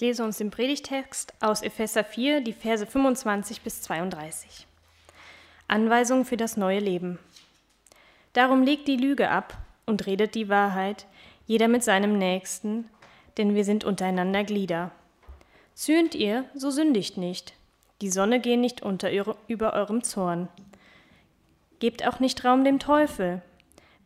Ich 0.00 0.06
lese 0.06 0.24
uns 0.24 0.38
den 0.38 0.50
Predigtext 0.50 1.34
aus 1.40 1.60
Epheser 1.60 2.04
4, 2.04 2.40
die 2.40 2.54
Verse 2.54 2.86
25 2.86 3.60
bis 3.60 3.82
32. 3.82 4.66
Anweisung 5.68 6.24
für 6.24 6.38
das 6.38 6.56
neue 6.56 6.78
Leben. 6.78 7.18
Darum 8.32 8.62
legt 8.62 8.88
die 8.88 8.96
Lüge 8.96 9.28
ab 9.28 9.58
und 9.84 10.06
redet 10.06 10.34
die 10.34 10.48
Wahrheit, 10.48 11.04
jeder 11.46 11.68
mit 11.68 11.84
seinem 11.84 12.16
Nächsten, 12.16 12.88
denn 13.36 13.54
wir 13.54 13.66
sind 13.66 13.84
untereinander 13.84 14.42
Glieder. 14.42 14.90
Zürnt 15.74 16.14
ihr, 16.14 16.46
so 16.54 16.70
sündigt 16.70 17.18
nicht. 17.18 17.52
Die 18.00 18.10
Sonne 18.10 18.40
geht 18.40 18.58
nicht 18.58 18.80
unter 18.80 19.10
über 19.48 19.74
eurem 19.74 20.02
Zorn. 20.02 20.48
Gebt 21.78 22.08
auch 22.08 22.20
nicht 22.20 22.42
Raum 22.42 22.64
dem 22.64 22.78
Teufel. 22.78 23.42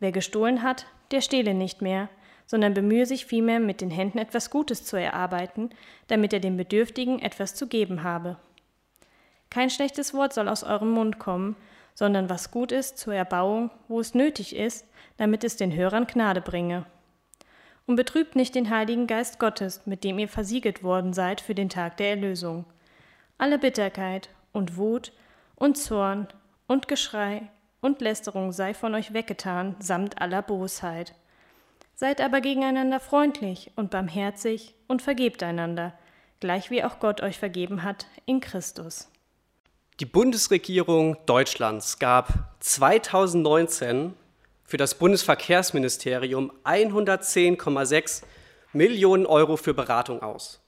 Wer 0.01 0.11
gestohlen 0.11 0.61
hat, 0.61 0.87
der 1.11 1.21
stehle 1.21 1.53
nicht 1.53 1.81
mehr, 1.81 2.09
sondern 2.45 2.73
bemühe 2.73 3.05
sich 3.05 3.25
vielmehr, 3.25 3.59
mit 3.59 3.81
den 3.81 3.91
Händen 3.91 4.17
etwas 4.17 4.49
Gutes 4.49 4.85
zu 4.85 4.97
erarbeiten, 4.97 5.69
damit 6.07 6.33
er 6.33 6.39
dem 6.39 6.57
Bedürftigen 6.57 7.19
etwas 7.19 7.55
zu 7.55 7.67
geben 7.67 8.03
habe. 8.03 8.37
Kein 9.49 9.69
schlechtes 9.69 10.13
Wort 10.13 10.33
soll 10.33 10.49
aus 10.49 10.63
eurem 10.63 10.91
Mund 10.91 11.19
kommen, 11.19 11.55
sondern 11.93 12.29
was 12.29 12.51
gut 12.51 12.71
ist 12.71 12.97
zur 12.97 13.15
Erbauung, 13.15 13.71
wo 13.87 13.99
es 13.99 14.13
nötig 14.13 14.55
ist, 14.55 14.85
damit 15.17 15.43
es 15.43 15.55
den 15.55 15.73
Hörern 15.73 16.07
Gnade 16.07 16.41
bringe. 16.41 16.85
Und 17.87 17.95
betrübt 17.95 18.35
nicht 18.35 18.55
den 18.55 18.69
Heiligen 18.69 19.07
Geist 19.07 19.39
Gottes, 19.39 19.85
mit 19.85 20.03
dem 20.03 20.19
ihr 20.19 20.27
versiegelt 20.27 20.83
worden 20.83 21.13
seid 21.13 21.39
für 21.39 21.55
den 21.55 21.69
Tag 21.69 21.97
der 21.97 22.09
Erlösung. 22.09 22.65
Alle 23.37 23.59
Bitterkeit 23.59 24.29
und 24.51 24.75
Wut 24.75 25.13
und 25.55 25.77
Zorn 25.77 26.27
und 26.67 26.87
Geschrei 26.87 27.49
und 27.79 28.01
Lästerung 28.01 28.51
sei 28.51 28.73
von 28.73 28.95
euch 28.95 29.13
weggetan, 29.13 29.75
samt 29.79 30.21
aller 30.21 30.41
Bosheit. 30.41 31.13
Seid 31.97 32.19
aber 32.19 32.41
gegeneinander 32.41 32.99
freundlich 32.99 33.71
und 33.77 33.89
barmherzig 33.89 34.75
und 34.87 35.01
vergebt 35.01 35.41
einander, 35.43 35.97
gleich 36.41 36.69
wie 36.69 36.83
auch 36.83 36.99
Gott 36.99 37.21
euch 37.21 37.39
vergeben 37.39 37.83
hat 37.83 38.07
in 38.25 38.41
Christus. 38.41 39.07
Die 40.01 40.05
Bundesregierung 40.05 41.15
Deutschlands 41.25 41.97
gab 41.99 42.53
2019 42.59 44.13
für 44.65 44.75
das 44.75 44.95
Bundesverkehrsministerium 44.95 46.51
110,6 46.65 48.23
Millionen 48.73 49.25
Euro 49.25 49.55
für 49.55 49.73
Beratung 49.73 50.21
aus. 50.21 50.59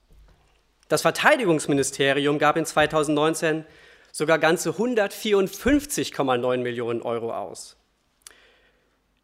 Das 0.88 1.02
Verteidigungsministerium 1.02 2.38
gab 2.38 2.56
in 2.56 2.64
2019 2.64 3.66
sogar 4.12 4.38
ganze 4.38 4.70
154,9 4.70 6.56
Millionen 6.56 7.02
Euro 7.02 7.34
aus. 7.34 7.77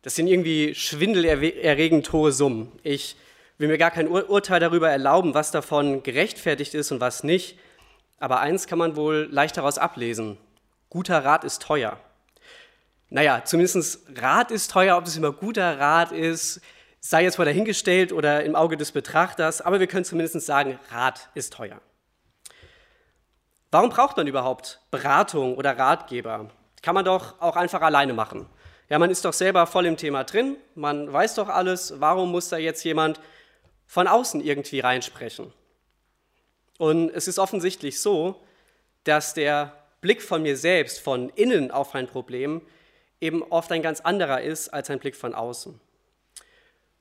Das 0.05 0.17
sind 0.17 0.27
irgendwie 0.27 0.75
schwindelerregend 0.75 2.13
hohe 2.13 2.31
Summen. 2.31 2.71
Ich 2.83 3.17
will 3.57 3.69
mir 3.69 3.79
gar 3.79 3.91
kein 3.91 4.07
Ur 4.07 4.29
Urteil 4.29 4.61
darüber 4.61 4.91
erlauben, 4.91 5.33
was 5.33 5.51
davon 5.51 6.03
gerechtfertigt 6.03 6.75
ist 6.75 6.93
und 6.93 7.01
was 7.01 7.25
nicht. 7.25 7.59
Aber 8.19 8.41
eins 8.41 8.67
kann 8.67 8.79
man 8.79 8.97
wohl 8.97 9.29
leicht 9.31 9.57
daraus 9.57 9.79
ablesen. 9.79 10.37
Guter 10.91 11.25
Rat 11.25 11.43
ist 11.43 11.63
teuer. 11.63 11.99
Naja, 13.09 13.47
zumindest 13.47 14.01
Rat 14.21 14.51
ist 14.51 14.71
teuer, 14.71 14.99
ob 14.99 15.07
es 15.07 15.17
immer 15.17 15.33
guter 15.33 15.79
Rat 15.79 16.13
ist, 16.13 16.61
sei 17.01 17.23
jetzt 17.23 17.39
mal 17.39 17.47
dahingestellt 17.47 18.13
oder 18.13 18.45
im 18.45 18.57
Auge 18.57 18.77
des 18.77 18.93
Betrachters, 18.93 19.63
aber 19.63 19.81
wir 19.81 19.87
können 19.87 20.05
zumindest 20.05 20.39
sagen, 20.45 20.79
Rat 20.91 21.31
ist 21.35 21.55
teuer. 21.55 21.81
Warum 23.71 23.89
braucht 23.89 24.19
man 24.19 24.27
überhaupt 24.27 24.83
Beratung 24.91 25.57
oder 25.57 25.79
Ratgeber? 25.79 26.51
Kann 26.83 26.95
man 26.95 27.07
doch 27.07 27.41
auch 27.41 27.57
einfach 27.57 27.81
alleine 27.81 28.13
machen. 28.13 28.47
Ja, 28.89 28.99
man 28.99 29.11
ist 29.11 29.25
doch 29.25 29.33
selber 29.33 29.67
voll 29.67 29.87
im 29.87 29.97
Thema 29.97 30.25
drin, 30.25 30.57
man 30.75 31.11
weiß 31.11 31.37
doch 31.37 31.49
alles, 31.49 32.01
warum 32.01 32.31
muss 32.31 32.51
da 32.51 32.59
jetzt 32.59 32.85
jemand 32.85 33.19
von 33.87 34.07
außen 34.07 34.43
irgendwie 34.43 34.81
reinsprechen? 34.81 35.53
Und 36.79 37.11
es 37.11 37.29
ist 37.29 37.39
offensichtlich 37.39 38.01
so, 38.01 38.43
dass 39.05 39.33
der 39.35 39.73
Blick 40.01 40.21
von 40.21 40.43
mir 40.43 40.57
selbst, 40.57 41.01
von 41.01 41.31
innen 41.31 41.71
auf 41.71 41.95
ein 41.95 42.07
Problem, 42.07 42.61
eben 43.21 43.43
oft 43.43 43.73
ein 43.73 43.83
ganz 43.83 44.01
anderer 44.01 44.43
ist 44.43 44.69
als 44.69 44.91
ein 44.91 44.99
Blick 44.99 45.17
von 45.17 45.35
außen. 45.35 45.81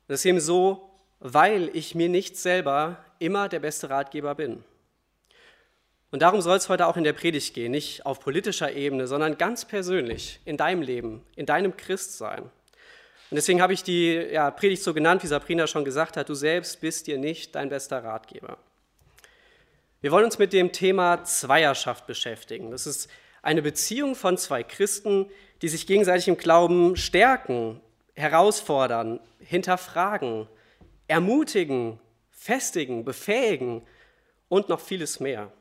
Das 0.08 0.22
ist 0.22 0.26
eben 0.26 0.40
so, 0.40 0.90
weil 1.20 1.70
ich 1.74 1.96
mir 1.96 2.08
nicht 2.08 2.38
selber 2.38 3.04
immer 3.20 3.50
der 3.50 3.60
beste 3.60 3.90
Ratgeber 3.90 4.36
bin. 4.36 4.64
Und 6.14 6.22
darum 6.22 6.42
soll 6.42 6.58
es 6.58 6.70
heute 6.70 6.86
auch 6.86 6.96
in 6.96 7.04
der 7.04 7.14
Predigt 7.14 7.56
gehen, 7.56 7.72
nicht 7.72 8.06
auf 8.06 8.20
politischer 8.20 8.72
Ebene, 8.72 9.08
sondern 9.08 9.36
ganz 9.36 9.66
persönlich 9.66 10.40
in 10.46 10.58
deinem 10.58 10.84
Leben, 10.84 11.26
in 11.36 11.48
deinem 11.48 11.76
Christsein. 11.76 12.44
Und 12.44 12.52
deswegen 13.32 13.64
habe 13.64 13.74
ich 13.74 13.82
die 13.82 14.14
ja, 14.14 14.52
Predigt 14.52 14.84
so 14.84 14.94
genannt, 14.94 15.24
wie 15.24 15.28
Sabrina 15.28 15.66
schon 15.66 15.84
gesagt 15.84 16.16
hat, 16.16 16.30
du 16.30 16.36
selbst 16.36 16.82
bist 16.82 17.08
dir 17.08 17.18
nicht 17.18 17.56
dein 17.56 17.70
bester 17.70 18.04
Ratgeber. 18.04 18.60
Wir 20.02 20.12
wollen 20.12 20.26
uns 20.26 20.38
mit 20.38 20.54
dem 20.54 20.72
Thema 20.72 21.24
Zweierschaft 21.24 22.06
beschäftigen. 22.06 22.70
Das 22.70 22.86
ist 22.86 23.10
eine 23.42 23.64
Beziehung 23.64 24.14
von 24.14 24.38
zwei 24.38 24.62
Christen, 24.62 25.32
die 25.64 25.68
sich 25.68 25.88
gegenseitig 25.88 26.28
im 26.28 26.38
Glauben 26.38 26.96
stärken, 26.96 27.82
herausfordern, 28.14 29.20
hinterfragen, 29.40 30.48
ermutigen, 31.08 32.00
festigen, 32.30 33.04
befähigen 33.04 33.82
und 34.48 34.70
noch 34.70 34.80
vieles 34.80 35.20
mehr. 35.20 35.52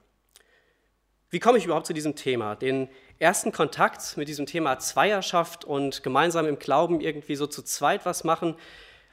Wie 1.32 1.40
komme 1.40 1.56
ich 1.56 1.64
überhaupt 1.64 1.86
zu 1.86 1.94
diesem 1.94 2.14
Thema? 2.14 2.56
Den 2.56 2.90
ersten 3.18 3.52
Kontakt 3.52 4.18
mit 4.18 4.28
diesem 4.28 4.44
Thema 4.44 4.78
Zweierschaft 4.78 5.64
und 5.64 6.02
gemeinsam 6.02 6.44
im 6.46 6.58
Glauben 6.58 7.00
irgendwie 7.00 7.36
so 7.36 7.46
zu 7.46 7.62
zweit 7.62 8.04
was 8.04 8.22
machen, 8.22 8.54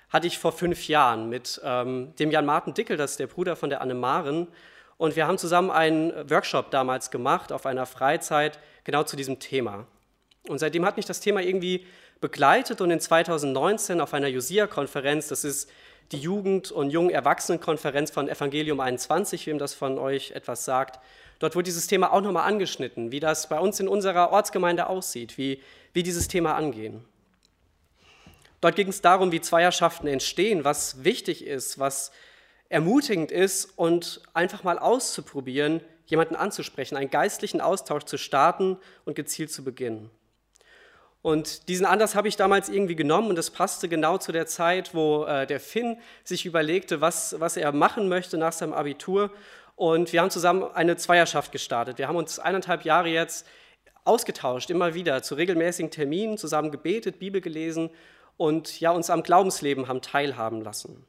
hatte 0.10 0.28
ich 0.28 0.38
vor 0.38 0.52
fünf 0.52 0.90
Jahren 0.90 1.30
mit 1.30 1.62
ähm, 1.64 2.14
dem 2.20 2.30
Jan-Martin 2.30 2.74
Dickel, 2.74 2.98
das 2.98 3.12
ist 3.12 3.22
der 3.22 3.28
Bruder 3.28 3.56
von 3.56 3.70
der 3.70 3.80
Anne 3.80 3.94
Maren. 3.94 4.50
Und 4.98 5.16
wir 5.16 5.28
haben 5.28 5.38
zusammen 5.38 5.72
einen 5.72 6.30
Workshop 6.30 6.72
damals 6.72 7.10
gemacht 7.10 7.54
auf 7.54 7.66
einer 7.66 7.86
Freizeit 7.86 8.60
genau 8.84 9.04
zu 9.04 9.16
diesem 9.16 9.40
Thema. 9.40 9.88
Und 10.50 10.60
seitdem 10.60 10.84
hat 10.84 10.98
mich 10.98 11.06
das 11.06 11.22
Thema 11.22 11.42
irgendwie 11.42 11.86
begleitet 12.20 12.82
und 12.82 12.92
in 12.92 13.00
2019 13.00 14.02
auf 14.02 14.14
einer 14.14 14.28
Josia-Konferenz, 14.28 15.30
das 15.30 15.46
ist 15.46 15.72
die 16.12 16.20
Jugend- 16.20 16.70
und 16.70 16.90
Jungen-Erwachsenen-Konferenz 16.90 18.12
von 18.12 18.28
Evangelium 18.28 18.82
21, 18.82 19.48
wem 19.48 19.58
das 19.58 19.74
von 19.74 19.98
euch 19.98 20.32
etwas 20.32 20.66
sagt, 20.66 21.00
Dort 21.40 21.56
wurde 21.56 21.64
dieses 21.64 21.88
Thema 21.88 22.12
auch 22.12 22.22
nochmal 22.22 22.48
angeschnitten, 22.48 23.12
wie 23.12 23.20
das 23.20 23.48
bei 23.48 23.60
uns 23.60 23.80
in 23.80 23.88
unserer 23.88 24.32
Ortsgemeinde 24.32 24.88
aussieht, 24.88 25.38
wie 25.38 25.62
wir 25.94 26.04
dieses 26.04 26.28
Thema 26.28 26.56
angehen. 26.56 27.04
Dort 28.62 28.76
ging 28.76 28.90
es 28.90 29.02
darum, 29.02 29.32
wie 29.32 29.40
Zweierschaften 29.40 30.08
entstehen, 30.08 30.66
was 30.66 31.04
wichtig 31.04 31.46
ist, 31.46 31.80
was 31.80 32.12
ermutigend 32.68 33.32
ist 33.32 33.78
und 33.78 34.22
einfach 34.34 34.64
mal 34.64 34.78
auszuprobieren, 34.78 35.82
jemanden 36.06 36.36
anzusprechen, 36.36 36.98
einen 36.98 37.10
geistlichen 37.10 37.62
Austausch 37.62 38.04
zu 38.04 38.18
starten 38.18 38.78
und 39.06 39.16
gezielt 39.16 39.52
zu 39.52 39.64
beginnen. 39.64 40.10
Und 41.22 41.68
diesen 41.68 41.86
Anlass 41.86 42.16
habe 42.16 42.30
ich 42.30 42.38
damals 42.38 42.70
irgendwie 42.70 42.96
genommen 42.96 43.30
und 43.30 43.36
das 43.36 43.50
passte 43.50 43.90
genau 43.90 44.18
zu 44.18 44.32
der 44.32 44.48
Zeit, 44.48 44.96
wo 44.96 45.26
äh, 45.26 45.46
der 45.46 45.60
Finn 45.60 45.98
sich 46.24 46.46
überlegte, 46.46 47.02
was, 47.02 47.40
was 47.40 47.58
er 47.58 47.72
machen 47.74 48.08
möchte 48.08 48.38
nach 48.38 48.54
seinem 48.54 48.74
Abitur. 48.74 49.32
Und 49.80 50.12
wir 50.12 50.20
haben 50.20 50.30
zusammen 50.30 50.70
eine 50.74 50.98
Zweierschaft 50.98 51.54
gestartet. 51.54 52.00
Wir 52.00 52.10
haben 52.10 52.18
uns 52.18 52.38
eineinhalb 52.38 52.84
Jahre 52.84 53.08
jetzt 53.08 53.48
ausgetauscht, 54.04 54.70
immer 54.70 54.94
wieder 54.94 55.24
zu 55.24 55.36
regelmäßigen 55.36 55.90
Terminen, 55.90 56.38
zusammen 56.38 56.70
gebetet, 56.70 57.18
Bibel 57.18 57.40
gelesen 57.40 57.90
und 58.36 58.82
ja, 58.82 58.92
uns 58.92 59.10
am 59.10 59.24
Glaubensleben 59.24 59.88
haben 59.88 60.02
teilhaben 60.02 60.60
lassen. 60.60 61.06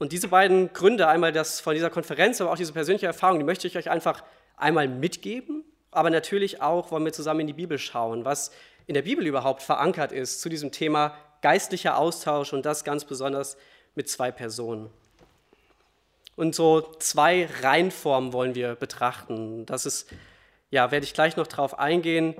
Und 0.00 0.10
diese 0.10 0.26
beiden 0.26 0.72
Gründe, 0.72 1.06
einmal 1.06 1.30
das 1.30 1.60
von 1.60 1.74
dieser 1.74 1.88
Konferenz, 1.88 2.40
aber 2.40 2.50
auch 2.50 2.56
diese 2.56 2.72
persönliche 2.72 3.06
Erfahrung, 3.06 3.38
die 3.38 3.44
möchte 3.44 3.68
ich 3.68 3.78
euch 3.78 3.88
einfach 3.88 4.24
einmal 4.56 4.88
mitgeben. 4.88 5.64
Aber 5.92 6.10
natürlich 6.10 6.62
auch 6.62 6.90
wollen 6.90 7.04
wir 7.04 7.12
zusammen 7.12 7.42
in 7.42 7.46
die 7.46 7.52
Bibel 7.52 7.78
schauen, 7.78 8.24
was 8.24 8.50
in 8.88 8.94
der 8.94 9.02
Bibel 9.02 9.24
überhaupt 9.24 9.62
verankert 9.62 10.10
ist 10.10 10.40
zu 10.40 10.48
diesem 10.48 10.72
Thema 10.72 11.16
geistlicher 11.42 11.96
Austausch 11.96 12.52
und 12.52 12.66
das 12.66 12.82
ganz 12.82 13.04
besonders 13.04 13.56
mit 13.94 14.08
zwei 14.08 14.32
Personen. 14.32 14.90
Und 16.36 16.54
so 16.54 16.82
zwei 16.98 17.48
Reihenformen 17.62 18.32
wollen 18.32 18.54
wir 18.54 18.74
betrachten. 18.74 19.66
Das 19.66 19.86
ist, 19.86 20.08
ja, 20.70 20.90
werde 20.90 21.04
ich 21.04 21.14
gleich 21.14 21.36
noch 21.36 21.46
drauf 21.46 21.78
eingehen, 21.78 22.34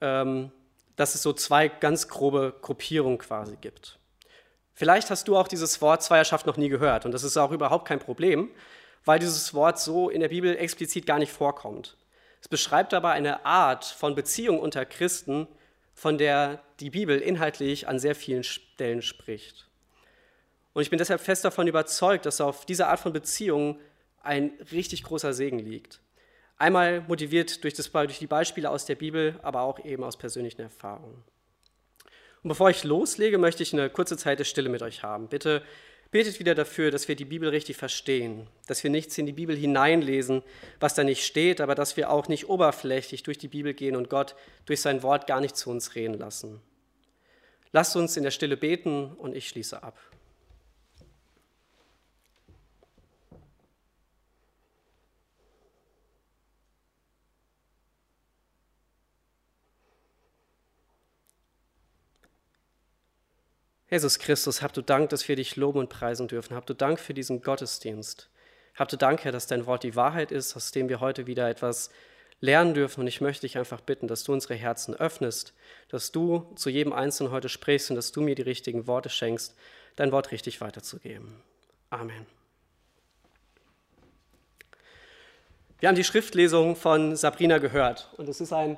ähm, 0.00 0.50
dass 0.96 1.14
es 1.14 1.22
so 1.22 1.32
zwei 1.32 1.68
ganz 1.68 2.08
grobe 2.08 2.54
Gruppierungen 2.60 3.18
quasi 3.18 3.56
gibt. 3.60 3.98
Vielleicht 4.74 5.10
hast 5.10 5.28
du 5.28 5.36
auch 5.36 5.48
dieses 5.48 5.80
Wort 5.80 6.02
Zweierschaft 6.02 6.46
noch 6.46 6.56
nie 6.56 6.68
gehört 6.68 7.06
und 7.06 7.12
das 7.12 7.22
ist 7.22 7.36
auch 7.36 7.50
überhaupt 7.50 7.88
kein 7.88 7.98
Problem, 7.98 8.50
weil 9.04 9.18
dieses 9.18 9.54
Wort 9.54 9.78
so 9.78 10.10
in 10.10 10.20
der 10.20 10.28
Bibel 10.28 10.54
explizit 10.56 11.06
gar 11.06 11.18
nicht 11.18 11.32
vorkommt. 11.32 11.96
Es 12.42 12.48
beschreibt 12.48 12.92
aber 12.92 13.10
eine 13.10 13.46
Art 13.46 13.84
von 13.84 14.14
Beziehung 14.14 14.58
unter 14.60 14.84
Christen, 14.84 15.46
von 15.94 16.18
der 16.18 16.60
die 16.80 16.90
Bibel 16.90 17.18
inhaltlich 17.18 17.88
an 17.88 17.98
sehr 17.98 18.14
vielen 18.14 18.44
Stellen 18.44 19.00
spricht. 19.00 19.65
Und 20.76 20.82
ich 20.82 20.90
bin 20.90 20.98
deshalb 20.98 21.22
fest 21.22 21.42
davon 21.42 21.66
überzeugt, 21.68 22.26
dass 22.26 22.38
auf 22.42 22.66
dieser 22.66 22.88
Art 22.88 23.00
von 23.00 23.10
Beziehungen 23.10 23.80
ein 24.22 24.50
richtig 24.72 25.04
großer 25.04 25.32
Segen 25.32 25.58
liegt. 25.58 26.02
Einmal 26.58 27.00
motiviert 27.08 27.64
durch, 27.64 27.72
das, 27.72 27.90
durch 27.90 28.18
die 28.18 28.26
Beispiele 28.26 28.68
aus 28.68 28.84
der 28.84 28.96
Bibel, 28.96 29.40
aber 29.42 29.62
auch 29.62 29.82
eben 29.86 30.04
aus 30.04 30.18
persönlichen 30.18 30.60
Erfahrungen. 30.60 31.24
Und 32.42 32.48
bevor 32.48 32.68
ich 32.68 32.84
loslege, 32.84 33.38
möchte 33.38 33.62
ich 33.62 33.72
eine 33.72 33.88
kurze 33.88 34.18
Zeit 34.18 34.38
der 34.38 34.44
Stille 34.44 34.68
mit 34.68 34.82
euch 34.82 35.02
haben. 35.02 35.28
Bitte 35.28 35.62
Betet 36.10 36.40
wieder 36.40 36.54
dafür, 36.54 36.90
dass 36.90 37.08
wir 37.08 37.16
die 37.16 37.24
Bibel 37.24 37.48
richtig 37.48 37.78
verstehen, 37.78 38.46
dass 38.66 38.84
wir 38.84 38.90
nichts 38.90 39.16
in 39.16 39.24
die 39.24 39.32
Bibel 39.32 39.56
hineinlesen, 39.56 40.42
was 40.78 40.92
da 40.92 41.04
nicht 41.04 41.24
steht, 41.24 41.62
aber 41.62 41.74
dass 41.74 41.96
wir 41.96 42.10
auch 42.10 42.28
nicht 42.28 42.50
oberflächlich 42.50 43.22
durch 43.22 43.38
die 43.38 43.48
Bibel 43.48 43.72
gehen 43.72 43.96
und 43.96 44.10
Gott 44.10 44.36
durch 44.66 44.82
sein 44.82 45.02
Wort 45.02 45.26
gar 45.26 45.40
nicht 45.40 45.56
zu 45.56 45.70
uns 45.70 45.94
reden 45.94 46.18
lassen. 46.18 46.60
Lasst 47.72 47.96
uns 47.96 48.18
in 48.18 48.24
der 48.24 48.30
Stille 48.30 48.58
beten 48.58 49.14
und 49.14 49.34
ich 49.34 49.48
schließe 49.48 49.82
ab. 49.82 49.98
Jesus 63.88 64.18
Christus, 64.18 64.62
hab 64.62 64.72
du 64.72 64.82
Dank, 64.82 65.10
dass 65.10 65.28
wir 65.28 65.36
dich 65.36 65.54
loben 65.56 65.78
und 65.78 65.88
preisen 65.88 66.26
dürfen. 66.26 66.56
Hab 66.56 66.66
du 66.66 66.74
Dank 66.74 66.98
für 66.98 67.14
diesen 67.14 67.40
Gottesdienst. 67.40 68.28
Hab 68.74 68.88
du 68.88 68.96
Dank, 68.96 69.24
Herr, 69.24 69.32
dass 69.32 69.46
dein 69.46 69.66
Wort 69.66 69.84
die 69.84 69.94
Wahrheit 69.94 70.32
ist, 70.32 70.56
aus 70.56 70.72
dem 70.72 70.88
wir 70.88 71.00
heute 71.00 71.26
wieder 71.26 71.48
etwas 71.48 71.90
lernen 72.40 72.74
dürfen. 72.74 73.00
Und 73.00 73.06
ich 73.06 73.20
möchte 73.20 73.42
dich 73.42 73.56
einfach 73.56 73.80
bitten, 73.80 74.08
dass 74.08 74.24
du 74.24 74.32
unsere 74.32 74.54
Herzen 74.54 74.94
öffnest, 74.94 75.54
dass 75.88 76.10
du 76.10 76.52
zu 76.56 76.68
jedem 76.68 76.92
Einzelnen 76.92 77.30
heute 77.30 77.48
sprichst 77.48 77.90
und 77.90 77.96
dass 77.96 78.10
du 78.10 78.20
mir 78.20 78.34
die 78.34 78.42
richtigen 78.42 78.86
Worte 78.88 79.08
schenkst, 79.08 79.54
dein 79.94 80.10
Wort 80.10 80.32
richtig 80.32 80.60
weiterzugeben. 80.60 81.40
Amen. 81.90 82.26
Wir 85.78 85.88
haben 85.88 85.96
die 85.96 86.04
Schriftlesung 86.04 86.74
von 86.74 87.16
Sabrina 87.16 87.58
gehört 87.58 88.10
und 88.16 88.28
es 88.28 88.40
ist 88.40 88.52
ein 88.52 88.76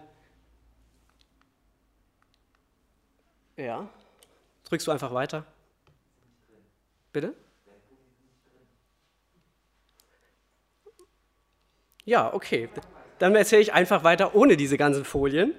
ja, 3.57 3.89
Drückst 4.69 4.87
du 4.87 4.91
einfach 4.91 5.15
weiter? 5.15 5.45
Bitte? 7.13 7.35
Ja, 12.05 12.33
okay. 12.33 12.69
Dann 13.19 13.35
erzähle 13.35 13.63
ich 13.63 13.73
einfach 13.73 14.05
weiter 14.05 14.35
ohne 14.35 14.57
diese 14.57 14.77
ganzen 14.77 15.05
Folien. 15.05 15.55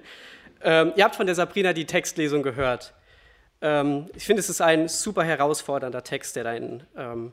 Ähm, 0.62 0.92
ihr 0.96 1.04
habt 1.04 1.16
von 1.16 1.26
der 1.26 1.34
Sabrina 1.34 1.72
die 1.72 1.86
Textlesung 1.86 2.42
gehört. 2.42 2.94
Ähm, 3.60 4.08
ich 4.14 4.24
finde, 4.24 4.40
es 4.40 4.48
ist 4.48 4.60
ein 4.60 4.88
super 4.88 5.24
herausfordernder 5.24 6.02
Text, 6.02 6.36
der 6.36 6.44
da 6.44 6.52
in, 6.54 6.82
ähm, 6.96 7.32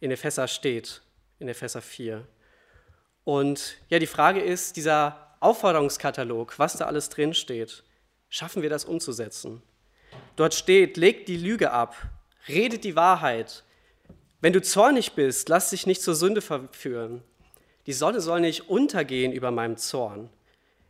in 0.00 0.10
Epheser 0.10 0.48
steht, 0.48 1.02
in 1.38 1.48
Epheser 1.48 1.82
4. 1.82 2.26
Und 3.24 3.78
ja, 3.88 3.98
die 3.98 4.06
Frage 4.06 4.40
ist, 4.40 4.76
dieser 4.76 5.36
Aufforderungskatalog, 5.40 6.58
was 6.58 6.76
da 6.76 6.86
alles 6.86 7.08
drin 7.08 7.34
steht, 7.34 7.84
schaffen 8.28 8.62
wir 8.62 8.70
das 8.70 8.84
umzusetzen? 8.84 9.62
Dort 10.36 10.54
steht, 10.54 10.96
legt 10.96 11.28
die 11.28 11.36
Lüge 11.36 11.72
ab, 11.72 11.96
redet 12.46 12.84
die 12.84 12.94
Wahrheit. 12.94 13.64
Wenn 14.40 14.52
du 14.52 14.62
zornig 14.62 15.12
bist, 15.12 15.48
lass 15.48 15.70
dich 15.70 15.86
nicht 15.86 16.02
zur 16.02 16.14
Sünde 16.14 16.42
verführen. 16.42 17.22
Die 17.86 17.94
Sonne 17.94 18.20
soll 18.20 18.40
nicht 18.40 18.68
untergehen 18.68 19.32
über 19.32 19.50
meinem 19.50 19.76
Zorn. 19.76 20.28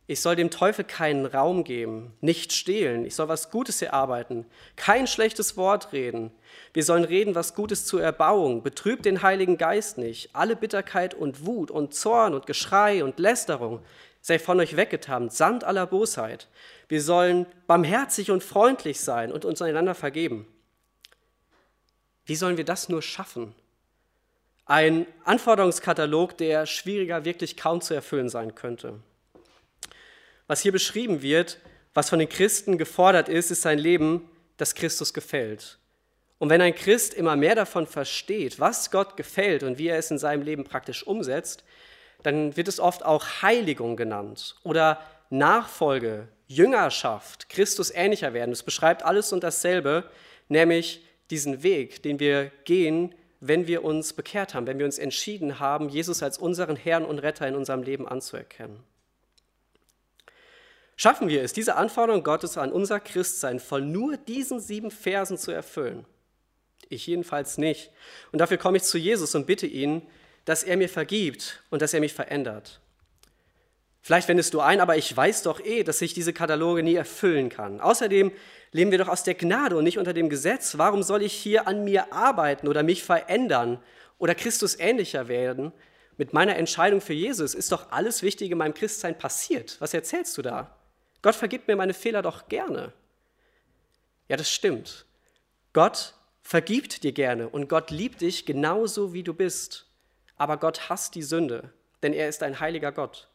Ich 0.09 0.21
soll 0.21 0.37
dem 0.37 0.49
Teufel 0.49 0.85
keinen 0.85 1.25
Raum 1.25 1.65
geben, 1.65 2.13
nicht 2.21 2.53
stehlen, 2.53 3.05
ich 3.05 3.13
soll 3.13 3.27
was 3.27 3.51
Gutes 3.51 3.81
erarbeiten, 3.81 4.45
kein 4.77 5.05
schlechtes 5.05 5.57
Wort 5.57 5.91
reden. 5.91 6.31
Wir 6.73 6.83
sollen 6.83 7.03
reden, 7.03 7.35
was 7.35 7.55
Gutes 7.55 7.85
zur 7.85 8.01
Erbauung, 8.01 8.63
betrübt 8.63 9.03
den 9.03 9.21
Heiligen 9.21 9.57
Geist 9.57 9.97
nicht. 9.97 10.29
Alle 10.33 10.55
Bitterkeit 10.55 11.13
und 11.13 11.45
Wut 11.45 11.71
und 11.71 11.93
Zorn 11.93 12.33
und 12.33 12.45
Geschrei 12.45 13.03
und 13.03 13.19
Lästerung 13.19 13.81
sei 14.21 14.39
von 14.39 14.59
euch 14.59 14.77
weggetan, 14.77 15.29
samt 15.29 15.65
aller 15.65 15.87
Bosheit. 15.87 16.47
Wir 16.87 17.01
sollen 17.01 17.45
barmherzig 17.67 18.31
und 18.31 18.43
freundlich 18.43 18.99
sein 18.99 19.31
und 19.31 19.45
uns 19.45 19.61
einander 19.61 19.95
vergeben. 19.95 20.47
Wie 22.25 22.35
sollen 22.35 22.57
wir 22.57 22.65
das 22.65 22.89
nur 22.89 23.01
schaffen? 23.01 23.53
Ein 24.65 25.05
Anforderungskatalog, 25.23 26.37
der 26.37 26.65
schwieriger 26.65 27.23
wirklich 27.25 27.55
kaum 27.55 27.81
zu 27.81 27.93
erfüllen 27.93 28.29
sein 28.29 28.53
könnte. 28.53 28.99
Was 30.47 30.61
hier 30.61 30.71
beschrieben 30.71 31.21
wird, 31.21 31.57
was 31.93 32.09
von 32.09 32.19
den 32.19 32.29
Christen 32.29 32.77
gefordert 32.77 33.29
ist, 33.29 33.49
ist 33.49 33.65
ein 33.65 33.79
Leben, 33.79 34.29
das 34.57 34.75
Christus 34.75 35.13
gefällt. 35.13 35.79
Und 36.37 36.49
wenn 36.49 36.61
ein 36.61 36.75
Christ 36.75 37.13
immer 37.13 37.35
mehr 37.35 37.55
davon 37.55 37.87
versteht, 37.87 38.59
was 38.59 38.91
Gott 38.91 39.17
gefällt 39.17 39.63
und 39.63 39.77
wie 39.77 39.87
er 39.87 39.97
es 39.97 40.11
in 40.11 40.19
seinem 40.19 40.43
Leben 40.43 40.63
praktisch 40.63 41.05
umsetzt, 41.05 41.63
dann 42.23 42.55
wird 42.57 42.67
es 42.67 42.79
oft 42.79 43.03
auch 43.03 43.41
Heiligung 43.41 43.95
genannt 43.95 44.55
oder 44.63 44.99
Nachfolge, 45.29 46.27
Jüngerschaft, 46.47 47.49
Christus 47.49 47.91
ähnlicher 47.91 48.33
werden. 48.33 48.51
Es 48.51 48.63
beschreibt 48.63 49.03
alles 49.03 49.33
und 49.33 49.43
dasselbe, 49.43 50.09
nämlich 50.47 51.05
diesen 51.29 51.61
Weg, 51.63 52.01
den 52.03 52.19
wir 52.19 52.51
gehen, 52.63 53.13
wenn 53.39 53.67
wir 53.67 53.83
uns 53.83 54.13
bekehrt 54.13 54.53
haben, 54.53 54.65
wenn 54.65 54.79
wir 54.79 54.85
uns 54.85 54.97
entschieden 54.97 55.59
haben, 55.59 55.89
Jesus 55.89 56.23
als 56.23 56.37
unseren 56.37 56.75
Herrn 56.75 57.05
und 57.05 57.19
Retter 57.19 57.47
in 57.47 57.55
unserem 57.55 57.83
Leben 57.83 58.07
anzuerkennen. 58.07 58.79
Schaffen 60.95 61.27
wir 61.27 61.43
es, 61.43 61.53
diese 61.53 61.75
Anforderung 61.75 62.23
Gottes 62.23 62.57
an 62.57 62.71
unser 62.71 62.99
Christsein 62.99 63.59
von 63.59 63.91
nur 63.91 64.17
diesen 64.17 64.59
sieben 64.59 64.89
Versen 64.89 65.37
zu 65.37 65.51
erfüllen? 65.51 66.05
Ich 66.89 67.05
jedenfalls 67.05 67.59
nicht. 67.59 67.91
Und 68.31 68.39
dafür 68.39 68.57
komme 68.57 68.77
ich 68.77 68.83
zu 68.83 68.97
Jesus 68.97 69.35
und 69.35 69.45
bitte 69.45 69.67
ihn, 69.67 70.01
dass 70.45 70.63
er 70.63 70.77
mir 70.77 70.89
vergibt 70.89 71.61
und 71.69 71.81
dass 71.83 71.93
er 71.93 71.99
mich 71.99 72.13
verändert. 72.13 72.79
Vielleicht 74.07 74.29
wendest 74.29 74.53
du 74.53 74.61
ein, 74.61 74.79
aber 74.79 74.95
ich 74.95 75.17
weiß 75.17 75.43
doch 75.43 75.59
eh, 75.59 75.83
dass 75.83 76.01
ich 76.01 76.13
diese 76.13 76.31
Kataloge 76.31 76.81
nie 76.81 76.95
erfüllen 76.95 77.49
kann. 77.49 77.81
Außerdem 77.81 78.31
leben 78.71 78.91
wir 78.91 78.99
doch 78.99 79.09
aus 79.09 79.25
der 79.25 79.33
Gnade 79.33 79.75
und 79.75 79.83
nicht 79.83 79.97
unter 79.97 80.13
dem 80.13 80.29
Gesetz. 80.29 80.77
Warum 80.77 81.03
soll 81.03 81.23
ich 81.23 81.33
hier 81.33 81.67
an 81.67 81.83
mir 81.83 82.13
arbeiten 82.13 82.69
oder 82.69 82.83
mich 82.83 83.03
verändern 83.03 83.83
oder 84.17 84.33
Christus 84.33 84.79
ähnlicher 84.79 85.27
werden? 85.27 85.73
Mit 86.15 86.31
meiner 86.31 86.55
Entscheidung 86.55 87.01
für 87.01 87.11
Jesus 87.11 87.53
ist 87.53 87.69
doch 87.73 87.91
alles 87.91 88.23
Wichtige 88.23 88.53
in 88.53 88.57
meinem 88.57 88.73
Christsein 88.73 89.17
passiert. 89.17 89.75
Was 89.79 89.93
erzählst 89.93 90.37
du 90.37 90.41
da? 90.41 90.73
Gott 91.21 91.35
vergibt 91.35 91.67
mir 91.67 91.75
meine 91.75 91.93
Fehler 91.93 92.21
doch 92.21 92.47
gerne. 92.47 92.93
Ja, 94.29 94.37
das 94.37 94.49
stimmt. 94.49 95.05
Gott 95.73 96.13
vergibt 96.43 97.03
dir 97.03 97.11
gerne 97.11 97.49
und 97.49 97.67
Gott 97.67 97.91
liebt 97.91 98.21
dich 98.21 98.45
genauso, 98.45 99.11
wie 99.11 99.23
du 99.23 99.33
bist. 99.33 99.85
Aber 100.37 100.55
Gott 100.55 100.87
hasst 100.87 101.13
die 101.15 101.23
Sünde, 101.23 101.73
denn 102.03 102.13
er 102.13 102.29
ist 102.29 102.41
ein 102.41 102.61
heiliger 102.61 102.93
Gott. 102.93 103.27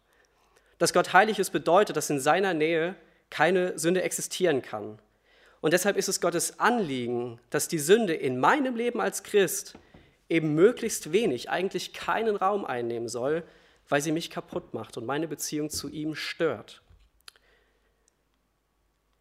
Dass 0.83 0.93
Gott 0.93 1.13
heilig 1.13 1.39
ist, 1.39 1.51
bedeutet, 1.51 1.97
dass 1.97 2.11
in 2.11 2.19
seiner 2.19 2.55
Nähe 2.55 2.97
keine 3.31 3.79
Sünde 3.79 4.03
existieren 4.03 4.63
kann. 4.63 4.99
Und 5.61 5.75
deshalb 5.75 5.97
ist 5.97 6.09
es 6.09 6.21
Gottes 6.21 6.59
Anliegen, 6.59 7.39
dass 7.51 7.69
die 7.69 7.79
Sünde 7.79 8.15
in 8.15 8.41
meinem 8.41 8.75
Leben 8.75 9.01
als 9.01 9.23
Christ 9.23 9.79
eben 10.29 10.57
möglichst 10.57 11.13
wenig, 11.13 11.51
eigentlich 11.51 11.93
keinen 11.93 12.35
Raum 12.35 12.65
einnehmen 12.65 13.09
soll, 13.09 13.45
weil 13.89 14.01
sie 14.01 14.11
mich 14.11 14.29
kaputt 14.29 14.75
macht 14.75 14.97
und 14.97 15.07
meine 15.07 15.29
Beziehung 15.29 15.71
zu 15.71 15.89
ihm 15.89 16.17
stört. 16.17 16.83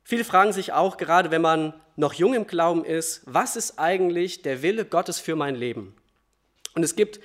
Viele 0.03 0.23
fragen 0.23 0.53
sich 0.53 0.73
auch, 0.73 0.97
gerade 0.97 1.29
wenn 1.29 1.43
man 1.43 1.79
noch 1.95 2.13
jung 2.13 2.33
im 2.33 2.47
Glauben 2.47 2.83
ist, 2.85 3.21
was 3.27 3.55
ist 3.55 3.77
eigentlich 3.77 4.41
der 4.41 4.63
Wille 4.63 4.83
Gottes 4.83 5.19
für 5.19 5.35
mein 5.35 5.53
Leben? 5.53 5.95
Und 6.73 6.81
es 6.81 6.95
gibt 6.95 7.19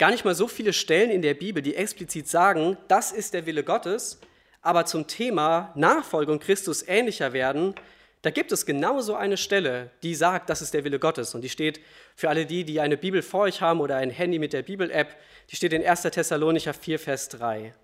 gar 0.00 0.10
nicht 0.10 0.24
mal 0.24 0.34
so 0.34 0.48
viele 0.48 0.72
Stellen 0.72 1.10
in 1.10 1.20
der 1.20 1.34
Bibel, 1.34 1.62
die 1.62 1.76
explizit 1.76 2.26
sagen, 2.26 2.78
das 2.88 3.12
ist 3.12 3.34
der 3.34 3.44
Wille 3.44 3.62
Gottes, 3.62 4.18
aber 4.62 4.86
zum 4.86 5.06
Thema 5.06 5.72
Nachfolge 5.76 6.32
und 6.32 6.42
Christus 6.42 6.82
ähnlicher 6.88 7.34
werden, 7.34 7.74
da 8.22 8.30
gibt 8.30 8.50
es 8.50 8.64
genauso 8.64 9.14
eine 9.14 9.36
Stelle, 9.36 9.90
die 10.02 10.14
sagt, 10.14 10.48
das 10.48 10.62
ist 10.62 10.72
der 10.72 10.84
Wille 10.84 10.98
Gottes. 10.98 11.34
Und 11.34 11.42
die 11.42 11.50
steht 11.50 11.80
für 12.16 12.30
alle 12.30 12.46
die, 12.46 12.64
die 12.64 12.80
eine 12.80 12.96
Bibel 12.96 13.20
vor 13.20 13.40
euch 13.40 13.60
haben 13.60 13.80
oder 13.80 13.96
ein 13.96 14.08
Handy 14.08 14.38
mit 14.38 14.54
der 14.54 14.62
Bibel-App, 14.62 15.16
die 15.50 15.56
steht 15.56 15.74
in 15.74 15.86
1. 15.86 16.02
Thessalonicher 16.02 16.72
4, 16.72 16.98
Vers 16.98 17.28
3. 17.28 17.74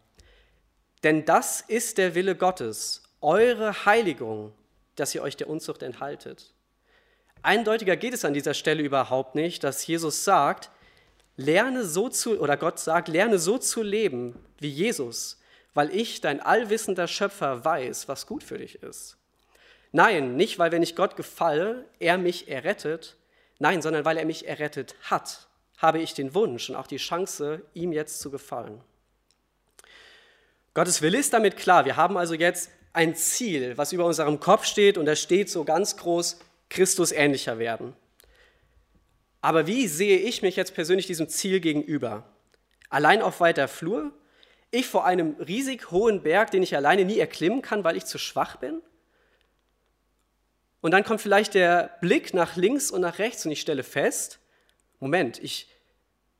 Denn 1.04 1.26
das 1.26 1.60
ist 1.60 1.98
der 1.98 2.14
Wille 2.14 2.34
Gottes, 2.34 3.02
eure 3.20 3.84
Heiligung, 3.84 4.54
dass 4.94 5.14
ihr 5.14 5.20
euch 5.20 5.36
der 5.36 5.50
Unzucht 5.50 5.82
enthaltet. 5.82 6.54
Eindeutiger 7.42 7.96
geht 7.96 8.14
es 8.14 8.24
an 8.24 8.32
dieser 8.32 8.54
Stelle 8.54 8.82
überhaupt 8.82 9.34
nicht, 9.34 9.62
dass 9.64 9.86
Jesus 9.86 10.24
sagt, 10.24 10.70
lerne 11.36 11.84
so 11.84 12.08
zu, 12.08 12.40
oder 12.40 12.56
Gott 12.56 12.78
sagt, 12.78 13.08
lerne 13.08 13.38
so 13.38 13.58
zu 13.58 13.82
leben 13.82 14.34
wie 14.58 14.68
Jesus, 14.68 15.38
weil 15.74 15.94
ich, 15.94 16.20
dein 16.20 16.40
allwissender 16.40 17.06
Schöpfer, 17.06 17.64
weiß, 17.64 18.08
was 18.08 18.26
gut 18.26 18.42
für 18.42 18.58
dich 18.58 18.82
ist. 18.82 19.16
Nein, 19.92 20.36
nicht, 20.36 20.58
weil 20.58 20.72
wenn 20.72 20.82
ich 20.82 20.96
Gott 20.96 21.16
gefalle, 21.16 21.84
er 21.98 22.18
mich 22.18 22.48
errettet, 22.48 23.16
nein, 23.58 23.82
sondern 23.82 24.04
weil 24.04 24.16
er 24.16 24.24
mich 24.24 24.48
errettet 24.48 24.94
hat, 25.02 25.48
habe 25.78 26.00
ich 26.00 26.14
den 26.14 26.34
Wunsch 26.34 26.70
und 26.70 26.76
auch 26.76 26.86
die 26.86 26.96
Chance, 26.96 27.62
ihm 27.74 27.92
jetzt 27.92 28.20
zu 28.20 28.30
gefallen. 28.30 28.80
Gottes 30.74 31.00
Wille 31.02 31.18
ist 31.18 31.32
damit 31.32 31.56
klar. 31.56 31.84
Wir 31.84 31.96
haben 31.96 32.16
also 32.16 32.34
jetzt 32.34 32.70
ein 32.92 33.14
Ziel, 33.14 33.76
was 33.76 33.92
über 33.92 34.04
unserem 34.04 34.40
Kopf 34.40 34.64
steht 34.64 34.98
und 34.98 35.06
da 35.06 35.16
steht 35.16 35.50
so 35.50 35.64
ganz 35.64 35.96
groß, 35.96 36.38
Christus 36.68 37.12
ähnlicher 37.12 37.58
werden. 37.58 37.94
Aber 39.46 39.68
wie 39.68 39.86
sehe 39.86 40.18
ich 40.18 40.42
mich 40.42 40.56
jetzt 40.56 40.74
persönlich 40.74 41.06
diesem 41.06 41.28
Ziel 41.28 41.60
gegenüber? 41.60 42.24
Allein 42.90 43.22
auf 43.22 43.38
weiter 43.38 43.68
Flur? 43.68 44.10
Ich 44.72 44.88
vor 44.88 45.04
einem 45.04 45.36
riesig 45.36 45.92
hohen 45.92 46.24
Berg, 46.24 46.50
den 46.50 46.64
ich 46.64 46.74
alleine 46.74 47.04
nie 47.04 47.20
erklimmen 47.20 47.62
kann, 47.62 47.84
weil 47.84 47.96
ich 47.96 48.06
zu 48.06 48.18
schwach 48.18 48.56
bin? 48.56 48.82
Und 50.80 50.90
dann 50.90 51.04
kommt 51.04 51.20
vielleicht 51.20 51.54
der 51.54 51.96
Blick 52.00 52.34
nach 52.34 52.56
links 52.56 52.90
und 52.90 53.02
nach 53.02 53.20
rechts 53.20 53.46
und 53.46 53.52
ich 53.52 53.60
stelle 53.60 53.84
fest, 53.84 54.40
Moment, 54.98 55.40
ich 55.40 55.68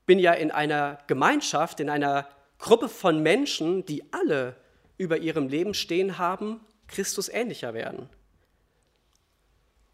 bin 0.04 0.18
ja 0.18 0.32
in 0.32 0.50
einer 0.50 0.98
Gemeinschaft, 1.06 1.78
in 1.78 1.90
einer 1.90 2.28
Gruppe 2.58 2.88
von 2.88 3.22
Menschen, 3.22 3.86
die 3.86 4.02
alle 4.12 4.56
über 4.98 5.18
ihrem 5.18 5.46
Leben 5.46 5.74
stehen 5.74 6.18
haben, 6.18 6.60
Christus 6.88 7.28
ähnlicher 7.28 7.72
werden. 7.72 8.08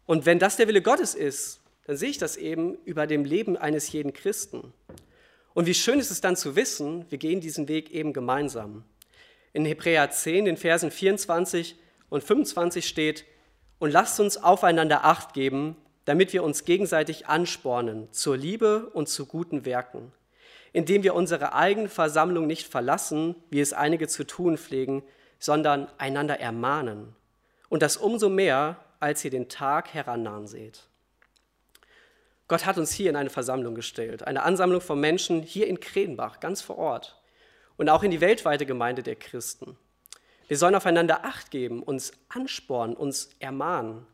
Und 0.07 0.25
wenn 0.25 0.39
das 0.39 0.57
der 0.57 0.67
Wille 0.67 0.81
Gottes 0.81 1.13
ist, 1.13 1.59
dann 1.85 1.97
sehe 1.97 2.09
ich 2.09 2.17
das 2.17 2.37
eben 2.37 2.75
über 2.85 3.07
dem 3.07 3.25
Leben 3.25 3.57
eines 3.57 3.91
jeden 3.91 4.13
Christen. 4.13 4.73
Und 5.53 5.65
wie 5.65 5.73
schön 5.73 5.99
ist 5.99 6.11
es 6.11 6.21
dann 6.21 6.35
zu 6.35 6.55
wissen, 6.55 7.05
wir 7.09 7.17
gehen 7.17 7.41
diesen 7.41 7.67
Weg 7.67 7.91
eben 7.91 8.13
gemeinsam. 8.13 8.83
In 9.51 9.65
Hebräer 9.65 10.09
10, 10.09 10.45
den 10.45 10.57
Versen 10.57 10.91
24 10.91 11.75
und 12.09 12.23
25 12.23 12.87
steht, 12.87 13.25
und 13.79 13.91
lasst 13.91 14.17
uns 14.21 14.37
aufeinander 14.37 15.03
acht 15.03 15.33
geben, 15.33 15.75
damit 16.05 16.31
wir 16.31 16.43
uns 16.43 16.63
gegenseitig 16.63 17.27
anspornen 17.27 18.07
zur 18.13 18.37
Liebe 18.37 18.89
und 18.91 19.09
zu 19.09 19.25
guten 19.25 19.65
Werken, 19.65 20.13
indem 20.71 21.03
wir 21.03 21.15
unsere 21.15 21.53
eigene 21.53 21.89
Versammlung 21.89 22.47
nicht 22.47 22.65
verlassen, 22.65 23.35
wie 23.49 23.59
es 23.59 23.73
einige 23.73 24.07
zu 24.07 24.23
tun 24.23 24.57
pflegen, 24.57 25.03
sondern 25.37 25.89
einander 25.97 26.39
ermahnen. 26.39 27.13
Und 27.67 27.81
das 27.81 27.97
umso 27.97 28.29
mehr, 28.29 28.79
als 29.01 29.25
ihr 29.25 29.31
den 29.31 29.49
Tag 29.49 29.93
herannahen 29.93 30.47
seht. 30.47 30.87
Gott 32.53 32.67
hat 32.67 32.77
uns 32.77 32.91
hier 32.91 33.09
in 33.09 33.15
eine 33.15 33.31
Versammlung 33.31 33.73
gestellt, 33.73 34.27
eine 34.27 34.43
Ansammlung 34.43 34.79
von 34.79 34.99
Menschen 34.99 35.41
hier 35.41 35.65
in 35.65 35.79
Krenbach, 35.79 36.39
ganz 36.39 36.61
vor 36.61 36.77
Ort 36.77 37.19
und 37.77 37.89
auch 37.89 38.03
in 38.03 38.11
die 38.11 38.21
weltweite 38.21 38.67
Gemeinde 38.67 39.01
der 39.01 39.15
Christen. 39.15 39.75
Wir 40.47 40.55
sollen 40.55 40.75
aufeinander 40.75 41.25
Acht 41.25 41.49
geben, 41.49 41.81
uns 41.81 42.11
anspornen, 42.29 42.95
uns 42.95 43.31
ermahnen. 43.39 44.05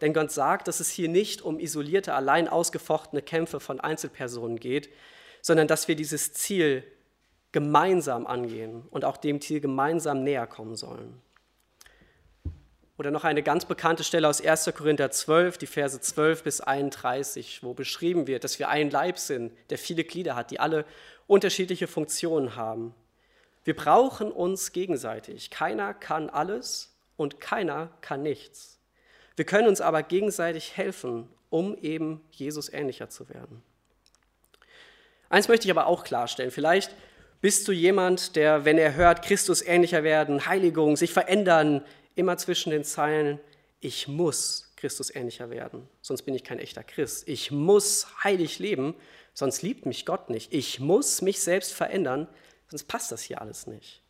Denn 0.00 0.14
Gott 0.14 0.30
sagt, 0.30 0.68
dass 0.68 0.78
es 0.78 0.90
hier 0.90 1.08
nicht 1.08 1.42
um 1.42 1.58
isolierte, 1.58 2.14
allein 2.14 2.46
ausgefochtene 2.46 3.20
Kämpfe 3.20 3.58
von 3.58 3.80
Einzelpersonen 3.80 4.60
geht, 4.60 4.90
sondern 5.42 5.66
dass 5.66 5.88
wir 5.88 5.96
dieses 5.96 6.32
Ziel 6.32 6.84
gemeinsam 7.50 8.28
angehen 8.28 8.86
und 8.90 9.04
auch 9.04 9.16
dem 9.16 9.40
Ziel 9.40 9.58
gemeinsam 9.58 10.22
näher 10.22 10.46
kommen 10.46 10.76
sollen. 10.76 11.20
Oder 12.98 13.12
noch 13.12 13.22
eine 13.22 13.44
ganz 13.44 13.64
bekannte 13.64 14.02
Stelle 14.02 14.28
aus 14.28 14.44
1. 14.44 14.72
Korinther 14.74 15.12
12, 15.12 15.56
die 15.56 15.68
Verse 15.68 16.00
12 16.00 16.42
bis 16.42 16.60
31, 16.60 17.62
wo 17.62 17.72
beschrieben 17.72 18.26
wird, 18.26 18.42
dass 18.42 18.58
wir 18.58 18.68
ein 18.68 18.90
Leib 18.90 19.20
sind, 19.20 19.52
der 19.70 19.78
viele 19.78 20.02
Glieder 20.02 20.34
hat, 20.34 20.50
die 20.50 20.58
alle 20.58 20.84
unterschiedliche 21.28 21.86
Funktionen 21.86 22.56
haben. 22.56 22.92
Wir 23.62 23.76
brauchen 23.76 24.32
uns 24.32 24.72
gegenseitig. 24.72 25.50
Keiner 25.50 25.94
kann 25.94 26.28
alles 26.28 26.92
und 27.16 27.40
keiner 27.40 27.90
kann 28.00 28.22
nichts. 28.22 28.80
Wir 29.36 29.44
können 29.44 29.68
uns 29.68 29.80
aber 29.80 30.02
gegenseitig 30.02 30.76
helfen, 30.76 31.28
um 31.50 31.78
eben 31.78 32.20
Jesus 32.32 32.72
ähnlicher 32.72 33.08
zu 33.08 33.28
werden. 33.28 33.62
Eins 35.28 35.46
möchte 35.46 35.68
ich 35.68 35.70
aber 35.70 35.86
auch 35.86 36.02
klarstellen. 36.02 36.50
Vielleicht 36.50 36.92
bist 37.40 37.68
du 37.68 37.72
jemand, 37.72 38.34
der, 38.34 38.64
wenn 38.64 38.78
er 38.78 38.94
hört, 38.94 39.22
Christus 39.22 39.62
ähnlicher 39.62 40.02
werden, 40.02 40.46
Heiligung, 40.46 40.96
sich 40.96 41.12
verändern, 41.12 41.84
immer 42.18 42.36
zwischen 42.36 42.70
den 42.70 42.84
Zeilen, 42.84 43.40
ich 43.80 44.08
muss 44.08 44.72
Christus 44.76 45.14
ähnlicher 45.14 45.50
werden, 45.50 45.88
sonst 46.02 46.22
bin 46.22 46.34
ich 46.34 46.44
kein 46.44 46.58
echter 46.58 46.82
Christ. 46.82 47.28
Ich 47.28 47.50
muss 47.50 48.06
heilig 48.24 48.58
leben, 48.58 48.94
sonst 49.34 49.62
liebt 49.62 49.86
mich 49.86 50.04
Gott 50.04 50.30
nicht. 50.30 50.52
Ich 50.52 50.80
muss 50.80 51.22
mich 51.22 51.40
selbst 51.40 51.72
verändern, 51.72 52.28
sonst 52.68 52.84
passt 52.84 53.12
das 53.12 53.22
hier 53.22 53.40
alles 53.40 53.66
nicht. 53.66 54.02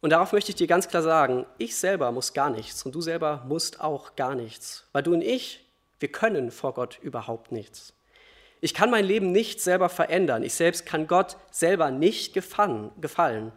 Und 0.00 0.10
darauf 0.10 0.32
möchte 0.32 0.50
ich 0.50 0.56
dir 0.56 0.66
ganz 0.66 0.88
klar 0.88 1.02
sagen, 1.02 1.44
ich 1.58 1.76
selber 1.76 2.12
muss 2.12 2.32
gar 2.32 2.50
nichts 2.50 2.84
und 2.84 2.94
du 2.94 3.00
selber 3.00 3.44
musst 3.48 3.80
auch 3.80 4.16
gar 4.16 4.34
nichts, 4.34 4.86
weil 4.92 5.02
du 5.02 5.12
und 5.12 5.22
ich, 5.22 5.64
wir 5.98 6.10
können 6.10 6.50
vor 6.50 6.74
Gott 6.74 6.98
überhaupt 7.02 7.52
nichts. 7.52 7.92
Ich 8.60 8.74
kann 8.74 8.90
mein 8.90 9.04
Leben 9.04 9.30
nicht 9.30 9.60
selber 9.60 9.88
verändern. 9.88 10.42
Ich 10.42 10.54
selbst 10.54 10.84
kann 10.84 11.06
Gott 11.06 11.36
selber 11.50 11.90
nicht 11.90 12.34
gefallen. 12.34 13.52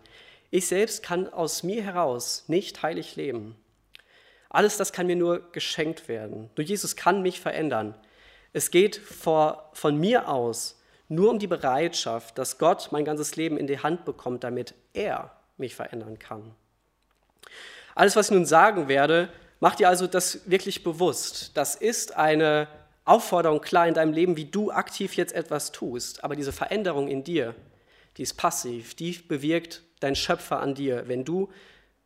Ich 0.51 0.67
selbst 0.67 1.01
kann 1.01 1.31
aus 1.31 1.63
mir 1.63 1.81
heraus 1.81 2.43
nicht 2.47 2.83
heilig 2.83 3.15
leben. 3.15 3.55
Alles 4.49 4.75
das 4.75 4.91
kann 4.91 5.07
mir 5.07 5.15
nur 5.15 5.49
geschenkt 5.53 6.09
werden. 6.09 6.49
Nur 6.57 6.65
Jesus 6.65 6.97
kann 6.97 7.21
mich 7.21 7.39
verändern. 7.39 7.95
Es 8.51 8.69
geht 8.69 8.97
vor, 8.97 9.69
von 9.71 9.97
mir 9.97 10.27
aus 10.27 10.77
nur 11.07 11.29
um 11.29 11.39
die 11.39 11.47
Bereitschaft, 11.47 12.37
dass 12.37 12.57
Gott 12.57 12.89
mein 12.91 13.05
ganzes 13.05 13.37
Leben 13.37 13.57
in 13.57 13.65
die 13.65 13.79
Hand 13.79 14.03
bekommt, 14.03 14.43
damit 14.43 14.73
er 14.93 15.31
mich 15.57 15.73
verändern 15.73 16.19
kann. 16.19 16.53
Alles, 17.95 18.17
was 18.17 18.27
ich 18.27 18.35
nun 18.35 18.45
sagen 18.45 18.89
werde, 18.89 19.29
macht 19.61 19.79
dir 19.79 19.87
also 19.87 20.05
das 20.05 20.49
wirklich 20.49 20.83
bewusst. 20.83 21.55
Das 21.55 21.75
ist 21.75 22.17
eine 22.17 22.67
Aufforderung 23.05 23.61
klar 23.61 23.87
in 23.87 23.93
deinem 23.93 24.13
Leben, 24.13 24.35
wie 24.35 24.45
du 24.45 24.71
aktiv 24.71 25.15
jetzt 25.15 25.33
etwas 25.33 25.71
tust. 25.71 26.25
Aber 26.25 26.35
diese 26.35 26.51
Veränderung 26.51 27.07
in 27.07 27.23
dir, 27.23 27.55
die 28.17 28.23
ist 28.23 28.33
passiv, 28.33 28.95
die 28.95 29.13
bewirkt 29.13 29.81
dein 30.01 30.15
Schöpfer 30.15 30.59
an 30.59 30.75
dir, 30.75 31.07
wenn 31.07 31.23
du 31.23 31.49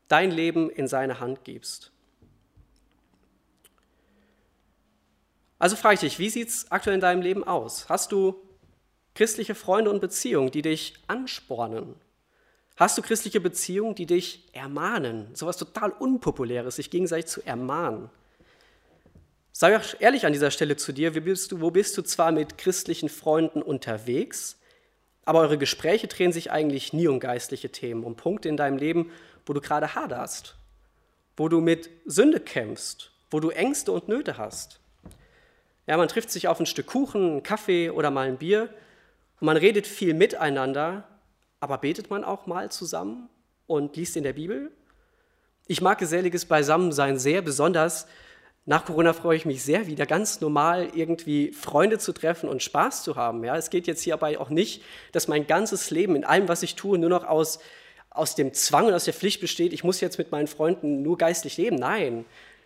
dein 0.07 0.31
Leben 0.31 0.69
in 0.69 0.87
seine 0.87 1.19
Hand 1.19 1.43
gibst. 1.43 1.91
Also 5.57 5.75
frage 5.75 5.95
ich 5.95 5.99
dich, 6.01 6.19
wie 6.19 6.29
sieht 6.29 6.49
es 6.49 6.71
aktuell 6.71 6.95
in 6.95 7.01
deinem 7.01 7.21
Leben 7.21 7.43
aus? 7.43 7.89
Hast 7.89 8.11
du 8.11 8.35
christliche 9.15 9.55
Freunde 9.55 9.89
und 9.89 10.01
Beziehungen, 10.01 10.51
die 10.51 10.61
dich 10.61 10.95
anspornen? 11.07 11.95
Hast 12.75 12.97
du 12.97 13.01
christliche 13.01 13.39
Beziehungen, 13.39 13.95
die 13.95 14.05
dich 14.05 14.49
ermahnen? 14.51 15.33
Sowas 15.33 15.55
total 15.57 15.91
Unpopuläres, 15.91 16.75
sich 16.75 16.89
gegenseitig 16.89 17.27
zu 17.27 17.41
ermahnen. 17.45 18.09
Sei 19.53 19.77
auch 19.77 19.83
ehrlich 19.99 20.25
an 20.25 20.33
dieser 20.33 20.51
Stelle 20.51 20.75
zu 20.75 20.91
dir, 20.91 21.11
bist 21.11 21.53
du, 21.53 21.61
wo 21.61 21.71
bist 21.71 21.97
du 21.97 22.01
zwar 22.01 22.33
mit 22.33 22.57
christlichen 22.57 23.07
Freunden 23.07 23.61
unterwegs, 23.61 24.59
aber 25.25 25.39
eure 25.39 25.57
Gespräche 25.57 26.07
drehen 26.07 26.31
sich 26.31 26.51
eigentlich 26.51 26.93
nie 26.93 27.07
um 27.07 27.19
geistliche 27.19 27.71
Themen, 27.71 28.03
um 28.03 28.15
Punkte 28.15 28.47
in 28.47 28.57
deinem 28.57 28.77
Leben, 28.77 29.11
wo 29.45 29.53
du 29.53 29.61
gerade 29.61 29.95
haderst, 29.95 30.55
wo 31.35 31.49
du 31.49 31.59
mit 31.59 31.89
Sünde 32.05 32.39
kämpfst, 32.39 33.11
wo 33.31 33.39
du 33.39 33.49
Ängste 33.49 33.91
und 33.91 34.07
Nöte 34.07 34.37
hast. 34.37 34.79
Ja, 35.87 35.97
man 35.97 36.07
trifft 36.07 36.31
sich 36.31 36.47
auf 36.47 36.59
ein 36.59 36.65
Stück 36.65 36.87
Kuchen, 36.87 37.31
einen 37.31 37.43
Kaffee 37.43 37.89
oder 37.89 38.11
mal 38.11 38.27
ein 38.27 38.37
Bier 38.37 38.69
und 39.39 39.45
man 39.47 39.57
redet 39.57 39.87
viel 39.87 40.13
miteinander, 40.13 41.03
aber 41.59 41.79
betet 41.79 42.09
man 42.09 42.23
auch 42.23 42.45
mal 42.45 42.71
zusammen 42.71 43.29
und 43.67 43.95
liest 43.95 44.15
in 44.15 44.23
der 44.23 44.33
Bibel? 44.33 44.71
Ich 45.67 45.81
mag 45.81 45.97
geselliges 45.97 46.45
Beisammensein 46.45 47.17
sehr, 47.17 47.41
besonders 47.41 48.07
nach 48.67 48.85
Corona 48.85 49.13
freue 49.13 49.37
ich 49.37 49.45
mich 49.45 49.63
sehr, 49.63 49.85
wieder 49.85 50.07
ganz 50.07 50.41
normal 50.41 50.89
irgendwie 50.95 51.51
Freunde 51.51 51.99
zu 51.99 52.13
treffen 52.13 52.49
und 52.49 52.63
Spaß 52.63 53.03
zu 53.03 53.15
haben. 53.15 53.43
Ja, 53.43 53.55
es 53.55 53.69
geht 53.69 53.85
jetzt 53.85 54.01
hierbei 54.01 54.39
auch 54.39 54.49
nicht, 54.49 54.81
dass 55.11 55.27
mein 55.27 55.45
ganzes 55.45 55.91
Leben 55.91 56.15
in 56.15 56.25
allem, 56.25 56.47
was 56.47 56.63
ich 56.63 56.73
tue, 56.73 56.97
nur 56.97 57.09
noch 57.09 57.25
aus, 57.25 57.59
aus 58.09 58.33
dem 58.33 58.53
Zwang 58.53 58.87
und 58.87 58.93
aus 58.93 59.05
der 59.05 59.13
Pflicht 59.13 59.39
besteht, 59.39 59.71
ich 59.71 59.83
muss 59.83 60.01
jetzt 60.01 60.17
mit 60.17 60.31
meinen 60.31 60.47
Freunden 60.47 61.03
nur 61.03 61.17
geistlich 61.19 61.57
leben. 61.57 61.75
Nein, 61.75 62.25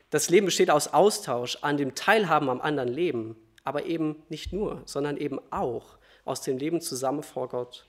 das 0.09 0.29
Leben 0.29 0.45
besteht 0.45 0.71
aus 0.71 0.93
Austausch, 0.93 1.57
an 1.61 1.75
dem 1.75 1.95
Teilhaben 1.95 2.49
am 2.49 2.61
anderen 2.61 2.89
Leben, 2.89 3.35
aber 3.65 3.85
eben 3.85 4.23
nicht 4.29 4.53
nur, 4.53 4.81
sondern 4.85 5.17
eben 5.17 5.39
auch 5.51 5.97
aus 6.23 6.41
dem 6.41 6.57
Leben 6.57 6.79
zusammen 6.79 7.23
vor 7.23 7.49
Gott. 7.49 7.88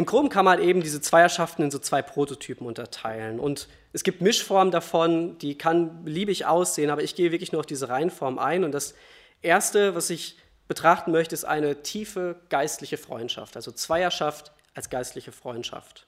Im 0.00 0.06
Groben 0.06 0.30
kann 0.30 0.46
man 0.46 0.62
eben 0.62 0.82
diese 0.82 1.02
Zweierschaften 1.02 1.62
in 1.62 1.70
so 1.70 1.78
zwei 1.78 2.00
Prototypen 2.00 2.66
unterteilen. 2.66 3.38
Und 3.38 3.68
es 3.92 4.02
gibt 4.02 4.22
Mischformen 4.22 4.70
davon, 4.70 5.36
die 5.36 5.58
kann 5.58 6.04
beliebig 6.04 6.46
aussehen, 6.46 6.88
aber 6.88 7.02
ich 7.02 7.14
gehe 7.14 7.32
wirklich 7.32 7.52
nur 7.52 7.60
auf 7.60 7.66
diese 7.66 7.90
Reihenform 7.90 8.38
ein. 8.38 8.64
Und 8.64 8.72
das 8.72 8.94
Erste, 9.42 9.94
was 9.94 10.08
ich 10.08 10.38
betrachten 10.68 11.12
möchte, 11.12 11.34
ist 11.34 11.44
eine 11.44 11.82
tiefe 11.82 12.36
geistliche 12.48 12.96
Freundschaft, 12.96 13.56
also 13.56 13.72
Zweierschaft 13.72 14.52
als 14.74 14.88
geistliche 14.88 15.32
Freundschaft. 15.32 16.06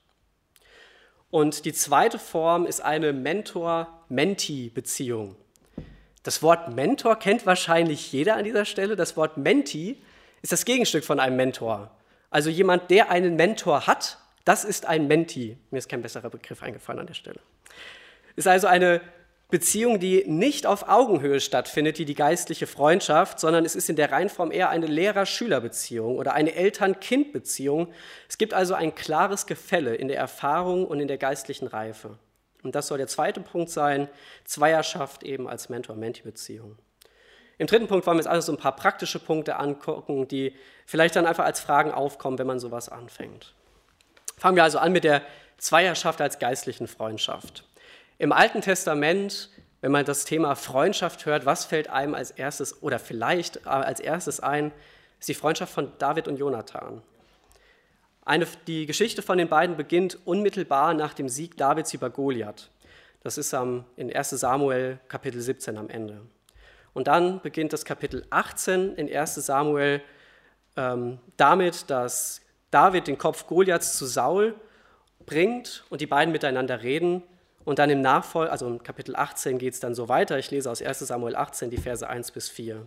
Und 1.30 1.66
die 1.66 1.74
zweite 1.74 2.18
Form 2.18 2.64
ist 2.64 2.80
eine 2.80 3.12
Mentor-Mentee-Beziehung. 3.12 5.36
Das 6.22 6.42
Wort 6.42 6.74
Mentor 6.74 7.16
kennt 7.16 7.44
wahrscheinlich 7.44 8.10
jeder 8.10 8.36
an 8.36 8.44
dieser 8.44 8.64
Stelle. 8.64 8.96
Das 8.96 9.18
Wort 9.18 9.36
Mentee 9.36 9.98
ist 10.40 10.50
das 10.50 10.64
Gegenstück 10.64 11.04
von 11.04 11.20
einem 11.20 11.36
Mentor. 11.36 11.90
Also 12.32 12.48
jemand, 12.48 12.90
der 12.90 13.10
einen 13.10 13.36
Mentor 13.36 13.86
hat, 13.86 14.18
das 14.46 14.64
ist 14.64 14.86
ein 14.86 15.06
Menti. 15.06 15.58
Mir 15.70 15.78
ist 15.78 15.88
kein 15.88 16.00
besserer 16.00 16.30
Begriff 16.30 16.62
eingefallen 16.62 16.98
an 16.98 17.06
der 17.06 17.14
Stelle. 17.14 17.40
Ist 18.36 18.48
also 18.48 18.66
eine 18.66 19.02
Beziehung, 19.50 20.00
die 20.00 20.24
nicht 20.26 20.66
auf 20.66 20.88
Augenhöhe 20.88 21.38
stattfindet, 21.40 21.98
wie 21.98 22.06
die 22.06 22.14
geistliche 22.14 22.66
Freundschaft, 22.66 23.38
sondern 23.38 23.66
es 23.66 23.76
ist 23.76 23.90
in 23.90 23.96
der 23.96 24.10
Reihenform 24.10 24.50
eher 24.50 24.70
eine 24.70 24.86
Lehrer-Schüler-Beziehung 24.86 26.16
oder 26.16 26.32
eine 26.32 26.54
Eltern-Kind-Beziehung. 26.54 27.92
Es 28.30 28.38
gibt 28.38 28.54
also 28.54 28.72
ein 28.72 28.94
klares 28.94 29.44
Gefälle 29.44 29.94
in 29.94 30.08
der 30.08 30.16
Erfahrung 30.16 30.86
und 30.86 31.00
in 31.00 31.08
der 31.08 31.18
geistlichen 31.18 31.66
Reife. 31.66 32.18
Und 32.62 32.74
das 32.74 32.86
soll 32.86 32.96
der 32.96 33.08
zweite 33.08 33.42
Punkt 33.42 33.68
sein, 33.68 34.08
Zweierschaft 34.44 35.22
eben 35.22 35.46
als 35.48 35.68
Mentor-Menti-Beziehung. 35.68 36.78
Im 37.62 37.68
dritten 37.68 37.86
Punkt 37.86 38.04
wollen 38.08 38.16
wir 38.16 38.22
uns 38.22 38.26
also 38.26 38.46
so 38.46 38.58
ein 38.58 38.60
paar 38.60 38.74
praktische 38.74 39.20
Punkte 39.20 39.54
angucken, 39.54 40.26
die 40.26 40.52
vielleicht 40.84 41.14
dann 41.14 41.26
einfach 41.26 41.44
als 41.44 41.60
Fragen 41.60 41.92
aufkommen, 41.92 42.36
wenn 42.40 42.46
man 42.48 42.58
sowas 42.58 42.88
anfängt. 42.88 43.54
Fangen 44.36 44.56
wir 44.56 44.64
also 44.64 44.80
an 44.80 44.90
mit 44.90 45.04
der 45.04 45.22
Zweierschaft 45.58 46.20
als 46.20 46.40
geistlichen 46.40 46.88
Freundschaft. 46.88 47.62
Im 48.18 48.32
Alten 48.32 48.62
Testament 48.62 49.48
Wenn 49.80 49.92
man 49.92 50.04
das 50.04 50.24
Thema 50.24 50.56
Freundschaft 50.56 51.24
hört, 51.24 51.46
was 51.46 51.64
fällt 51.64 51.88
einem 51.88 52.16
als 52.16 52.32
erstes 52.32 52.82
oder 52.82 52.98
vielleicht 52.98 53.64
als 53.64 54.00
erstes 54.00 54.40
ein, 54.40 54.72
ist 55.20 55.28
die 55.28 55.34
Freundschaft 55.34 55.72
von 55.72 55.92
David 55.98 56.26
und 56.26 56.38
Jonathan. 56.38 57.00
Eine, 58.24 58.48
die 58.66 58.86
Geschichte 58.86 59.22
von 59.22 59.38
den 59.38 59.48
beiden 59.48 59.76
beginnt 59.76 60.18
unmittelbar 60.24 60.94
nach 60.94 61.14
dem 61.14 61.28
Sieg 61.28 61.56
Davids 61.56 61.94
über 61.94 62.10
Goliath. 62.10 62.70
Das 63.22 63.38
ist 63.38 63.54
am, 63.54 63.84
in 63.94 64.12
1 64.12 64.30
Samuel 64.30 64.98
Kapitel 65.06 65.40
17 65.40 65.78
am 65.78 65.88
Ende. 65.88 66.22
Und 66.94 67.06
dann 67.08 67.40
beginnt 67.40 67.72
das 67.72 67.84
Kapitel 67.84 68.26
18 68.30 68.96
in 68.96 69.14
1 69.14 69.34
Samuel 69.36 70.02
ähm, 70.76 71.18
damit, 71.36 71.90
dass 71.90 72.40
David 72.70 73.06
den 73.06 73.18
Kopf 73.18 73.46
Goliaths 73.46 73.96
zu 73.96 74.06
Saul 74.06 74.54
bringt 75.26 75.84
und 75.90 76.00
die 76.00 76.06
beiden 76.06 76.32
miteinander 76.32 76.82
reden. 76.82 77.22
Und 77.64 77.78
dann 77.78 77.90
im 77.90 78.00
Nachfolg, 78.00 78.50
also 78.50 78.66
im 78.66 78.82
Kapitel 78.82 79.14
18 79.14 79.58
geht 79.58 79.74
es 79.74 79.80
dann 79.80 79.94
so 79.94 80.08
weiter. 80.08 80.38
Ich 80.38 80.50
lese 80.50 80.70
aus 80.70 80.82
1 80.82 80.98
Samuel 81.00 81.36
18 81.36 81.70
die 81.70 81.76
Verse 81.76 82.06
1 82.06 82.32
bis 82.32 82.48
4. 82.48 82.86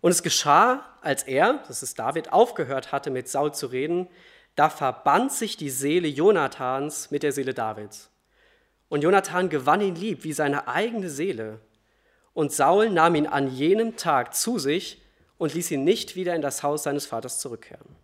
Und 0.00 0.10
es 0.10 0.22
geschah, 0.22 0.84
als 1.02 1.24
er, 1.24 1.62
das 1.68 1.82
ist 1.82 1.98
David, 1.98 2.32
aufgehört 2.32 2.90
hatte, 2.90 3.10
mit 3.10 3.28
Saul 3.28 3.52
zu 3.52 3.66
reden, 3.66 4.08
da 4.56 4.70
verband 4.70 5.32
sich 5.32 5.56
die 5.56 5.70
Seele 5.70 6.08
Jonathans 6.08 7.10
mit 7.10 7.22
der 7.22 7.32
Seele 7.32 7.54
Davids. 7.54 8.10
Und 8.88 9.02
Jonathan 9.02 9.48
gewann 9.48 9.80
ihn 9.80 9.94
lieb 9.94 10.24
wie 10.24 10.32
seine 10.32 10.68
eigene 10.68 11.10
Seele. 11.10 11.60
Und 12.34 12.52
Saul 12.52 12.90
nahm 12.90 13.14
ihn 13.14 13.26
an 13.26 13.48
jenem 13.48 13.96
Tag 13.96 14.34
zu 14.34 14.58
sich 14.58 15.02
und 15.38 15.54
ließ 15.54 15.70
ihn 15.70 15.84
nicht 15.84 16.16
wieder 16.16 16.34
in 16.34 16.42
das 16.42 16.62
Haus 16.62 16.82
seines 16.82 17.06
Vaters 17.06 17.40
zurückkehren. 17.40 17.96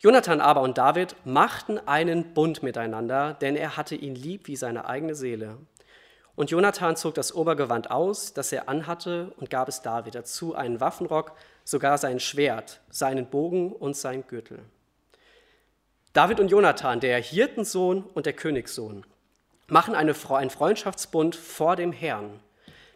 Jonathan 0.00 0.40
aber 0.40 0.60
und 0.60 0.76
David 0.76 1.16
machten 1.24 1.78
einen 1.78 2.34
Bund 2.34 2.62
miteinander, 2.62 3.34
denn 3.40 3.56
er 3.56 3.78
hatte 3.78 3.94
ihn 3.94 4.14
lieb 4.14 4.48
wie 4.48 4.56
seine 4.56 4.86
eigene 4.86 5.14
Seele. 5.14 5.56
Und 6.36 6.50
Jonathan 6.50 6.96
zog 6.96 7.14
das 7.14 7.34
Obergewand 7.34 7.90
aus, 7.90 8.34
das 8.34 8.52
er 8.52 8.68
anhatte, 8.68 9.32
und 9.38 9.48
gab 9.50 9.68
es 9.68 9.80
David 9.82 10.14
dazu 10.14 10.54
einen 10.54 10.80
Waffenrock, 10.80 11.32
sogar 11.64 11.96
sein 11.96 12.20
Schwert, 12.20 12.80
seinen 12.90 13.26
Bogen 13.26 13.72
und 13.72 13.96
sein 13.96 14.26
Gürtel. 14.26 14.58
David 16.12 16.38
und 16.38 16.48
Jonathan, 16.48 17.00
der 17.00 17.18
Hirtensohn 17.18 18.04
und 18.14 18.26
der 18.26 18.34
Königssohn, 18.34 19.06
machen 19.68 19.94
eine, 19.94 20.14
einen 20.30 20.50
Freundschaftsbund 20.50 21.34
vor 21.34 21.76
dem 21.76 21.92
Herrn. 21.92 22.40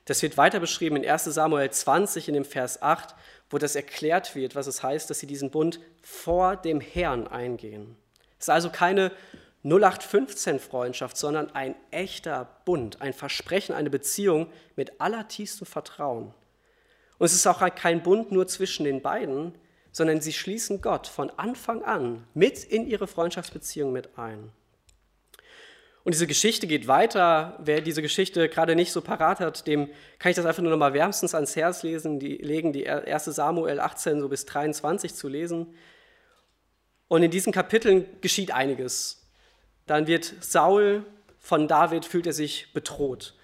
Das 0.08 0.22
wird 0.22 0.38
weiter 0.38 0.58
beschrieben 0.58 0.96
in 0.96 1.06
1 1.06 1.24
Samuel 1.24 1.68
20 1.68 2.28
in 2.28 2.34
dem 2.34 2.46
Vers 2.46 2.80
8, 2.80 3.14
wo 3.50 3.58
das 3.58 3.76
erklärt 3.76 4.34
wird, 4.34 4.54
was 4.54 4.66
es 4.66 4.82
heißt, 4.82 5.10
dass 5.10 5.18
sie 5.18 5.26
diesen 5.26 5.50
Bund 5.50 5.80
vor 6.00 6.56
dem 6.56 6.80
Herrn 6.80 7.26
eingehen. 7.26 7.94
Es 8.38 8.46
ist 8.46 8.50
also 8.50 8.70
keine 8.70 9.12
0815-Freundschaft, 9.66 11.14
sondern 11.18 11.54
ein 11.54 11.74
echter 11.90 12.48
Bund, 12.64 13.02
ein 13.02 13.12
Versprechen, 13.12 13.74
eine 13.74 13.90
Beziehung 13.90 14.46
mit 14.76 14.98
allertiefstem 14.98 15.66
Vertrauen. 15.66 16.32
Und 17.18 17.26
es 17.26 17.34
ist 17.34 17.46
auch 17.46 17.62
kein 17.74 18.02
Bund 18.02 18.32
nur 18.32 18.46
zwischen 18.46 18.84
den 18.84 19.02
beiden, 19.02 19.58
sondern 19.92 20.22
sie 20.22 20.32
schließen 20.32 20.80
Gott 20.80 21.06
von 21.06 21.28
Anfang 21.36 21.82
an 21.82 22.26
mit 22.32 22.64
in 22.64 22.86
ihre 22.86 23.08
Freundschaftsbeziehung 23.08 23.92
mit 23.92 24.16
ein. 24.16 24.52
Und 26.08 26.14
diese 26.14 26.26
Geschichte 26.26 26.66
geht 26.66 26.88
weiter. 26.88 27.58
Wer 27.58 27.82
diese 27.82 28.00
Geschichte 28.00 28.48
gerade 28.48 28.74
nicht 28.74 28.92
so 28.92 29.02
parat 29.02 29.40
hat, 29.40 29.66
dem 29.66 29.90
kann 30.18 30.30
ich 30.30 30.36
das 30.36 30.46
einfach 30.46 30.62
nur 30.62 30.70
noch 30.70 30.78
mal 30.78 30.94
wärmstens 30.94 31.34
ans 31.34 31.54
Herz 31.54 31.82
lesen, 31.82 32.18
die, 32.18 32.38
legen, 32.38 32.72
die 32.72 32.88
1. 32.88 33.26
Samuel 33.26 33.78
18 33.78 34.18
so 34.18 34.30
bis 34.30 34.46
23 34.46 35.14
zu 35.14 35.28
lesen. 35.28 35.74
Und 37.08 37.22
in 37.22 37.30
diesen 37.30 37.52
Kapiteln 37.52 38.06
geschieht 38.22 38.52
einiges. 38.52 39.28
Dann 39.86 40.06
wird 40.06 40.32
Saul 40.40 41.04
von 41.40 41.68
David, 41.68 42.06
fühlt 42.06 42.26
er 42.26 42.32
sich 42.32 42.72
bedroht, 42.72 43.34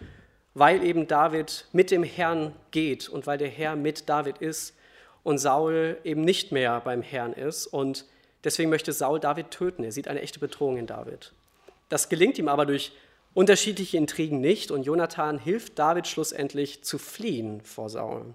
weil 0.55 0.83
eben 0.85 1.07
David 1.07 1.67
mit 1.73 1.91
dem 1.91 2.03
Herrn 2.03 2.57
geht 2.71 3.11
und 3.11 3.27
weil 3.27 3.37
der 3.37 3.49
Herr 3.49 3.77
mit 3.77 4.09
David 4.09 4.39
ist 4.39 4.75
und 5.23 5.37
Saul 5.37 5.99
eben 6.03 6.23
nicht 6.23 6.51
mehr 6.51 6.81
beim 6.81 7.03
Herrn 7.03 7.35
ist. 7.35 7.67
Und 7.67 8.07
deswegen 8.43 8.71
möchte 8.71 8.95
Saul 8.95 9.21
David 9.21 9.51
töten. 9.51 9.85
Er 9.85 9.93
sieht 9.93 10.09
eine 10.09 10.23
echte 10.23 10.41
Bedrohung 10.41 10.79
in 10.79 10.87
David. 10.87 11.35
Das 11.89 12.09
gelingt 12.09 12.39
ihm 12.39 12.49
aber 12.49 12.67
durch 12.67 12.93
unterschiedliche 13.35 13.97
Intrigen 13.97 14.41
nicht 14.41 14.71
und 14.71 14.85
Jonathan 14.85 15.39
hilft 15.39 15.79
David 15.79 16.07
schlussendlich 16.07 16.85
zu 16.85 16.99
fliehen 16.99 17.61
vor 17.63 17.91
Saul. 17.91 18.35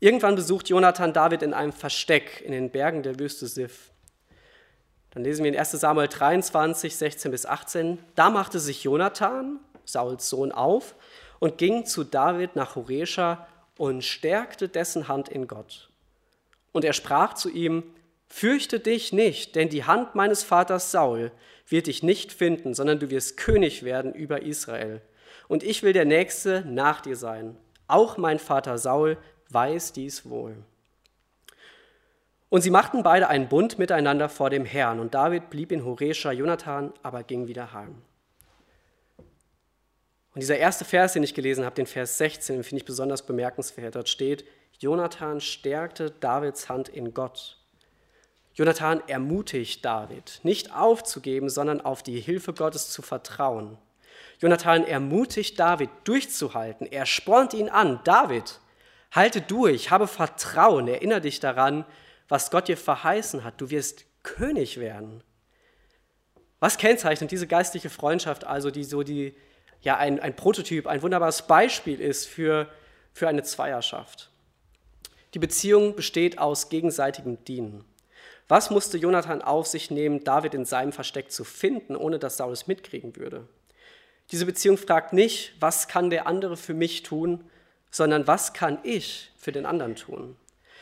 Irgendwann 0.00 0.34
besucht 0.34 0.68
Jonathan 0.68 1.12
David 1.12 1.42
in 1.42 1.54
einem 1.54 1.72
Versteck 1.72 2.42
in 2.44 2.52
den 2.52 2.70
Bergen 2.70 3.02
der 3.02 3.18
Wüste 3.18 3.46
Sif. 3.46 3.90
Dann 5.12 5.22
lesen 5.22 5.44
wir 5.44 5.52
in 5.52 5.58
1 5.58 5.70
Samuel 5.70 6.08
23, 6.08 6.94
16 6.94 7.30
bis 7.30 7.46
18. 7.46 7.98
Da 8.16 8.30
machte 8.30 8.58
sich 8.58 8.82
Jonathan, 8.82 9.60
Sauls 9.84 10.28
Sohn, 10.28 10.50
auf 10.50 10.96
und 11.38 11.56
ging 11.56 11.86
zu 11.86 12.04
David 12.04 12.56
nach 12.56 12.74
Horesha 12.74 13.46
und 13.78 14.04
stärkte 14.04 14.68
dessen 14.68 15.08
Hand 15.08 15.28
in 15.28 15.46
Gott. 15.46 15.88
Und 16.72 16.84
er 16.84 16.92
sprach 16.92 17.34
zu 17.34 17.48
ihm, 17.48 17.84
Fürchte 18.26 18.80
dich 18.80 19.12
nicht, 19.12 19.54
denn 19.54 19.68
die 19.68 19.84
Hand 19.84 20.16
meines 20.16 20.42
Vaters 20.42 20.90
Saul 20.90 21.30
wird 21.66 21.86
dich 21.86 22.02
nicht 22.02 22.32
finden, 22.32 22.74
sondern 22.74 22.98
du 22.98 23.10
wirst 23.10 23.36
König 23.36 23.82
werden 23.82 24.12
über 24.12 24.42
Israel. 24.42 25.00
Und 25.48 25.62
ich 25.62 25.82
will 25.82 25.92
der 25.92 26.04
Nächste 26.04 26.64
nach 26.66 27.00
dir 27.00 27.16
sein. 27.16 27.56
Auch 27.86 28.16
mein 28.16 28.38
Vater 28.38 28.78
Saul 28.78 29.18
weiß 29.50 29.92
dies 29.92 30.28
wohl. 30.28 30.56
Und 32.48 32.60
sie 32.60 32.70
machten 32.70 33.02
beide 33.02 33.28
einen 33.28 33.48
Bund 33.48 33.78
miteinander 33.78 34.28
vor 34.28 34.48
dem 34.48 34.64
Herrn. 34.64 35.00
Und 35.00 35.14
David 35.14 35.50
blieb 35.50 35.72
in 35.72 35.84
Horesha, 35.84 36.32
Jonathan 36.32 36.92
aber 37.02 37.24
ging 37.24 37.48
wieder 37.48 37.72
heim. 37.72 38.02
Und 40.34 40.40
dieser 40.40 40.56
erste 40.56 40.84
Vers, 40.84 41.12
den 41.12 41.22
ich 41.22 41.34
gelesen 41.34 41.64
habe, 41.64 41.76
den 41.76 41.86
Vers 41.86 42.18
16, 42.18 42.64
finde 42.64 42.80
ich 42.80 42.84
besonders 42.84 43.24
bemerkenswert. 43.24 43.94
Dort 43.94 44.08
steht, 44.08 44.44
Jonathan 44.78 45.40
stärkte 45.40 46.10
Davids 46.10 46.68
Hand 46.68 46.88
in 46.88 47.14
Gott. 47.14 47.58
Jonathan 48.54 49.02
ermutigt 49.08 49.84
David, 49.84 50.40
nicht 50.44 50.72
aufzugeben, 50.74 51.48
sondern 51.48 51.80
auf 51.80 52.02
die 52.02 52.20
Hilfe 52.20 52.52
Gottes 52.52 52.90
zu 52.90 53.02
vertrauen. 53.02 53.78
Jonathan 54.38 54.84
ermutigt 54.84 55.58
David, 55.58 55.90
durchzuhalten. 56.04 56.86
Er 56.86 57.06
spornt 57.06 57.52
ihn 57.52 57.68
an. 57.68 58.00
David, 58.04 58.60
halte 59.10 59.40
durch, 59.40 59.90
habe 59.90 60.06
Vertrauen, 60.06 60.86
erinnere 60.86 61.20
dich 61.20 61.40
daran, 61.40 61.84
was 62.28 62.50
Gott 62.50 62.68
dir 62.68 62.76
verheißen 62.76 63.42
hat. 63.42 63.60
Du 63.60 63.70
wirst 63.70 64.04
König 64.22 64.78
werden. 64.78 65.22
Was 66.60 66.78
kennzeichnet 66.78 67.30
diese 67.30 67.46
geistliche 67.46 67.90
Freundschaft 67.90 68.44
also, 68.44 68.70
die 68.70 68.84
so 68.84 69.02
die, 69.02 69.34
ja, 69.82 69.96
ein, 69.96 70.20
ein 70.20 70.34
Prototyp, 70.34 70.86
ein 70.86 71.02
wunderbares 71.02 71.46
Beispiel 71.46 72.00
ist 72.00 72.26
für, 72.26 72.68
für 73.12 73.28
eine 73.28 73.42
Zweierschaft? 73.42 74.30
Die 75.34 75.38
Beziehung 75.38 75.96
besteht 75.96 76.38
aus 76.38 76.68
gegenseitigem 76.68 77.44
Dienen. 77.44 77.84
Was 78.48 78.70
musste 78.70 78.98
Jonathan 78.98 79.42
auf 79.42 79.66
sich 79.66 79.90
nehmen, 79.90 80.22
David 80.22 80.54
in 80.54 80.64
seinem 80.64 80.92
Versteck 80.92 81.32
zu 81.32 81.44
finden, 81.44 81.96
ohne 81.96 82.18
dass 82.18 82.36
Saul 82.36 82.52
es 82.52 82.66
mitkriegen 82.66 83.16
würde? 83.16 83.48
Diese 84.30 84.46
Beziehung 84.46 84.76
fragt 84.76 85.12
nicht, 85.12 85.54
was 85.60 85.88
kann 85.88 86.10
der 86.10 86.26
andere 86.26 86.56
für 86.56 86.74
mich 86.74 87.02
tun, 87.02 87.44
sondern 87.90 88.26
was 88.26 88.52
kann 88.52 88.78
ich 88.82 89.32
für 89.36 89.52
den 89.52 89.66
anderen 89.66 89.96
tun? 89.96 90.36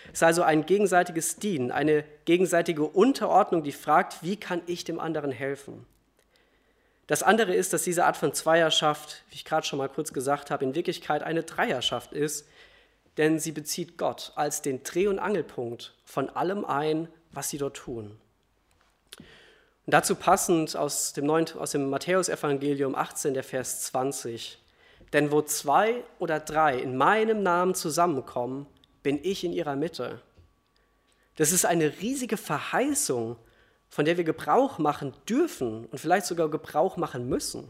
Es 0.06 0.14
ist 0.14 0.22
also 0.24 0.42
ein 0.42 0.66
gegenseitiges 0.66 1.36
Dienen, 1.36 1.70
eine 1.70 2.04
gegenseitige 2.24 2.84
Unterordnung, 2.84 3.62
die 3.62 3.72
fragt, 3.72 4.22
wie 4.22 4.36
kann 4.36 4.62
ich 4.66 4.84
dem 4.84 4.98
anderen 4.98 5.30
helfen? 5.30 5.86
Das 7.06 7.22
andere 7.22 7.54
ist, 7.54 7.72
dass 7.72 7.84
diese 7.84 8.06
Art 8.06 8.16
von 8.16 8.32
Zweierschaft, 8.32 9.22
wie 9.30 9.36
ich 9.36 9.44
gerade 9.44 9.66
schon 9.66 9.78
mal 9.78 9.88
kurz 9.88 10.12
gesagt 10.12 10.50
habe, 10.50 10.64
in 10.64 10.74
Wirklichkeit 10.74 11.22
eine 11.22 11.42
Dreierschaft 11.42 12.12
ist, 12.12 12.48
denn 13.18 13.38
sie 13.38 13.52
bezieht 13.52 13.98
Gott 13.98 14.32
als 14.34 14.62
den 14.62 14.82
Dreh- 14.82 15.08
und 15.08 15.18
Angelpunkt 15.18 15.94
von 16.04 16.30
allem 16.30 16.64
ein, 16.64 17.08
was 17.32 17.48
sie 17.48 17.58
dort 17.58 17.76
tun. 17.76 18.18
Und 19.84 19.94
dazu 19.94 20.14
passend 20.14 20.76
aus 20.76 21.12
dem, 21.12 21.26
dem 21.26 21.90
Matthäusevangelium 21.90 22.94
18, 22.94 23.34
der 23.34 23.42
Vers 23.42 23.82
20. 23.84 24.58
Denn 25.12 25.30
wo 25.30 25.42
zwei 25.42 26.04
oder 26.18 26.40
drei 26.40 26.78
in 26.78 26.96
meinem 26.96 27.42
Namen 27.42 27.74
zusammenkommen, 27.74 28.66
bin 29.02 29.18
ich 29.22 29.44
in 29.44 29.52
ihrer 29.52 29.76
Mitte. 29.76 30.20
Das 31.36 31.52
ist 31.52 31.64
eine 31.64 32.00
riesige 32.00 32.36
Verheißung, 32.36 33.36
von 33.88 34.04
der 34.04 34.16
wir 34.16 34.24
Gebrauch 34.24 34.78
machen 34.78 35.12
dürfen 35.28 35.86
und 35.86 35.98
vielleicht 35.98 36.26
sogar 36.26 36.48
Gebrauch 36.48 36.96
machen 36.96 37.28
müssen. 37.28 37.68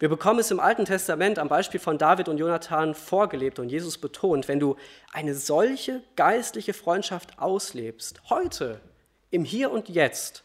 Wir 0.00 0.08
bekommen 0.08 0.38
es 0.38 0.52
im 0.52 0.60
Alten 0.60 0.84
Testament 0.84 1.40
am 1.40 1.48
Beispiel 1.48 1.80
von 1.80 1.98
David 1.98 2.28
und 2.28 2.38
Jonathan 2.38 2.94
vorgelebt 2.94 3.58
und 3.58 3.68
Jesus 3.68 3.98
betont, 3.98 4.46
wenn 4.46 4.60
du 4.60 4.76
eine 5.12 5.34
solche 5.34 6.02
geistliche 6.14 6.72
Freundschaft 6.72 7.40
auslebst, 7.40 8.30
heute, 8.30 8.80
im 9.30 9.44
Hier 9.44 9.72
und 9.72 9.88
Jetzt, 9.88 10.44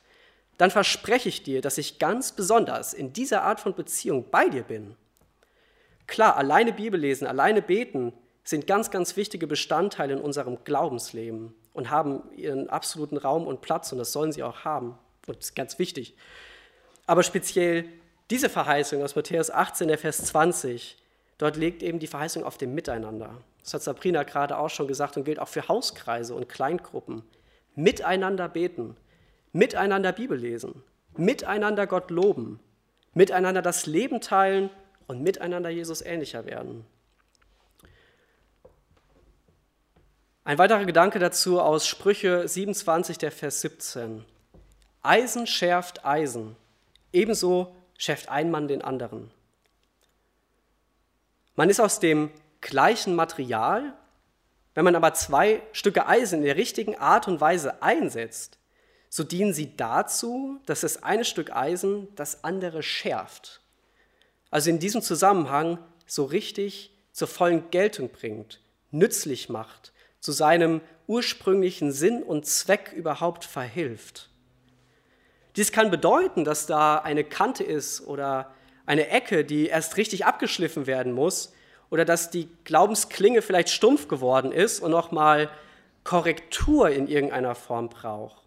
dann 0.58 0.72
verspreche 0.72 1.30
ich 1.30 1.44
dir, 1.44 1.62
dass 1.62 1.78
ich 1.78 2.00
ganz 2.00 2.32
besonders 2.32 2.96
in 2.96 3.14
dieser 3.14 3.44
Art 3.44 3.60
von 3.60 3.76
Beziehung 3.76 4.26
bei 4.32 4.50
dir 4.50 4.64
bin. 4.64 4.96
Klar, 6.08 6.36
alleine 6.36 6.74
Bibel 6.74 7.00
lesen, 7.00 7.28
alleine 7.28 7.62
beten 7.62 8.12
sind 8.44 8.66
ganz, 8.66 8.90
ganz 8.90 9.16
wichtige 9.18 9.46
Bestandteile 9.46 10.14
in 10.14 10.20
unserem 10.20 10.64
Glaubensleben 10.64 11.54
und 11.74 11.92
haben 11.92 12.24
ihren 12.36 12.70
absoluten 12.70 13.18
Raum 13.18 13.46
und 13.46 13.62
Platz 13.62 13.92
und 13.92 14.00
das 14.00 14.12
sollen 14.14 14.32
sie 14.32 14.42
auch 14.42 14.66
haben 14.66 14.98
und 15.28 15.38
das 15.38 15.46
ist 15.46 15.56
ganz 15.56 15.78
wichtig. 15.78 16.16
Aber 17.06 17.22
speziell 17.22 17.86
diese 18.30 18.50
Verheißung 18.50 19.04
aus 19.04 19.16
Matthäus 19.16 19.52
18, 19.52 19.88
der 19.88 19.98
Vers 19.98 20.26
20, 20.26 20.98
dort 21.38 21.58
legt 21.58 21.84
eben 21.84 22.00
die 22.00 22.08
Verheißung 22.08 22.44
auf 22.44 22.58
dem 22.58 22.74
Miteinander. 22.74 23.42
Das 23.62 23.74
hat 23.74 23.84
Sabrina 23.84 24.24
gerade 24.24 24.58
auch 24.58 24.70
schon 24.70 24.88
gesagt 24.88 25.18
und 25.18 25.24
gilt 25.24 25.40
auch 25.40 25.48
für 25.48 25.68
Hauskreise 25.68 26.36
und 26.36 26.50
Kleingruppen. 26.50 27.24
Miteinander 27.76 28.50
beten, 28.50 28.96
miteinander 29.52 30.12
Bibel 30.12 30.38
lesen, 30.38 30.84
miteinander 31.16 31.88
Gott 31.88 32.12
loben, 32.12 32.60
miteinander 33.14 33.62
das 33.62 33.86
Leben 33.86 34.22
teilen 34.22 34.70
und 35.08 35.22
miteinander 35.22 35.70
Jesus 35.70 36.02
ähnlicher 36.02 36.46
werden. 36.46 36.86
Ein 40.46 40.58
weiterer 40.58 40.84
Gedanke 40.84 41.20
dazu 41.20 41.62
aus 41.62 41.88
Sprüche 41.88 42.48
27, 42.48 43.18
der 43.18 43.32
Vers 43.32 43.62
17. 43.62 44.26
Eisen 45.02 45.48
schärft 45.48 46.06
Eisen, 46.06 46.58
ebenso 47.14 47.74
schärft 47.98 48.30
ein 48.30 48.52
Mann 48.52 48.68
den 48.68 48.82
anderen. 48.82 49.32
Man 51.56 51.70
ist 51.70 51.80
aus 51.80 52.00
dem 52.00 52.32
gleichen 52.62 53.16
Material, 53.16 53.94
wenn 54.74 54.86
man 54.86 54.96
aber 54.96 55.14
zwei 55.14 55.62
Stücke 55.72 56.08
Eisen 56.08 56.40
in 56.40 56.46
der 56.46 56.56
richtigen 56.58 56.98
Art 56.98 57.28
und 57.28 57.40
Weise 57.40 57.84
einsetzt, 57.84 58.58
so 59.10 59.24
dienen 59.24 59.54
sie 59.54 59.78
dazu, 59.78 60.60
dass 60.66 60.82
das 60.82 61.04
eine 61.04 61.26
Stück 61.26 61.56
Eisen 61.56 62.08
das 62.16 62.44
andere 62.44 62.82
schärft. 62.82 63.62
Also 64.50 64.72
in 64.72 64.80
diesem 64.80 65.02
Zusammenhang 65.02 65.78
so 66.08 66.26
richtig 66.26 66.92
zur 67.12 67.28
vollen 67.28 67.70
Geltung 67.70 68.10
bringt, 68.10 68.62
nützlich 68.90 69.50
macht, 69.50 69.94
zu 70.20 70.32
seinem 70.32 70.82
ursprünglichen 71.06 71.92
Sinn 71.92 72.24
und 72.24 72.48
Zweck 72.48 72.92
überhaupt 72.94 73.46
verhilft. 73.46 74.30
Dies 75.56 75.72
kann 75.72 75.92
bedeuten, 75.92 76.44
dass 76.44 76.66
da 76.66 76.98
eine 76.98 77.24
Kante 77.24 77.64
ist 77.64 78.02
oder 78.02 78.54
eine 78.86 79.10
Ecke, 79.10 79.46
die 79.46 79.68
erst 79.68 79.98
richtig 79.98 80.26
abgeschliffen 80.26 80.88
werden 80.88 81.14
muss, 81.14 81.54
oder 81.90 82.06
dass 82.06 82.32
die 82.32 82.50
Glaubensklinge 82.64 83.44
vielleicht 83.44 83.70
stumpf 83.70 84.08
geworden 84.08 84.52
ist 84.52 84.80
und 84.80 84.90
nochmal 84.90 85.50
Korrektur 86.04 86.90
in 86.90 87.08
irgendeiner 87.08 87.54
Form 87.54 87.90
braucht. 87.90 88.42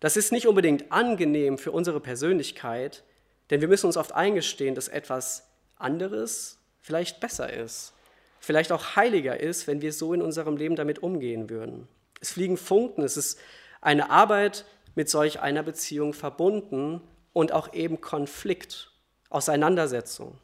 Das 0.00 0.18
ist 0.18 0.32
nicht 0.32 0.46
unbedingt 0.46 0.92
angenehm 0.92 1.56
für 1.56 1.72
unsere 1.72 1.98
Persönlichkeit, 1.98 3.04
denn 3.48 3.62
wir 3.62 3.68
müssen 3.68 3.86
uns 3.86 3.96
oft 3.96 4.12
eingestehen, 4.12 4.74
dass 4.74 4.88
etwas 4.88 5.48
anderes 5.76 6.58
vielleicht 6.80 7.20
besser 7.20 7.50
ist, 7.50 7.94
vielleicht 8.38 8.70
auch 8.70 8.96
heiliger 8.96 9.40
ist, 9.40 9.66
wenn 9.66 9.80
wir 9.80 9.92
so 9.92 10.12
in 10.12 10.20
unserem 10.20 10.56
Leben 10.56 10.76
damit 10.76 11.02
umgehen 11.02 11.48
würden. 11.48 11.88
Es 12.20 12.32
fliegen 12.32 12.56
Funken, 12.56 13.02
es 13.02 13.16
ist 13.16 13.38
eine 13.80 14.10
Arbeit 14.10 14.66
mit 14.94 15.08
solch 15.08 15.40
einer 15.40 15.62
Beziehung 15.62 16.12
verbunden 16.12 17.00
und 17.32 17.52
auch 17.52 17.72
eben 17.72 18.00
Konflikt, 18.00 18.92
Auseinandersetzung. 19.30 20.38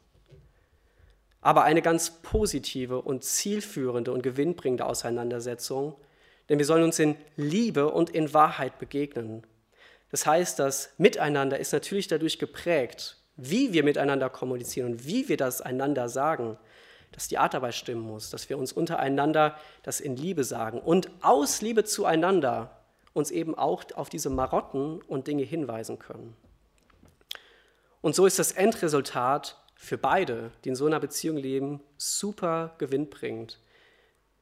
Aber 1.41 1.63
eine 1.63 1.81
ganz 1.81 2.21
positive 2.21 3.01
und 3.01 3.23
zielführende 3.23 4.11
und 4.11 4.23
gewinnbringende 4.23 4.85
Auseinandersetzung, 4.85 5.95
denn 6.49 6.57
wir 6.57 6.65
sollen 6.65 6.83
uns 6.83 6.99
in 6.99 7.15
Liebe 7.37 7.91
und 7.91 8.09
in 8.09 8.33
Wahrheit 8.33 8.79
begegnen. 8.79 9.45
Das 10.11 10.25
heißt, 10.25 10.59
das 10.59 10.93
Miteinander 10.97 11.59
ist 11.59 11.71
natürlich 11.71 12.07
dadurch 12.07 12.39
geprägt, 12.39 13.17
wie 13.37 13.71
wir 13.71 13.83
miteinander 13.83 14.29
kommunizieren 14.29 14.93
und 14.93 15.05
wie 15.05 15.29
wir 15.29 15.37
das 15.37 15.61
einander 15.61 16.09
sagen, 16.09 16.57
dass 17.11 17.27
die 17.27 17.37
Art 17.37 17.53
dabei 17.53 17.71
stimmen 17.71 18.01
muss, 18.01 18.29
dass 18.29 18.49
wir 18.49 18.57
uns 18.57 18.73
untereinander 18.73 19.57
das 19.83 19.99
in 19.99 20.15
Liebe 20.15 20.43
sagen 20.43 20.79
und 20.79 21.09
aus 21.21 21.61
Liebe 21.61 21.83
zueinander 21.83 22.78
uns 23.13 23.31
eben 23.31 23.55
auch 23.55 23.83
auf 23.95 24.09
diese 24.09 24.29
Marotten 24.29 25.01
und 25.01 25.27
Dinge 25.27 25.43
hinweisen 25.43 25.99
können. 25.99 26.35
Und 28.01 28.15
so 28.15 28.25
ist 28.25 28.39
das 28.39 28.51
Endresultat 28.51 29.57
für 29.75 29.97
beide, 29.97 30.51
die 30.63 30.69
in 30.69 30.75
so 30.75 30.85
einer 30.85 30.99
Beziehung 30.99 31.37
leben, 31.37 31.81
super 31.97 32.75
gewinnbringend. 32.77 33.59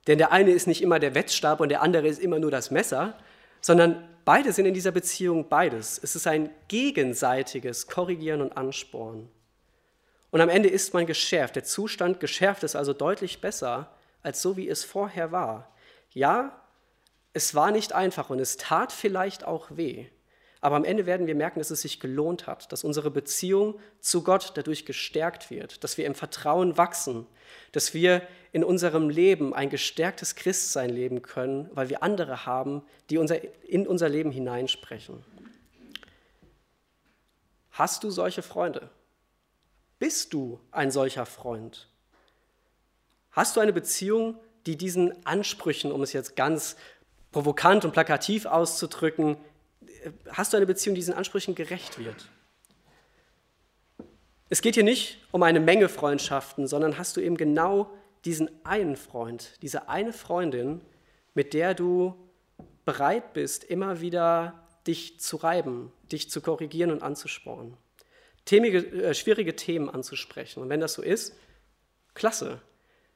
Denn 0.08 0.18
der 0.18 0.32
eine 0.32 0.52
ist 0.52 0.68
nicht 0.68 0.82
immer 0.82 1.00
der 1.00 1.16
Wettstab 1.16 1.60
und 1.60 1.70
der 1.70 1.82
andere 1.82 2.08
ist 2.08 2.20
immer 2.20 2.40
nur 2.40 2.52
das 2.52 2.72
Messer, 2.72 3.18
sondern 3.62 4.08
beide 4.26 4.54
sind 4.54 4.66
in 4.66 4.74
dieser 4.74 4.92
Beziehung 4.92 5.50
beides. 5.50 6.00
Es 6.02 6.16
ist 6.16 6.28
ein 6.28 6.50
gegenseitiges 6.68 7.88
Korrigieren 7.88 8.42
und 8.42 8.56
Ansporn. 8.56 9.30
Und 10.32 10.42
am 10.42 10.50
Ende 10.50 10.70
ist 10.70 10.94
man 10.94 11.06
geschärft. 11.06 11.56
Der 11.56 11.64
Zustand 11.64 12.20
geschärft 12.20 12.64
ist 12.64 12.76
also 12.76 12.94
deutlich 12.94 13.42
besser 13.42 13.92
als 14.24 14.42
so, 14.42 14.58
wie 14.58 14.68
es 14.68 14.84
vorher 14.84 15.32
war. 15.32 15.72
Ja, 16.12 16.62
es 17.38 17.54
war 17.54 17.70
nicht 17.70 17.94
einfach 17.94 18.32
und 18.32 18.40
es 18.40 18.58
tat 18.58 18.92
vielleicht 18.92 19.44
auch 19.44 19.68
weh. 19.70 20.08
Aber 20.60 20.76
am 20.76 20.84
Ende 20.84 21.06
werden 21.06 21.28
wir 21.28 21.36
merken, 21.36 21.60
dass 21.60 21.70
es 21.70 21.82
sich 21.82 22.00
gelohnt 22.00 22.48
hat, 22.48 22.72
dass 22.72 22.84
unsere 22.84 23.12
Beziehung 23.12 23.80
zu 24.00 24.24
Gott 24.24 24.54
dadurch 24.56 24.88
gestärkt 24.88 25.52
wird, 25.52 25.84
dass 25.84 26.00
wir 26.00 26.08
im 26.08 26.16
Vertrauen 26.16 26.78
wachsen, 26.78 27.28
dass 27.74 27.94
wir 27.94 28.24
in 28.54 28.64
unserem 28.64 29.12
Leben 29.12 29.54
ein 29.54 29.70
gestärktes 29.70 30.34
Christsein 30.34 30.90
leben 30.90 31.22
können, 31.22 31.70
weil 31.74 31.90
wir 31.90 32.02
andere 32.02 32.48
haben, 32.48 32.82
die 33.12 33.20
unser, 33.20 33.38
in 33.64 33.86
unser 33.86 34.10
Leben 34.10 34.32
hineinsprechen. 34.32 35.24
Hast 37.70 38.04
du 38.04 38.10
solche 38.10 38.42
Freunde? 38.42 38.90
Bist 40.00 40.34
du 40.34 40.60
ein 40.72 40.90
solcher 40.90 41.28
Freund? 41.28 41.88
Hast 43.30 43.56
du 43.56 43.60
eine 43.60 43.74
Beziehung, 43.74 44.40
die 44.66 44.76
diesen 44.76 45.26
Ansprüchen, 45.26 45.92
um 45.92 46.02
es 46.02 46.14
jetzt 46.14 46.36
ganz 46.36 46.76
provokant 47.38 47.86
und 47.86 47.92
plakativ 47.92 48.48
auszudrücken, 48.48 49.38
hast 50.32 50.54
du 50.54 50.58
eine 50.58 50.66
Beziehung, 50.66 50.96
die 50.96 51.02
diesen 51.02 51.14
Ansprüchen 51.14 51.54
gerecht 51.54 52.00
wird. 52.00 52.30
Es 54.50 54.64
geht 54.64 54.74
hier 54.74 54.84
nicht 54.84 55.20
um 55.32 55.44
eine 55.44 55.60
Menge 55.60 55.88
Freundschaften, 55.88 56.66
sondern 56.66 56.98
hast 56.98 57.16
du 57.16 57.22
eben 57.22 57.38
genau 57.38 57.92
diesen 58.26 58.50
einen 58.66 58.96
Freund, 58.96 59.52
diese 59.62 59.88
eine 59.88 60.14
Freundin, 60.14 60.82
mit 61.36 61.54
der 61.54 61.76
du 61.76 62.16
bereit 62.86 63.34
bist, 63.34 63.64
immer 63.64 64.02
wieder 64.02 64.68
dich 64.88 65.20
zu 65.20 65.38
reiben, 65.38 65.92
dich 66.12 66.32
zu 66.32 66.42
korrigieren 66.42 66.90
und 66.90 67.04
anzuspornen, 67.04 67.78
Themige, 68.46 68.80
äh, 68.80 69.14
schwierige 69.14 69.56
Themen 69.56 69.92
anzusprechen. 69.92 70.64
Und 70.64 70.70
wenn 70.70 70.80
das 70.80 70.94
so 70.94 71.04
ist, 71.04 71.36
klasse, 72.16 72.62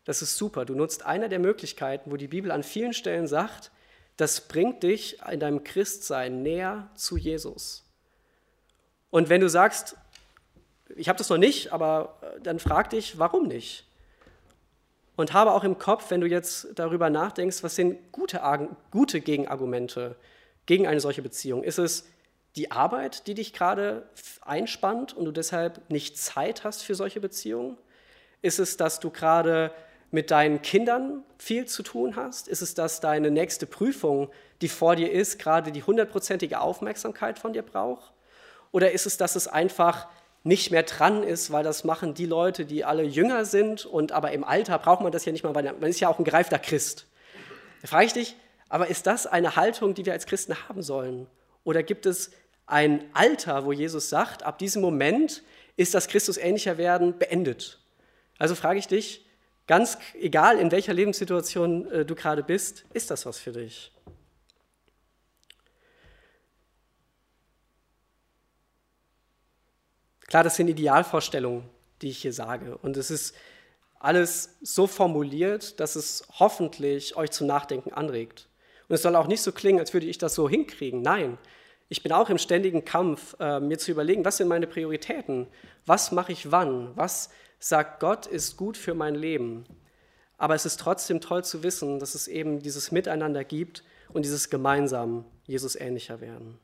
das 0.05 0.21
ist 0.21 0.37
super. 0.37 0.65
Du 0.65 0.75
nutzt 0.75 1.07
eine 1.07 1.27
der 1.27 1.39
Möglichkeiten, 1.39 2.11
wo 2.11 2.17
die 2.17 2.27
Bibel 2.27 2.51
an 2.51 2.61
vielen 2.61 2.93
Stellen 2.93 3.25
sagt, 3.25 3.71
das 4.21 4.41
bringt 4.41 4.83
dich 4.83 5.17
in 5.31 5.39
deinem 5.39 5.63
Christsein 5.63 6.43
näher 6.43 6.89
zu 6.95 7.17
Jesus. 7.17 7.83
Und 9.09 9.29
wenn 9.29 9.41
du 9.41 9.49
sagst, 9.49 9.97
ich 10.95 11.09
habe 11.09 11.17
das 11.17 11.29
noch 11.29 11.37
nicht, 11.37 11.73
aber 11.73 12.19
äh, 12.21 12.41
dann 12.41 12.59
frag 12.59 12.91
dich, 12.91 13.17
warum 13.17 13.47
nicht? 13.47 13.87
Und 15.15 15.33
habe 15.33 15.51
auch 15.51 15.63
im 15.63 15.77
Kopf, 15.79 16.11
wenn 16.11 16.21
du 16.21 16.27
jetzt 16.27 16.67
darüber 16.75 17.09
nachdenkst, 17.09 17.63
was 17.63 17.75
sind 17.75 18.11
gute, 18.11 18.41
gute 18.91 19.21
Gegenargumente 19.21 20.15
gegen 20.65 20.87
eine 20.87 20.99
solche 20.99 21.21
Beziehung? 21.21 21.63
Ist 21.63 21.79
es 21.79 22.07
die 22.55 22.71
Arbeit, 22.71 23.27
die 23.27 23.33
dich 23.33 23.53
gerade 23.53 24.07
einspannt 24.41 25.13
und 25.13 25.25
du 25.25 25.31
deshalb 25.31 25.89
nicht 25.89 26.17
Zeit 26.17 26.63
hast 26.63 26.83
für 26.83 26.95
solche 26.95 27.19
Beziehungen? 27.19 27.77
Ist 28.41 28.59
es, 28.59 28.77
dass 28.77 28.99
du 28.99 29.09
gerade 29.09 29.71
mit 30.11 30.29
deinen 30.29 30.61
Kindern 30.61 31.23
viel 31.37 31.65
zu 31.65 31.83
tun 31.83 32.15
hast? 32.15 32.47
Ist 32.47 32.61
es, 32.61 32.73
dass 32.73 32.99
deine 32.99 33.31
nächste 33.31 33.65
Prüfung, 33.65 34.29
die 34.61 34.67
vor 34.67 34.95
dir 34.95 35.11
ist, 35.11 35.39
gerade 35.39 35.71
die 35.71 35.83
hundertprozentige 35.83 36.59
Aufmerksamkeit 36.59 37.39
von 37.39 37.53
dir 37.53 37.63
braucht? 37.63 38.13
Oder 38.71 38.91
ist 38.91 39.05
es, 39.05 39.17
dass 39.17 39.35
es 39.35 39.47
einfach 39.47 40.07
nicht 40.43 40.71
mehr 40.71 40.83
dran 40.83 41.23
ist, 41.23 41.51
weil 41.51 41.63
das 41.63 41.83
machen 41.83 42.13
die 42.13 42.25
Leute, 42.25 42.65
die 42.65 42.83
alle 42.83 43.03
jünger 43.03 43.45
sind 43.45 43.85
und 43.85 44.11
aber 44.11 44.31
im 44.31 44.43
Alter 44.43 44.77
braucht 44.79 45.01
man 45.01 45.11
das 45.11 45.25
ja 45.25 45.31
nicht 45.31 45.43
mal, 45.43 45.53
weil 45.53 45.63
man 45.79 45.89
ist 45.89 45.99
ja 45.99 46.09
auch 46.09 46.17
ein 46.17 46.25
gereifter 46.25 46.57
Christ. 46.57 47.07
Da 47.81 47.87
frage 47.87 48.05
ich 48.05 48.13
dich, 48.13 48.35
aber 48.69 48.87
ist 48.87 49.05
das 49.05 49.27
eine 49.27 49.55
Haltung, 49.55 49.93
die 49.93 50.05
wir 50.05 50.13
als 50.13 50.25
Christen 50.25 50.55
haben 50.67 50.81
sollen? 50.81 51.27
Oder 51.63 51.83
gibt 51.83 52.05
es 52.05 52.31
ein 52.65 53.03
Alter, 53.13 53.65
wo 53.65 53.71
Jesus 53.71 54.09
sagt, 54.09 54.43
ab 54.43 54.57
diesem 54.57 54.81
Moment 54.81 55.43
ist 55.75 55.93
das 55.93 56.07
Christus 56.07 56.37
ähnlicher 56.37 56.77
werden 56.77 57.17
beendet? 57.17 57.79
Also 58.39 58.55
frage 58.55 58.79
ich 58.79 58.87
dich, 58.87 59.25
Ganz 59.71 59.97
egal, 60.19 60.59
in 60.59 60.69
welcher 60.69 60.93
Lebenssituation 60.93 61.89
äh, 61.89 62.03
du 62.03 62.13
gerade 62.13 62.43
bist, 62.43 62.83
ist 62.91 63.09
das 63.09 63.25
was 63.25 63.37
für 63.37 63.53
dich. 63.53 63.93
Klar, 70.27 70.43
das 70.43 70.57
sind 70.57 70.67
Idealvorstellungen, 70.67 71.63
die 72.01 72.09
ich 72.09 72.17
hier 72.17 72.33
sage. 72.33 72.77
Und 72.79 72.97
es 72.97 73.09
ist 73.09 73.33
alles 73.97 74.57
so 74.61 74.87
formuliert, 74.87 75.79
dass 75.79 75.95
es 75.95 76.27
hoffentlich 76.37 77.15
euch 77.15 77.31
zum 77.31 77.47
Nachdenken 77.47 77.93
anregt. 77.93 78.49
Und 78.89 78.95
es 78.95 79.03
soll 79.03 79.15
auch 79.15 79.27
nicht 79.27 79.41
so 79.41 79.53
klingen, 79.53 79.79
als 79.79 79.93
würde 79.93 80.07
ich 80.07 80.17
das 80.17 80.35
so 80.35 80.49
hinkriegen. 80.49 81.01
Nein, 81.01 81.37
ich 81.87 82.03
bin 82.03 82.11
auch 82.11 82.29
im 82.29 82.39
ständigen 82.39 82.83
Kampf, 82.83 83.37
äh, 83.39 83.61
mir 83.61 83.79
zu 83.79 83.91
überlegen, 83.91 84.25
was 84.25 84.35
sind 84.35 84.49
meine 84.49 84.67
Prioritäten? 84.67 85.47
Was 85.85 86.11
mache 86.11 86.33
ich 86.33 86.51
wann? 86.51 86.91
Was 86.97 87.29
sagt, 87.63 87.99
Gott 87.99 88.25
ist 88.25 88.57
gut 88.57 88.75
für 88.75 88.93
mein 88.93 89.15
Leben. 89.15 89.65
Aber 90.37 90.55
es 90.55 90.65
ist 90.65 90.79
trotzdem 90.79 91.21
toll 91.21 91.43
zu 91.43 91.63
wissen, 91.63 91.99
dass 91.99 92.15
es 92.15 92.27
eben 92.27 92.61
dieses 92.61 92.91
Miteinander 92.91 93.43
gibt 93.43 93.83
und 94.09 94.25
dieses 94.25 94.49
gemeinsam 94.49 95.25
Jesus 95.45 95.75
ähnlicher 95.75 96.19
werden. 96.19 96.57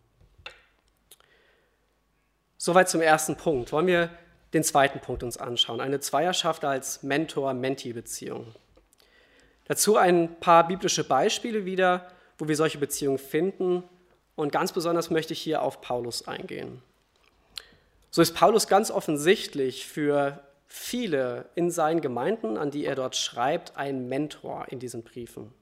Soweit 2.58 2.90
zum 2.90 3.02
ersten 3.02 3.36
Punkt. 3.38 3.72
Wollen 3.72 3.88
wir 3.88 4.10
den 4.54 4.64
zweiten 4.64 5.00
Punkt 5.00 5.22
uns 5.22 5.38
anschauen? 5.38 5.80
Eine 5.80 6.00
Zweierschaft 6.00 6.66
als 6.66 7.04
Mentor-Mentee-Beziehung. 7.04 8.56
Dazu 9.66 9.98
ein 9.98 10.40
paar 10.40 10.68
biblische 10.68 11.04
Beispiele 11.04 11.66
wieder, 11.66 12.08
wo 12.40 12.48
wir 12.48 12.56
solche 12.56 12.80
Beziehungen 12.80 13.20
finden. 13.20 13.84
Und 14.36 14.52
ganz 14.52 14.72
besonders 14.72 15.12
möchte 15.12 15.34
ich 15.34 15.42
hier 15.42 15.62
auf 15.62 15.82
Paulus 15.82 16.28
eingehen. 16.28 16.82
So 18.10 18.24
ist 18.24 18.34
Paulus 18.34 18.68
ganz 18.68 18.90
offensichtlich 18.90 19.86
für 19.86 20.47
viele 20.68 21.50
in 21.56 21.72
seinen 21.72 22.02
Gemeinden, 22.02 22.58
an 22.58 22.72
die 22.72 22.86
er 22.86 22.96
dort 22.96 23.16
schreibt, 23.16 23.78
ein 23.78 24.08
Mentor 24.08 24.68
in 24.70 24.80
diesen 24.80 25.04
Briefen. 25.04 25.54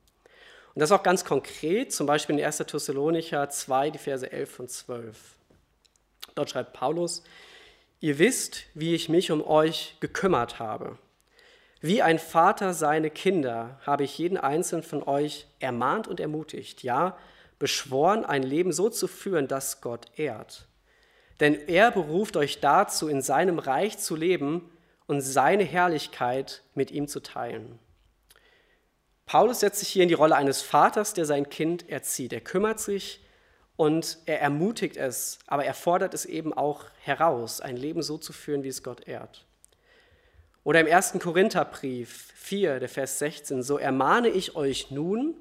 Und 0.73 0.81
das 0.81 0.91
auch 0.91 1.03
ganz 1.03 1.23
konkret, 1.23 1.93
zum 1.93 2.05
Beispiel 2.05 2.37
in 2.37 2.43
1. 2.43 2.57
Thessalonicher 2.57 3.49
2, 3.49 3.91
die 3.91 3.97
Verse 3.97 4.29
11 4.29 4.59
und 4.59 4.69
12. 4.69 5.17
Dort 6.33 6.49
schreibt 6.49 6.73
Paulus, 6.73 7.23
ihr 8.01 8.19
wisst, 8.19 8.63
wie 8.73 8.93
ich 8.93 9.07
mich 9.07 9.31
um 9.31 9.45
euch 9.45 9.95
gekümmert 10.01 10.59
habe. 10.59 10.97
Wie 11.79 12.01
ein 12.01 12.19
Vater 12.19 12.73
seine 12.73 13.09
Kinder 13.09 13.79
habe 13.85 14.03
ich 14.03 14.17
jeden 14.17 14.37
einzelnen 14.37 14.83
von 14.83 15.03
euch 15.03 15.45
ermahnt 15.59 16.07
und 16.07 16.19
ermutigt, 16.19 16.83
ja, 16.83 17.17
beschworen, 17.59 18.25
ein 18.25 18.43
Leben 18.43 18.73
so 18.73 18.89
zu 18.89 19.07
führen, 19.07 19.47
das 19.47 19.81
Gott 19.81 20.07
ehrt. 20.17 20.65
Denn 21.39 21.55
er 21.67 21.91
beruft 21.91 22.37
euch 22.37 22.59
dazu, 22.59 23.07
in 23.07 23.21
seinem 23.21 23.59
Reich 23.59 23.97
zu 23.97 24.15
leben 24.15 24.69
und 25.07 25.21
seine 25.21 25.63
Herrlichkeit 25.63 26.63
mit 26.73 26.91
ihm 26.91 27.07
zu 27.07 27.19
teilen. 27.21 27.79
Paulus 29.25 29.59
setzt 29.59 29.79
sich 29.79 29.89
hier 29.89 30.03
in 30.03 30.09
die 30.09 30.15
Rolle 30.15 30.35
eines 30.35 30.61
Vaters, 30.61 31.13
der 31.13 31.25
sein 31.25 31.49
Kind 31.49 31.89
erzieht. 31.89 32.31
Er 32.31 32.41
kümmert 32.41 32.79
sich 32.79 33.25
und 33.75 34.19
er 34.25 34.39
ermutigt 34.39 34.97
es, 34.97 35.39
aber 35.47 35.65
er 35.65 35.73
fordert 35.73 36.13
es 36.13 36.25
eben 36.25 36.53
auch 36.53 36.85
heraus, 37.01 37.59
ein 37.59 37.75
Leben 37.75 38.03
so 38.03 38.17
zu 38.17 38.33
führen, 38.33 38.63
wie 38.63 38.69
es 38.69 38.83
Gott 38.83 39.07
ehrt. 39.07 39.45
Oder 40.63 40.79
im 40.79 40.87
1. 40.87 41.19
Korintherbrief 41.19 42.31
4, 42.35 42.79
der 42.79 42.89
Vers 42.89 43.19
16, 43.19 43.63
so 43.63 43.77
ermahne 43.77 44.29
ich 44.29 44.55
euch 44.55 44.91
nun, 44.91 45.35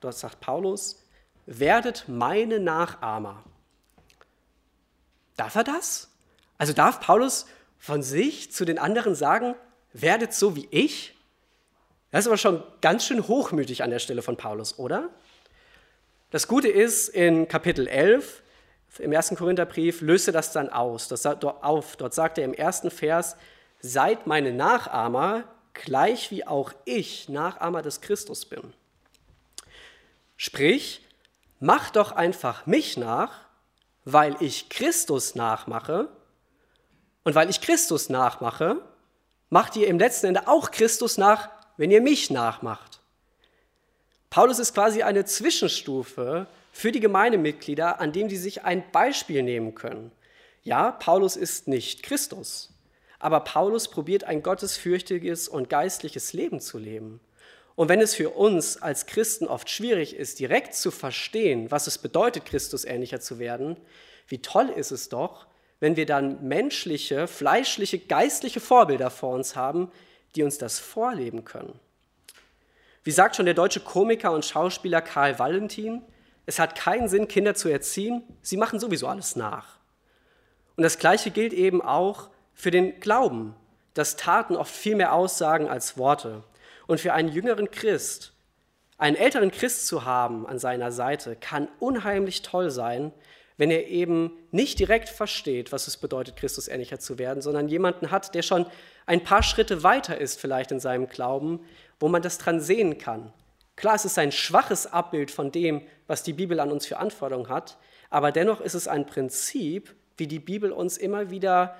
dort 0.00 0.16
sagt 0.16 0.40
Paulus, 0.40 1.02
werdet 1.46 2.04
meine 2.08 2.58
Nachahmer. 2.58 3.44
Darf 5.36 5.54
er 5.54 5.64
das? 5.64 6.08
Also 6.58 6.72
darf 6.72 7.00
Paulus 7.00 7.46
von 7.78 8.02
sich 8.02 8.52
zu 8.52 8.64
den 8.64 8.78
anderen 8.78 9.14
sagen, 9.14 9.54
werdet 9.92 10.34
so 10.34 10.56
wie 10.56 10.68
ich? 10.70 11.14
Das 12.10 12.20
ist 12.20 12.26
aber 12.28 12.36
schon 12.36 12.62
ganz 12.80 13.04
schön 13.04 13.26
hochmütig 13.26 13.82
an 13.82 13.90
der 13.90 13.98
Stelle 13.98 14.22
von 14.22 14.36
Paulus, 14.36 14.78
oder? 14.78 15.10
Das 16.30 16.48
Gute 16.48 16.68
ist, 16.68 17.08
in 17.08 17.48
Kapitel 17.48 17.86
11 17.86 18.42
im 18.98 19.12
ersten 19.12 19.36
Korintherbrief 19.36 20.00
löst 20.00 20.26
er 20.26 20.32
das 20.32 20.52
dann 20.52 20.70
aus, 20.70 21.08
das 21.08 21.26
auf. 21.26 21.96
Dort 21.96 22.14
sagt 22.14 22.38
er 22.38 22.44
im 22.44 22.54
ersten 22.54 22.90
Vers, 22.90 23.36
seid 23.80 24.26
meine 24.26 24.52
Nachahmer, 24.52 25.44
gleich 25.74 26.30
wie 26.30 26.46
auch 26.46 26.72
ich 26.84 27.28
Nachahmer 27.28 27.82
des 27.82 28.00
Christus 28.00 28.46
bin. 28.46 28.72
Sprich, 30.36 31.02
macht 31.60 31.96
doch 31.96 32.12
einfach 32.12 32.66
mich 32.66 32.96
nach, 32.96 33.40
weil 34.04 34.36
ich 34.40 34.68
Christus 34.68 35.34
nachmache. 35.34 36.08
Und 37.26 37.34
weil 37.34 37.50
ich 37.50 37.60
Christus 37.60 38.08
nachmache, 38.08 38.80
macht 39.50 39.74
ihr 39.74 39.88
im 39.88 39.98
letzten 39.98 40.26
Ende 40.26 40.46
auch 40.46 40.70
Christus 40.70 41.18
nach, 41.18 41.48
wenn 41.76 41.90
ihr 41.90 42.00
mich 42.00 42.30
nachmacht. 42.30 43.00
Paulus 44.30 44.60
ist 44.60 44.74
quasi 44.74 45.02
eine 45.02 45.24
Zwischenstufe 45.24 46.46
für 46.70 46.92
die 46.92 47.00
Gemeindemitglieder, 47.00 47.98
an 47.98 48.12
dem 48.12 48.30
sie 48.30 48.36
sich 48.36 48.62
ein 48.62 48.84
Beispiel 48.92 49.42
nehmen 49.42 49.74
können. 49.74 50.12
Ja, 50.62 50.92
Paulus 50.92 51.34
ist 51.34 51.66
nicht 51.66 52.04
Christus, 52.04 52.72
aber 53.18 53.40
Paulus 53.40 53.88
probiert 53.88 54.22
ein 54.22 54.44
gottesfürchtiges 54.44 55.48
und 55.48 55.68
geistliches 55.68 56.32
Leben 56.32 56.60
zu 56.60 56.78
leben. 56.78 57.18
Und 57.74 57.88
wenn 57.88 58.00
es 58.00 58.14
für 58.14 58.30
uns 58.30 58.80
als 58.80 59.06
Christen 59.06 59.48
oft 59.48 59.68
schwierig 59.68 60.14
ist, 60.14 60.38
direkt 60.38 60.76
zu 60.76 60.92
verstehen, 60.92 61.72
was 61.72 61.88
es 61.88 61.98
bedeutet, 61.98 62.44
Christus 62.44 62.84
ähnlicher 62.84 63.18
zu 63.18 63.40
werden, 63.40 63.76
wie 64.28 64.38
toll 64.38 64.68
ist 64.68 64.92
es 64.92 65.08
doch, 65.08 65.48
wenn 65.80 65.96
wir 65.96 66.06
dann 66.06 66.46
menschliche, 66.46 67.26
fleischliche, 67.26 67.98
geistliche 67.98 68.60
Vorbilder 68.60 69.10
vor 69.10 69.34
uns 69.34 69.56
haben, 69.56 69.90
die 70.34 70.42
uns 70.42 70.58
das 70.58 70.78
vorleben 70.78 71.44
können. 71.44 71.78
Wie 73.04 73.10
sagt 73.10 73.36
schon 73.36 73.46
der 73.46 73.54
deutsche 73.54 73.80
Komiker 73.80 74.32
und 74.32 74.44
Schauspieler 74.44 75.00
Karl 75.00 75.38
Valentin, 75.38 76.02
es 76.44 76.58
hat 76.58 76.76
keinen 76.76 77.08
Sinn, 77.08 77.28
Kinder 77.28 77.54
zu 77.54 77.68
erziehen, 77.68 78.22
sie 78.42 78.56
machen 78.56 78.80
sowieso 78.80 79.06
alles 79.08 79.36
nach. 79.36 79.78
Und 80.76 80.82
das 80.82 80.98
Gleiche 80.98 81.30
gilt 81.30 81.52
eben 81.52 81.82
auch 81.82 82.30
für 82.54 82.70
den 82.70 83.00
Glauben, 83.00 83.54
dass 83.94 84.16
Taten 84.16 84.56
oft 84.56 84.74
viel 84.74 84.96
mehr 84.96 85.12
aussagen 85.12 85.68
als 85.68 85.96
Worte. 85.96 86.42
Und 86.86 87.00
für 87.00 87.12
einen 87.12 87.30
jüngeren 87.30 87.70
Christ, 87.70 88.32
einen 88.98 89.16
älteren 89.16 89.50
Christ 89.50 89.86
zu 89.86 90.04
haben 90.04 90.46
an 90.46 90.58
seiner 90.58 90.92
Seite, 90.92 91.36
kann 91.36 91.68
unheimlich 91.80 92.42
toll 92.42 92.70
sein, 92.70 93.12
wenn 93.56 93.70
er 93.70 93.88
eben 93.88 94.32
nicht 94.50 94.78
direkt 94.78 95.08
versteht, 95.08 95.72
was 95.72 95.88
es 95.88 95.96
bedeutet, 95.96 96.36
Christus 96.36 96.68
ähnlicher 96.68 96.98
zu 96.98 97.18
werden, 97.18 97.40
sondern 97.40 97.68
jemanden 97.68 98.10
hat, 98.10 98.34
der 98.34 98.42
schon 98.42 98.66
ein 99.06 99.24
paar 99.24 99.42
Schritte 99.42 99.82
weiter 99.82 100.18
ist 100.18 100.40
vielleicht 100.40 100.72
in 100.72 100.80
seinem 100.80 101.08
Glauben, 101.08 101.60
wo 101.98 102.08
man 102.08 102.22
das 102.22 102.38
dran 102.38 102.60
sehen 102.60 102.98
kann. 102.98 103.32
Klar, 103.76 103.94
es 103.94 104.04
ist 104.04 104.18
ein 104.18 104.32
schwaches 104.32 104.86
Abbild 104.86 105.30
von 105.30 105.52
dem, 105.52 105.82
was 106.06 106.22
die 106.22 106.32
Bibel 106.32 106.60
an 106.60 106.72
uns 106.72 106.86
für 106.86 106.98
Anforderungen 106.98 107.48
hat, 107.48 107.78
aber 108.10 108.32
dennoch 108.32 108.60
ist 108.60 108.74
es 108.74 108.88
ein 108.88 109.06
Prinzip, 109.06 109.94
wie 110.16 110.26
die 110.26 110.38
Bibel 110.38 110.72
uns 110.72 110.96
immer 110.96 111.30
wieder 111.30 111.76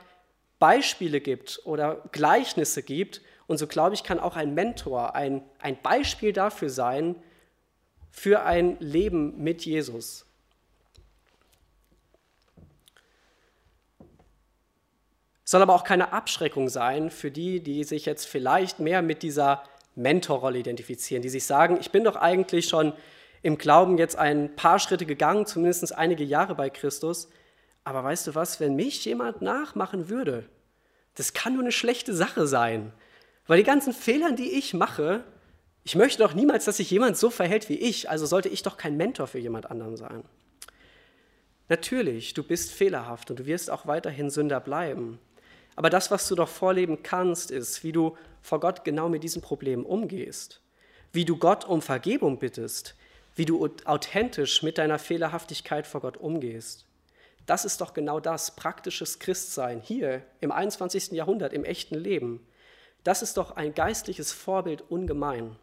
Beispiele 0.59 1.21
gibt 1.21 1.61
oder 1.65 2.03
Gleichnisse 2.13 2.83
gibt 2.83 3.21
und 3.47 3.59
so 3.59 3.67
glaube 3.67 3.95
ich, 3.95 4.03
kann 4.03 4.19
auch 4.19 4.37
ein 4.37 4.55
Mentor 4.55 5.15
ein, 5.15 5.43
ein 5.59 5.81
Beispiel 5.81 6.33
dafür 6.33 6.71
sein, 6.71 7.17
für 8.11 8.43
ein 8.45 8.79
Leben 8.81 9.43
mit 9.43 9.65
Jesus. 9.65 10.26
Soll 15.49 15.63
aber 15.63 15.75
auch 15.75 15.85
keine 15.85 16.13
Abschreckung 16.13 16.69
sein 16.69 17.09
für 17.09 17.31
die, 17.31 17.61
die 17.61 17.85
sich 17.85 18.05
jetzt 18.05 18.27
vielleicht 18.27 18.81
mehr 18.81 19.01
mit 19.01 19.23
dieser 19.23 19.63
Mentorrolle 19.95 20.59
identifizieren, 20.59 21.23
die 21.23 21.29
sich 21.29 21.47
sagen, 21.47 21.79
ich 21.81 21.93
bin 21.93 22.03
doch 22.03 22.17
eigentlich 22.17 22.69
schon 22.69 22.93
im 23.43 23.57
Glauben 23.57 23.97
jetzt 23.97 24.17
ein 24.17 24.57
paar 24.57 24.81
Schritte 24.81 25.07
gegangen, 25.07 25.47
zumindest 25.47 25.97
einige 25.97 26.25
Jahre 26.25 26.57
bei 26.57 26.69
Christus. 26.69 27.29
Aber 27.85 28.03
weißt 28.03 28.27
du 28.27 28.35
was, 28.35 28.59
wenn 28.59 28.75
mich 28.75 29.05
jemand 29.05 29.41
nachmachen 29.41 30.09
würde, 30.09 30.49
das 31.15 31.33
kann 31.33 31.53
nur 31.53 31.63
eine 31.63 31.71
schlechte 31.71 32.13
Sache 32.13 32.49
sein. 32.49 32.93
Weil 33.47 33.59
die 33.59 33.65
ganzen 33.65 33.93
Fehler, 33.93 34.33
die 34.33 34.51
ich 34.51 34.75
mache, 34.75 35.23
ich 35.85 35.95
möchte 35.95 36.25
doch 36.25 36.35
niemals, 36.35 36.65
dass 36.65 36.79
sich 36.79 36.91
jemand 36.91 37.17
so 37.17 37.31
verhält 37.31 37.69
wie 37.69 37.79
ich, 37.79 38.11
also 38.11 38.27
sollte 38.27 38.49
ich 38.49 38.65
doch 38.65 38.77
kein 38.77 38.97
Mentor 38.97 39.29
für 39.29 39.39
jemand 39.39 39.71
anderen 39.71 39.97
sein. 39.97 40.25
Natürlich, 41.69 42.35
du 42.35 42.43
bist 42.43 42.73
fehlerhaft 42.73 43.31
und 43.31 43.39
du 43.39 43.47
wirst 43.47 43.71
auch 43.71 43.87
weiterhin 43.87 44.29
Sünder 44.29 44.59
bleiben. 44.59 45.21
Aber 45.77 45.91
das, 45.91 46.11
was 46.11 46.27
du 46.27 46.35
doch 46.35 46.49
vorleben 46.49 47.03
kannst, 47.03 47.51
ist, 47.51 47.85
wie 47.85 47.93
du 47.93 48.17
vor 48.43 48.61
Gott 48.61 48.85
genau 48.85 49.09
mit 49.09 49.23
diesen 49.23 49.43
Problemen 49.43 49.85
umgehst, 49.85 50.61
wie 51.13 51.25
du 51.25 51.37
Gott 51.37 51.67
um 51.67 51.83
Vergebung 51.83 52.39
bittest, 52.39 52.97
wie 53.35 53.45
du 53.45 53.69
authentisch 53.85 54.63
mit 54.63 54.79
deiner 54.79 54.99
Fehlerhaftigkeit 54.99 55.87
vor 55.87 56.01
Gott 56.01 56.17
umgehst. 56.17 56.87
Das 57.45 57.65
ist 57.65 57.81
doch 57.81 57.95
genau 57.95 58.19
das, 58.19 58.57
praktisches 58.57 59.19
Christsein 59.19 59.81
hier 59.81 60.23
im 60.41 60.51
21. 60.51 61.13
Jahrhundert, 61.13 61.53
im 61.53 61.65
echten 61.65 61.95
Leben. 61.95 62.45
Das 63.05 63.23
ist 63.23 63.37
doch 63.37 63.53
ein 63.53 63.75
geistliches 63.75 64.33
Vorbild 64.33 64.83
ungemein. 64.89 65.55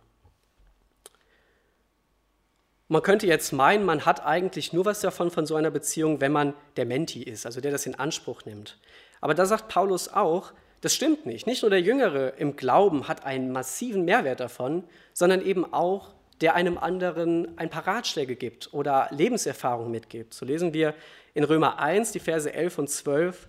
Man 2.87 3.01
könnte 3.01 3.27
jetzt 3.27 3.51
meinen, 3.51 3.85
man 3.85 4.05
hat 4.05 4.23
eigentlich 4.23 4.71
nur 4.71 4.85
was 4.85 5.01
davon 5.01 5.31
von 5.31 5.45
so 5.45 5.55
einer 5.55 5.71
Beziehung, 5.71 6.21
wenn 6.21 6.31
man 6.31 6.53
der 6.77 6.85
Menti 6.85 7.23
ist, 7.23 7.45
also 7.45 7.59
der 7.59 7.71
das 7.71 7.85
in 7.85 7.95
Anspruch 7.95 8.45
nimmt. 8.45 8.77
Aber 9.23 9.33
da 9.33 9.45
sagt 9.45 9.69
Paulus 9.69 10.09
auch, 10.09 10.51
das 10.81 10.93
stimmt 10.93 11.25
nicht. 11.25 11.47
Nicht 11.47 11.61
nur 11.61 11.69
der 11.69 11.79
Jüngere 11.79 12.33
im 12.39 12.57
Glauben 12.57 13.07
hat 13.07 13.25
einen 13.25 13.53
massiven 13.53 14.03
Mehrwert 14.03 14.41
davon, 14.41 14.83
sondern 15.13 15.41
eben 15.41 15.73
auch 15.73 16.13
der 16.41 16.55
einem 16.55 16.77
anderen 16.77 17.57
ein 17.57 17.69
paar 17.69 17.87
Ratschläge 17.87 18.35
gibt 18.35 18.73
oder 18.73 19.07
Lebenserfahrung 19.11 19.89
mitgibt. 19.89 20.33
So 20.33 20.45
lesen 20.45 20.73
wir 20.73 20.93
in 21.33 21.45
Römer 21.45 21.79
1, 21.79 22.11
die 22.11 22.19
Verse 22.19 22.53
11 22.53 22.79
und 22.79 22.89
12. 22.89 23.47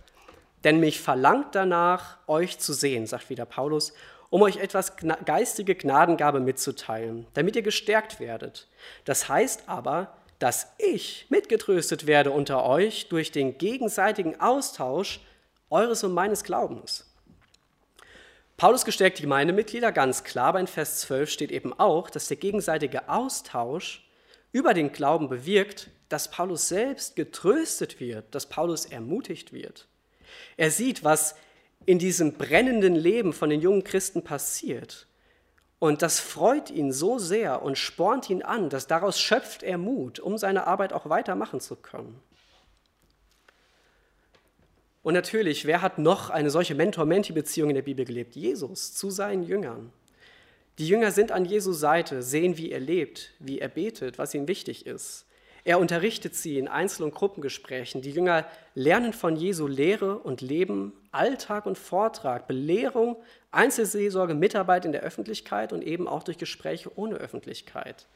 Denn 0.63 0.79
mich 0.79 1.01
verlangt 1.01 1.57
danach, 1.57 2.19
euch 2.29 2.61
zu 2.61 2.73
sehen, 2.73 3.09
sagt 3.09 3.29
wieder 3.29 3.45
Paulus, 3.45 3.95
um 4.31 4.43
euch 4.43 4.59
etwas 4.59 4.93
geistige 5.25 5.75
Gnadengabe 5.75 6.39
mitzuteilen, 6.39 7.27
damit 7.35 7.57
ihr 7.57 7.63
gestärkt 7.63 8.21
werdet. 8.21 8.69
Das 9.07 9.29
heißt 9.29 9.65
aber, 9.67 10.13
dass 10.39 10.73
ich 10.79 11.27
mitgetröstet 11.31 12.07
werde 12.07 12.31
unter 12.31 12.65
euch 12.65 13.09
durch 13.09 13.33
den 13.33 13.59
gegenseitigen 13.59 14.41
Austausch 14.41 15.19
eures 15.71 16.05
und 16.05 16.13
meines 16.13 16.45
Glaubens. 16.45 17.11
Paulus 18.57 18.85
gestärkt 18.85 19.19
die 19.19 19.23
Gemeindemitglieder 19.23 19.91
ganz 19.91 20.23
klar, 20.23 20.47
aber 20.49 20.61
in 20.61 20.67
Vers 20.69 21.01
12 21.01 21.31
steht 21.31 21.51
eben 21.51 21.73
auch, 21.73 22.09
dass 22.09 22.29
der 22.29 22.37
gegenseitige 22.37 23.09
Austausch 23.09 24.09
über 24.53 24.75
den 24.75 24.93
Glauben 24.93 25.29
bewirkt, 25.29 25.91
dass 26.09 26.31
Paulus 26.31 26.69
selbst 26.69 27.17
getröstet 27.17 27.99
wird, 27.99 28.33
dass 28.35 28.47
Paulus 28.47 28.87
ermutigt 28.87 29.53
wird. 29.53 29.89
Er 30.57 30.71
sieht, 30.71 31.03
was 31.03 31.35
in 31.87 31.99
diesem 31.99 32.35
brennenden 32.35 32.95
Leben 32.95 33.33
von 33.33 33.51
den 33.51 33.61
jungen 33.61 33.83
Christen 33.83 34.23
passiert. 34.23 35.07
Und 35.81 36.03
das 36.03 36.21
freut 36.21 36.71
ihn 36.71 36.93
so 36.93 37.19
sehr 37.19 37.63
und 37.63 37.77
spornt 37.77 38.31
ihn 38.31 38.43
an, 38.43 38.71
dass 38.71 38.87
daraus 38.87 39.21
schöpft 39.21 39.63
er 39.63 39.77
Mut, 39.77 40.21
um 40.21 40.39
seine 40.39 40.67
Arbeit 40.67 40.93
auch 40.93 41.09
weitermachen 41.11 41.61
zu 41.61 41.77
können. 41.77 42.23
Und 45.05 45.13
natürlich, 45.13 45.67
wer 45.67 45.83
hat 45.83 45.99
noch 45.99 46.31
eine 46.31 46.49
solche 46.49 46.75
Mentor-Menti-Beziehung 46.75 47.69
in 47.69 47.75
der 47.77 47.83
Bibel 47.83 48.07
gelebt? 48.07 48.35
Jesus 48.37 48.95
zu 48.95 49.11
seinen 49.11 49.43
Jüngern. 49.43 49.93
Die 50.79 50.89
Jünger 50.89 51.13
sind 51.13 51.31
an 51.31 51.45
Jesus 51.45 51.79
Seite, 51.79 52.23
sehen, 52.23 52.57
wie 52.57 52.73
er 52.73 52.81
lebt, 52.81 53.35
wie 53.39 53.59
er 53.59 53.69
betet, 53.69 54.19
was 54.19 54.33
ihm 54.33 54.49
wichtig 54.49 54.87
ist. 54.87 55.27
Er 55.63 55.79
unterrichtet 55.79 56.35
sie 56.35 56.59
in 56.59 56.69
Einzel- 56.69 57.03
und 57.03 57.15
Gruppengesprächen. 57.15 58.01
Die 58.01 58.13
Jünger 58.13 58.47
lernen 58.75 59.13
von 59.13 59.37
Jesu 59.37 59.67
Lehre 59.67 60.19
und 60.19 60.41
Leben, 60.41 60.95
Alltag 61.13 61.67
und 61.67 61.77
Vortrag, 61.77 62.49
Belehrung, 62.49 63.17
Einzelseelsorge, 63.51 64.35
Mitarbeit 64.35 64.87
in 64.87 64.93
der 64.93 65.03
Öffentlichkeit 65.03 65.75
und 65.75 65.83
eben 65.83 66.09
auch 66.09 66.23
durch 66.23 66.39
Gespräche 66.39 66.91
ohne 66.97 67.17
Öffentlichkeit. 67.17 68.07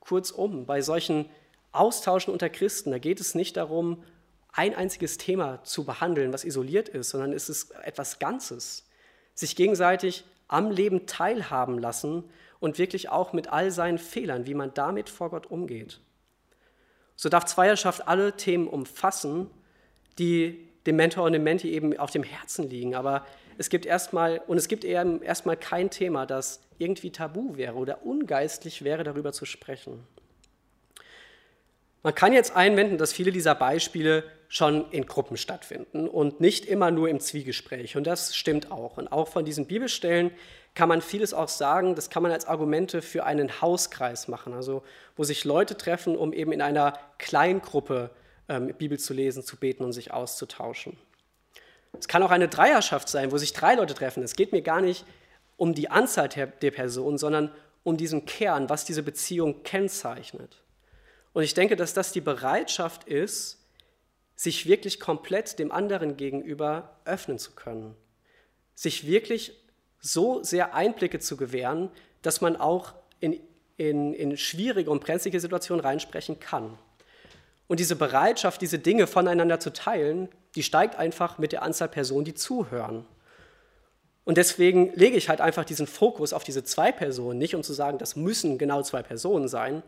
Kurzum, 0.00 0.64
bei 0.64 0.80
solchen 0.80 1.26
Austauschen 1.72 2.32
unter 2.32 2.48
Christen, 2.48 2.90
da 2.90 2.98
geht 2.98 3.20
es 3.20 3.34
nicht 3.34 3.58
darum, 3.58 4.02
ein 4.52 4.74
einziges 4.74 5.16
Thema 5.16 5.64
zu 5.64 5.84
behandeln, 5.84 6.32
was 6.32 6.44
isoliert 6.44 6.88
ist, 6.88 7.10
sondern 7.10 7.32
es 7.32 7.48
ist 7.48 7.72
etwas 7.82 8.18
Ganzes. 8.18 8.86
Sich 9.34 9.56
gegenseitig 9.56 10.24
am 10.46 10.70
Leben 10.70 11.06
teilhaben 11.06 11.78
lassen 11.78 12.24
und 12.60 12.78
wirklich 12.78 13.08
auch 13.08 13.32
mit 13.32 13.48
all 13.48 13.70
seinen 13.70 13.98
Fehlern, 13.98 14.46
wie 14.46 14.54
man 14.54 14.74
damit 14.74 15.08
vor 15.08 15.30
Gott 15.30 15.46
umgeht. 15.46 16.00
So 17.16 17.28
darf 17.28 17.46
Zweierschaft 17.46 18.06
alle 18.06 18.36
Themen 18.36 18.68
umfassen, 18.68 19.50
die 20.18 20.68
dem 20.86 20.96
Mentor 20.96 21.24
und 21.24 21.32
dem 21.32 21.44
Menti 21.44 21.70
eben 21.70 21.96
auf 21.98 22.10
dem 22.10 22.22
Herzen 22.22 22.68
liegen. 22.68 22.94
Aber 22.94 23.24
es 23.58 23.70
gibt 23.70 23.86
erstmal, 23.86 24.42
und 24.46 24.58
es 24.58 24.68
gibt 24.68 24.84
eben 24.84 25.22
erstmal 25.22 25.56
kein 25.56 25.90
Thema, 25.90 26.26
das 26.26 26.60
irgendwie 26.78 27.10
tabu 27.10 27.56
wäre 27.56 27.76
oder 27.76 28.04
ungeistlich 28.04 28.82
wäre, 28.82 29.04
darüber 29.04 29.32
zu 29.32 29.44
sprechen. 29.46 30.06
Man 32.02 32.14
kann 32.14 32.32
jetzt 32.32 32.56
einwenden, 32.56 32.98
dass 32.98 33.12
viele 33.12 33.30
dieser 33.30 33.54
Beispiele 33.54 34.24
schon 34.48 34.90
in 34.90 35.06
Gruppen 35.06 35.36
stattfinden 35.36 36.08
und 36.08 36.40
nicht 36.40 36.66
immer 36.66 36.90
nur 36.90 37.08
im 37.08 37.20
Zwiegespräch. 37.20 37.96
Und 37.96 38.06
das 38.06 38.36
stimmt 38.36 38.70
auch. 38.70 38.98
Und 38.98 39.10
auch 39.10 39.28
von 39.28 39.44
diesen 39.44 39.66
Bibelstellen 39.66 40.32
kann 40.74 40.88
man 40.88 41.00
vieles 41.00 41.32
auch 41.32 41.48
sagen, 41.48 41.94
das 41.94 42.10
kann 42.10 42.22
man 42.22 42.32
als 42.32 42.46
Argumente 42.46 43.02
für 43.02 43.24
einen 43.24 43.60
Hauskreis 43.60 44.26
machen, 44.26 44.52
also 44.52 44.82
wo 45.16 45.24
sich 45.24 45.44
Leute 45.44 45.76
treffen, 45.76 46.16
um 46.16 46.32
eben 46.32 46.52
in 46.52 46.60
einer 46.60 46.98
Kleingruppe 47.18 48.10
ähm, 48.48 48.74
Bibel 48.76 48.98
zu 48.98 49.14
lesen, 49.14 49.42
zu 49.42 49.56
beten 49.56 49.84
und 49.84 49.92
sich 49.92 50.12
auszutauschen. 50.12 50.96
Es 51.98 52.08
kann 52.08 52.22
auch 52.22 52.30
eine 52.30 52.48
Dreierschaft 52.48 53.08
sein, 53.08 53.32
wo 53.32 53.38
sich 53.38 53.52
drei 53.52 53.74
Leute 53.74 53.94
treffen. 53.94 54.22
Es 54.22 54.34
geht 54.34 54.52
mir 54.52 54.62
gar 54.62 54.80
nicht 54.80 55.04
um 55.56 55.74
die 55.74 55.90
Anzahl 55.90 56.28
der, 56.28 56.46
der 56.46 56.70
Personen, 56.70 57.18
sondern 57.18 57.52
um 57.84 57.96
diesen 57.96 58.24
Kern, 58.24 58.68
was 58.68 58.84
diese 58.84 59.02
Beziehung 59.02 59.62
kennzeichnet. 59.62 60.61
Und 61.32 61.42
ich 61.42 61.54
denke, 61.54 61.76
dass 61.76 61.94
das 61.94 62.12
die 62.12 62.20
Bereitschaft 62.20 63.04
ist, 63.04 63.58
sich 64.34 64.66
wirklich 64.66 65.00
komplett 65.00 65.58
dem 65.58 65.72
anderen 65.72 66.16
gegenüber 66.16 66.96
öffnen 67.04 67.38
zu 67.38 67.52
können. 67.52 67.94
Sich 68.74 69.06
wirklich 69.06 69.52
so 70.00 70.42
sehr 70.42 70.74
Einblicke 70.74 71.20
zu 71.20 71.36
gewähren, 71.36 71.90
dass 72.22 72.40
man 72.40 72.56
auch 72.56 72.94
in, 73.20 73.38
in, 73.76 74.12
in 74.14 74.36
schwierige 74.36 74.90
und 74.90 75.00
brenzlige 75.00 75.38
Situationen 75.38 75.84
reinsprechen 75.84 76.40
kann. 76.40 76.76
Und 77.68 77.80
diese 77.80 77.96
Bereitschaft, 77.96 78.60
diese 78.60 78.78
Dinge 78.78 79.06
voneinander 79.06 79.60
zu 79.60 79.72
teilen, 79.72 80.28
die 80.56 80.62
steigt 80.62 80.96
einfach 80.96 81.38
mit 81.38 81.52
der 81.52 81.62
Anzahl 81.62 81.88
Personen, 81.88 82.24
die 82.24 82.34
zuhören. 82.34 83.06
Und 84.24 84.38
deswegen 84.38 84.92
lege 84.94 85.16
ich 85.16 85.28
halt 85.28 85.40
einfach 85.40 85.64
diesen 85.64 85.86
Fokus 85.86 86.32
auf 86.32 86.44
diese 86.44 86.64
zwei 86.64 86.92
Personen, 86.92 87.38
nicht 87.38 87.54
um 87.54 87.62
zu 87.62 87.72
sagen, 87.72 87.98
das 87.98 88.14
müssen 88.14 88.58
genau 88.58 88.82
zwei 88.82 89.02
Personen 89.02 89.48
sein, 89.48 89.82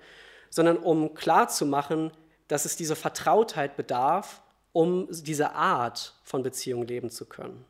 sondern 0.55 0.77
um 0.77 1.15
klarzumachen, 1.15 2.13
dass 2.47 2.65
es 2.65 2.77
diese 2.77 2.95
Vertrautheit 2.95 3.77
bedarf, 3.77 4.41
um 4.73 5.09
diese 5.11 5.53
Art 5.53 6.15
von 6.23 6.45
Beziehung 6.45 6.87
leben 6.87 7.11
zu 7.11 7.27
können. 7.27 7.65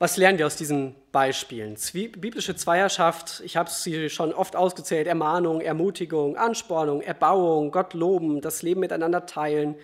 Was 0.00 0.16
lernen 0.16 0.38
wir 0.38 0.46
aus 0.46 0.56
diesen 0.56 0.96
Beispielen? 1.12 1.76
Biblische 1.92 2.56
Zweierschaft, 2.56 3.40
ich 3.44 3.56
habe 3.56 3.70
sie 3.70 4.10
schon 4.10 4.34
oft 4.34 4.56
ausgezählt, 4.56 5.06
Ermahnung, 5.06 5.60
Ermutigung, 5.60 6.36
Anspornung, 6.36 7.02
Erbauung, 7.02 7.70
Gott 7.70 7.94
loben, 7.94 8.40
das 8.40 8.62
Leben 8.62 8.80
miteinander 8.80 9.26
teilen 9.26 9.76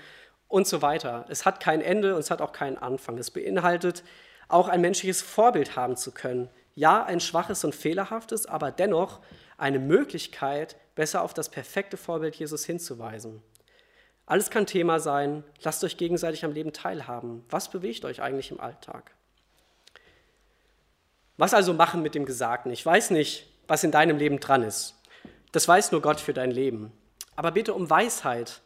und 0.49 0.67
so 0.67 0.83
weiter. 0.83 1.25
Es 1.29 1.47
hat 1.47 1.61
kein 1.61 1.81
Ende 1.83 2.17
und 2.17 2.21
es 2.21 2.33
hat 2.33 2.43
auch 2.43 2.51
keinen 2.51 2.79
Anfang. 2.79 3.17
Es 3.17 3.31
beinhaltet 3.31 4.03
auch 4.49 4.67
ein 4.67 4.81
menschliches 4.81 5.23
Vorbild 5.23 5.77
haben 5.77 5.97
zu 5.97 6.11
können. 6.11 6.49
Ja, 6.75 7.05
ein 7.05 7.21
schwaches 7.21 7.63
und 7.63 7.77
fehlerhaftes, 7.77 8.47
aber 8.47 8.73
dennoch 8.73 9.21
eine 9.61 9.79
Möglichkeit, 9.79 10.77
besser 10.95 11.23
auf 11.23 11.35
das 11.35 11.49
perfekte 11.49 11.97
Vorbild 11.97 12.35
Jesus 12.37 12.65
hinzuweisen. 12.65 13.43
Alles 14.27 14.51
kann 14.51 14.67
Thema 14.67 15.01
sein. 15.01 15.43
Lasst 15.63 15.83
euch 15.83 15.97
gegenseitig 15.97 16.45
am 16.45 16.53
Leben 16.53 16.73
teilhaben. 16.73 17.45
Was 17.51 17.71
bewegt 17.71 18.05
euch 18.05 18.23
eigentlich 18.23 18.51
im 18.51 18.61
Alltag? 18.61 19.11
Was 21.37 21.55
also 21.55 21.75
machen 21.75 22.03
mit 22.03 22.15
dem 22.15 22.27
Gesagten? 22.27 22.71
Ich 22.71 22.85
weiß 22.85 23.11
nicht, 23.11 23.49
was 23.67 23.83
in 23.83 23.91
deinem 23.91 24.19
Leben 24.19 24.41
dran 24.41 24.63
ist. 24.63 24.95
Das 25.53 25.67
weiß 25.67 25.91
nur 25.91 26.01
Gott 26.01 26.21
für 26.21 26.33
dein 26.33 26.51
Leben. 26.51 26.93
Aber 27.35 27.51
bitte 27.51 27.75
um 27.75 27.91
Weisheit, 27.91 28.61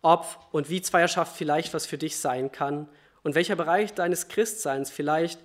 ob 0.00 0.38
und 0.52 0.70
wie 0.70 0.80
Zweierschaft 0.80 1.36
vielleicht 1.36 1.74
was 1.74 1.86
für 1.86 1.98
dich 1.98 2.18
sein 2.18 2.50
kann 2.52 2.88
und 3.22 3.34
welcher 3.34 3.56
Bereich 3.56 3.94
deines 3.94 4.28
Christseins 4.28 4.90
vielleicht 4.90 5.40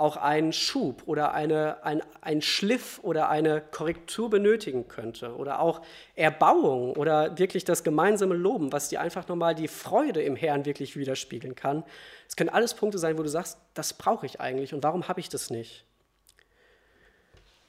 auch 0.00 0.16
einen 0.16 0.52
Schub 0.52 1.02
oder 1.06 1.34
eine, 1.34 1.84
ein, 1.84 2.02
ein 2.22 2.40
Schliff 2.42 3.00
oder 3.02 3.28
eine 3.28 3.60
Korrektur 3.60 4.30
benötigen 4.30 4.88
könnte 4.88 5.36
oder 5.36 5.60
auch 5.60 5.82
Erbauung 6.16 6.94
oder 6.96 7.38
wirklich 7.38 7.64
das 7.64 7.84
gemeinsame 7.84 8.34
Loben, 8.34 8.72
was 8.72 8.88
dir 8.88 9.00
einfach 9.00 9.28
nochmal 9.28 9.54
die 9.54 9.68
Freude 9.68 10.22
im 10.22 10.36
Herrn 10.36 10.64
wirklich 10.64 10.96
widerspiegeln 10.96 11.54
kann. 11.54 11.84
Es 12.28 12.36
können 12.36 12.50
alles 12.50 12.74
Punkte 12.74 12.98
sein, 12.98 13.18
wo 13.18 13.22
du 13.22 13.28
sagst, 13.28 13.58
das 13.74 13.92
brauche 13.92 14.26
ich 14.26 14.40
eigentlich 14.40 14.72
und 14.72 14.82
warum 14.82 15.06
habe 15.06 15.20
ich 15.20 15.28
das 15.28 15.50
nicht? 15.50 15.84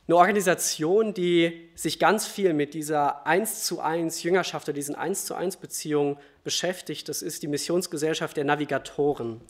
Eine 0.08 0.18
Organisation, 0.18 1.14
die 1.14 1.70
sich 1.76 2.00
ganz 2.00 2.28
viel 2.28 2.54
mit 2.54 2.74
dieser 2.74 3.26
1 3.28 3.66
zu 3.66 3.82
1 3.82 4.24
Jüngerschaft 4.24 4.68
oder 4.68 4.74
diesen 4.74 4.96
1 4.96 5.26
zu 5.26 5.36
1 5.36 5.58
Beziehungen 5.58 6.18
beschäftigt, 6.44 7.08
das 7.08 7.22
ist 7.22 7.44
die 7.44 7.48
Missionsgesellschaft 7.48 8.36
der 8.36 8.44
Navigatoren. 8.46 9.42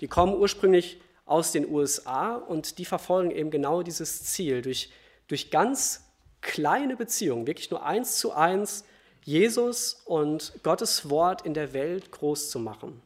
Die 0.00 0.08
kommen 0.08 0.34
ursprünglich 0.34 1.00
aus 1.30 1.52
den 1.52 1.70
USA 1.70 2.34
und 2.34 2.78
die 2.78 2.84
verfolgen 2.84 3.30
eben 3.30 3.50
genau 3.50 3.82
dieses 3.82 4.24
Ziel, 4.24 4.62
durch, 4.62 4.90
durch 5.28 5.50
ganz 5.50 6.04
kleine 6.40 6.96
Beziehungen, 6.96 7.46
wirklich 7.46 7.70
nur 7.70 7.84
eins 7.84 8.16
zu 8.16 8.32
eins, 8.32 8.84
Jesus 9.22 10.02
und 10.06 10.54
Gottes 10.64 11.08
Wort 11.08 11.42
in 11.42 11.54
der 11.54 11.72
Welt 11.72 12.10
groß 12.10 12.50
zu 12.50 12.58
machen. 12.58 13.00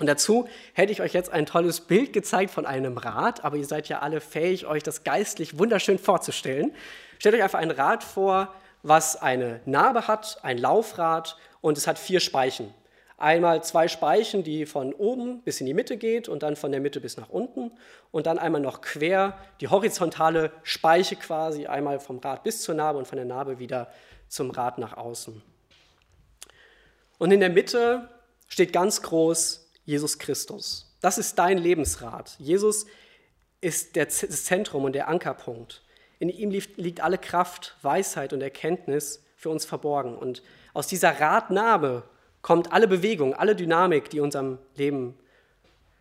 Und 0.00 0.08
dazu 0.08 0.48
hätte 0.72 0.90
ich 0.90 1.00
euch 1.00 1.12
jetzt 1.12 1.30
ein 1.30 1.46
tolles 1.46 1.80
Bild 1.80 2.12
gezeigt 2.12 2.50
von 2.50 2.66
einem 2.66 2.98
Rad, 2.98 3.44
aber 3.44 3.56
ihr 3.56 3.66
seid 3.66 3.88
ja 3.88 4.00
alle 4.00 4.20
fähig, 4.20 4.66
euch 4.66 4.82
das 4.82 5.04
geistlich 5.04 5.56
wunderschön 5.56 6.00
vorzustellen. 6.00 6.74
Stellt 7.20 7.36
euch 7.36 7.44
einfach 7.44 7.60
ein 7.60 7.70
Rad 7.70 8.02
vor, 8.02 8.52
was 8.82 9.14
eine 9.14 9.60
Narbe 9.64 10.08
hat, 10.08 10.38
ein 10.42 10.58
Laufrad 10.58 11.36
und 11.60 11.78
es 11.78 11.86
hat 11.86 12.00
vier 12.00 12.18
Speichen. 12.18 12.74
Einmal 13.24 13.64
zwei 13.64 13.88
Speichen, 13.88 14.44
die 14.44 14.66
von 14.66 14.92
oben 14.92 15.40
bis 15.44 15.58
in 15.58 15.64
die 15.64 15.72
Mitte 15.72 15.96
geht 15.96 16.28
und 16.28 16.42
dann 16.42 16.56
von 16.56 16.70
der 16.70 16.82
Mitte 16.82 17.00
bis 17.00 17.16
nach 17.16 17.30
unten. 17.30 17.72
Und 18.10 18.26
dann 18.26 18.38
einmal 18.38 18.60
noch 18.60 18.82
quer 18.82 19.38
die 19.62 19.68
horizontale 19.68 20.52
Speiche 20.62 21.16
quasi, 21.16 21.64
einmal 21.64 22.00
vom 22.00 22.18
Rad 22.18 22.42
bis 22.42 22.60
zur 22.60 22.74
Narbe 22.74 22.98
und 22.98 23.08
von 23.08 23.16
der 23.16 23.24
Narbe 23.24 23.58
wieder 23.58 23.90
zum 24.28 24.50
Rad 24.50 24.76
nach 24.76 24.98
außen. 24.98 25.40
Und 27.16 27.30
in 27.30 27.40
der 27.40 27.48
Mitte 27.48 28.10
steht 28.46 28.74
ganz 28.74 29.00
groß 29.00 29.70
Jesus 29.86 30.18
Christus. 30.18 30.94
Das 31.00 31.16
ist 31.16 31.38
dein 31.38 31.56
Lebensrat. 31.56 32.36
Jesus 32.38 32.84
ist 33.62 33.96
das 33.96 34.18
Zentrum 34.44 34.84
und 34.84 34.92
der 34.92 35.08
Ankerpunkt. 35.08 35.82
In 36.18 36.28
ihm 36.28 36.50
liegt 36.50 37.00
alle 37.00 37.16
Kraft, 37.16 37.78
Weisheit 37.80 38.34
und 38.34 38.42
Erkenntnis 38.42 39.24
für 39.34 39.48
uns 39.48 39.64
verborgen. 39.64 40.14
Und 40.14 40.42
aus 40.74 40.88
dieser 40.88 41.18
Radnarbe 41.18 42.02
kommt 42.44 42.74
alle 42.74 42.86
Bewegung, 42.86 43.32
alle 43.32 43.56
Dynamik, 43.56 44.10
die 44.10 44.18
in 44.18 44.24
unserem 44.24 44.58
Leben, 44.76 45.14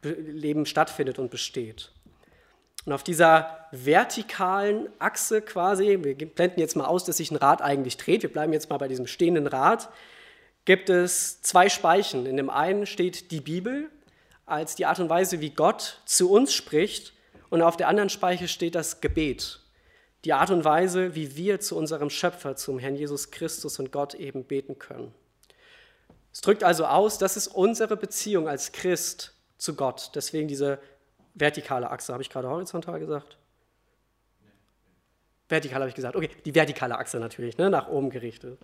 Leben 0.01 0.65
stattfindet 0.65 1.17
und 1.17 1.31
besteht. 1.31 1.89
Und 2.85 2.91
auf 2.91 3.01
dieser 3.01 3.65
vertikalen 3.71 4.89
Achse 4.99 5.41
quasi, 5.41 5.99
wir 6.03 6.15
blenden 6.17 6.59
jetzt 6.59 6.75
mal 6.75 6.83
aus, 6.83 7.05
dass 7.05 7.15
sich 7.15 7.31
ein 7.31 7.37
Rad 7.37 7.61
eigentlich 7.61 7.95
dreht, 7.95 8.23
wir 8.23 8.31
bleiben 8.31 8.51
jetzt 8.51 8.69
mal 8.69 8.77
bei 8.77 8.89
diesem 8.89 9.07
stehenden 9.07 9.47
Rad, 9.47 9.87
gibt 10.65 10.89
es 10.89 11.41
zwei 11.41 11.69
Speichen. 11.69 12.25
In 12.25 12.35
dem 12.35 12.49
einen 12.49 12.87
steht 12.87 13.31
die 13.31 13.39
Bibel 13.39 13.89
als 14.45 14.75
die 14.75 14.85
Art 14.85 14.99
und 14.99 15.09
Weise, 15.09 15.39
wie 15.39 15.51
Gott 15.51 16.01
zu 16.05 16.29
uns 16.29 16.53
spricht, 16.53 17.13
und 17.49 17.61
auf 17.61 17.77
der 17.77 17.87
anderen 17.87 18.09
Speiche 18.09 18.49
steht 18.49 18.75
das 18.75 18.99
Gebet, 18.99 19.61
die 20.25 20.33
Art 20.33 20.49
und 20.49 20.65
Weise, 20.65 21.15
wie 21.15 21.37
wir 21.37 21.61
zu 21.61 21.77
unserem 21.77 22.09
Schöpfer, 22.09 22.57
zum 22.57 22.79
Herrn 22.79 22.95
Jesus 22.95 23.31
Christus 23.31 23.79
und 23.79 23.93
Gott 23.93 24.13
eben 24.15 24.43
beten 24.43 24.77
können. 24.77 25.13
Es 26.33 26.41
drückt 26.41 26.63
also 26.63 26.85
aus, 26.85 27.19
das 27.19 27.37
ist 27.37 27.47
unsere 27.47 27.95
Beziehung 27.95 28.49
als 28.49 28.71
Christ 28.71 29.35
zu 29.57 29.75
Gott. 29.75 30.11
Deswegen 30.15 30.47
diese 30.47 30.79
vertikale 31.35 31.89
Achse. 31.91 32.11
Habe 32.11 32.23
ich 32.23 32.29
gerade 32.29 32.49
horizontal 32.49 32.99
gesagt? 32.99 33.37
Vertikal 35.47 35.81
habe 35.81 35.89
ich 35.89 35.95
gesagt. 35.95 36.15
Okay, 36.15 36.29
die 36.43 36.55
vertikale 36.55 36.97
Achse 36.97 37.19
natürlich, 37.19 37.57
ne, 37.57 37.69
nach 37.69 37.87
oben 37.87 38.09
gerichtet. 38.09 38.59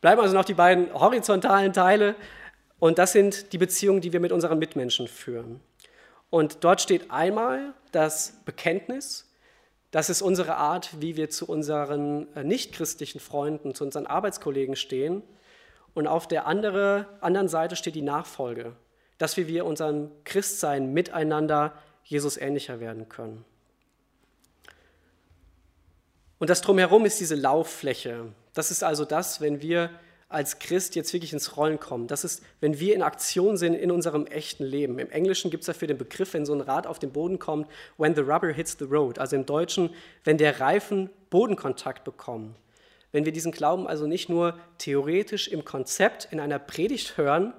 Bleiben 0.00 0.20
also 0.20 0.34
noch 0.34 0.44
die 0.44 0.54
beiden 0.54 0.92
horizontalen 0.92 1.72
Teile. 1.72 2.14
Und 2.78 2.98
das 2.98 3.12
sind 3.12 3.52
die 3.52 3.58
Beziehungen, 3.58 4.00
die 4.00 4.12
wir 4.12 4.20
mit 4.20 4.32
unseren 4.32 4.58
Mitmenschen 4.58 5.06
führen. 5.06 5.60
Und 6.30 6.64
dort 6.64 6.80
steht 6.80 7.10
einmal 7.10 7.74
das 7.92 8.32
Bekenntnis. 8.46 9.30
Das 9.90 10.08
ist 10.08 10.22
unsere 10.22 10.56
Art, 10.56 11.00
wie 11.00 11.16
wir 11.16 11.28
zu 11.28 11.46
unseren 11.46 12.34
äh, 12.34 12.42
nichtchristlichen 12.42 13.20
Freunden, 13.20 13.74
zu 13.74 13.84
unseren 13.84 14.06
Arbeitskollegen 14.06 14.74
stehen. 14.74 15.22
Und 15.94 16.06
auf 16.06 16.26
der 16.26 16.46
andere, 16.46 17.06
anderen 17.20 17.48
Seite 17.48 17.76
steht 17.76 17.94
die 17.94 18.02
Nachfolge, 18.02 18.74
dass 19.18 19.36
wir, 19.36 19.46
wir 19.46 19.66
unserem 19.66 20.10
Christsein 20.24 20.92
miteinander 20.92 21.74
Jesus 22.04 22.36
ähnlicher 22.36 22.80
werden 22.80 23.08
können. 23.08 23.44
Und 26.38 26.50
das 26.50 26.60
drumherum 26.60 27.04
ist 27.04 27.20
diese 27.20 27.36
Lauffläche. 27.36 28.32
Das 28.54 28.70
ist 28.70 28.82
also 28.82 29.04
das, 29.04 29.40
wenn 29.40 29.62
wir 29.62 29.90
als 30.32 30.58
Christ 30.58 30.96
jetzt 30.96 31.12
wirklich 31.12 31.32
ins 31.32 31.56
Rollen 31.56 31.78
kommen. 31.78 32.08
Das 32.08 32.24
ist, 32.24 32.42
wenn 32.60 32.80
wir 32.80 32.94
in 32.94 33.02
Aktion 33.02 33.56
sind 33.56 33.74
in 33.74 33.90
unserem 33.90 34.26
echten 34.26 34.64
Leben. 34.64 34.98
Im 34.98 35.10
Englischen 35.10 35.50
gibt 35.50 35.62
es 35.62 35.66
dafür 35.66 35.88
den 35.88 35.98
Begriff, 35.98 36.32
wenn 36.32 36.46
so 36.46 36.54
ein 36.54 36.62
Rad 36.62 36.86
auf 36.86 36.98
den 36.98 37.12
Boden 37.12 37.38
kommt, 37.38 37.68
when 37.98 38.14
the 38.14 38.22
rubber 38.22 38.48
hits 38.48 38.76
the 38.78 38.86
road. 38.86 39.18
Also 39.18 39.36
im 39.36 39.44
Deutschen, 39.44 39.90
wenn 40.24 40.38
der 40.38 40.58
Reifen 40.58 41.10
Bodenkontakt 41.28 42.02
bekommt. 42.02 42.56
Wenn 43.12 43.24
wir 43.24 43.32
diesen 43.32 43.52
Glauben 43.52 43.86
also 43.86 44.06
nicht 44.06 44.28
nur 44.28 44.58
theoretisch 44.78 45.48
im 45.48 45.64
Konzept 45.64 46.28
in 46.30 46.40
einer 46.40 46.58
Predigt 46.58 47.16
hören, 47.16 47.52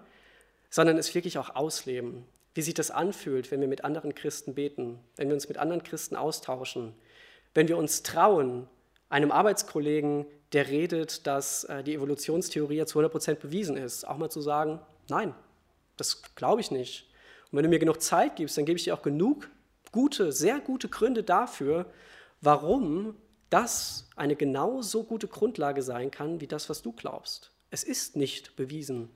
sondern 0.69 0.97
es 0.97 1.13
wirklich 1.13 1.37
auch 1.37 1.55
ausleben. 1.55 2.25
Wie 2.55 2.61
sich 2.61 2.73
das 2.73 2.91
anfühlt, 2.91 3.51
wenn 3.51 3.61
wir 3.61 3.67
mit 3.67 3.85
anderen 3.85 4.15
Christen 4.15 4.55
beten, 4.55 4.99
wenn 5.15 5.27
wir 5.27 5.35
uns 5.35 5.47
mit 5.47 5.57
anderen 5.57 5.83
Christen 5.83 6.15
austauschen, 6.15 6.93
wenn 7.53 7.67
wir 7.67 7.77
uns 7.77 8.03
trauen, 8.03 8.67
einem 9.09 9.31
Arbeitskollegen, 9.31 10.25
der 10.53 10.69
redet, 10.69 11.27
dass 11.27 11.65
äh, 11.65 11.83
die 11.83 11.93
Evolutionstheorie 11.93 12.77
ja 12.77 12.85
zu 12.85 12.99
100% 12.99 13.35
bewiesen 13.35 13.77
ist, 13.77 14.07
auch 14.07 14.17
mal 14.17 14.29
zu 14.29 14.41
sagen, 14.41 14.79
nein, 15.09 15.35
das 15.97 16.23
glaube 16.35 16.61
ich 16.61 16.71
nicht. 16.71 17.07
Und 17.51 17.57
wenn 17.57 17.63
du 17.63 17.69
mir 17.69 17.79
genug 17.79 18.01
Zeit 18.01 18.35
gibst, 18.35 18.57
dann 18.57 18.65
gebe 18.65 18.77
ich 18.77 18.83
dir 18.83 18.95
auch 18.95 19.03
genug 19.03 19.49
gute, 19.91 20.31
sehr 20.31 20.59
gute 20.59 20.89
Gründe 20.89 21.23
dafür, 21.23 21.85
warum 22.41 23.15
das 23.53 24.07
eine 24.15 24.35
genauso 24.35 25.03
gute 25.03 25.27
Grundlage 25.27 25.83
sein 25.83 26.09
kann, 26.09 26.41
wie 26.41 26.47
das, 26.47 26.69
was 26.69 26.81
du 26.81 26.91
glaubst. 26.91 27.51
Es 27.69 27.83
ist 27.83 28.15
nicht 28.15 28.55
bewiesen. 28.55 29.09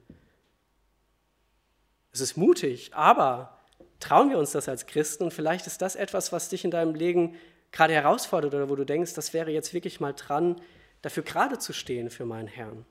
Es 2.12 2.22
ist 2.22 2.38
mutig, 2.38 2.92
aber 2.94 3.60
trauen 4.00 4.30
wir 4.30 4.38
uns 4.38 4.52
das 4.52 4.70
als 4.70 4.86
Christen 4.86 5.24
und 5.24 5.34
vielleicht 5.34 5.68
ist 5.68 5.82
das 5.82 5.96
etwas, 5.96 6.32
was 6.32 6.50
dich 6.50 6.64
in 6.64 6.72
deinem 6.72 6.94
Leben 6.94 7.36
gerade 7.72 7.94
herausfordert 7.94 8.54
oder 8.54 8.70
wo 8.70 8.76
du 8.76 8.86
denkst, 8.86 9.14
das 9.14 9.34
wäre 9.34 9.52
jetzt 9.52 9.74
wirklich 9.74 10.00
mal 10.00 10.14
dran, 10.14 10.62
dafür 11.02 11.24
gerade 11.24 11.58
zu 11.58 11.74
stehen 11.74 12.10
für 12.10 12.26
meinen 12.26 12.48
Herrn. 12.48 12.86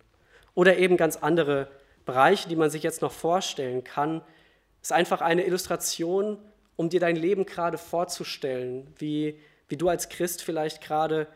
Oder 0.54 0.78
eben 0.78 0.96
ganz 0.96 1.16
andere 1.16 1.70
Bereiche, 2.04 2.48
die 2.48 2.56
man 2.56 2.70
sich 2.70 2.82
jetzt 2.82 3.02
noch 3.02 3.12
vorstellen 3.12 3.84
kann. 3.84 4.22
Es 4.82 4.88
ist 4.88 4.92
einfach 4.92 5.20
eine 5.20 5.44
Illustration, 5.44 6.38
um 6.76 6.88
dir 6.88 7.00
dein 7.00 7.16
Leben 7.16 7.46
gerade 7.46 7.78
vorzustellen, 7.78 8.92
wie, 8.98 9.40
wie 9.68 9.76
du 9.76 9.88
als 9.88 10.08
Christ 10.08 10.42
vielleicht 10.42 10.80
gerade 10.80 11.26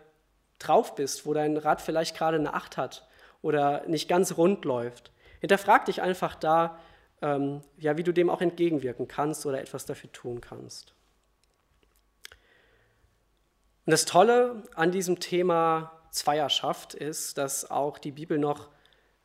drauf 0.59 0.95
bist, 0.95 1.27
wo 1.27 1.35
dein 1.35 1.57
Rad 1.57 1.81
vielleicht 1.81 2.17
gerade 2.17 2.37
eine 2.37 2.55
Acht 2.55 2.77
hat 2.77 3.09
oder 3.43 3.87
nicht 3.87 4.09
ganz 4.09 4.37
rund 4.37 4.65
läuft. 4.65 5.11
Hinterfrag 5.41 5.87
dich 5.87 6.03
einfach 6.03 6.35
da, 6.35 6.79
ähm, 7.23 7.63
ja, 7.79 7.97
wie 7.97 8.03
du 8.03 8.13
dem 8.13 8.31
auch 8.31 8.41
entgegenwirken 8.41 9.09
kannst 9.09 9.47
oder 9.47 9.61
etwas 9.61 9.87
dafür 9.87 10.13
tun 10.13 10.41
kannst. 10.41 10.95
Und 13.87 13.93
das 13.93 14.05
Tolle 14.05 14.63
an 14.75 14.93
diesem 14.93 15.19
Thema 15.21 15.93
Zweierschaft 16.11 16.95
ist, 16.95 17.39
dass 17.39 17.71
auch 17.71 17.99
die 17.99 18.13
Bibel 18.13 18.39
noch 18.39 18.69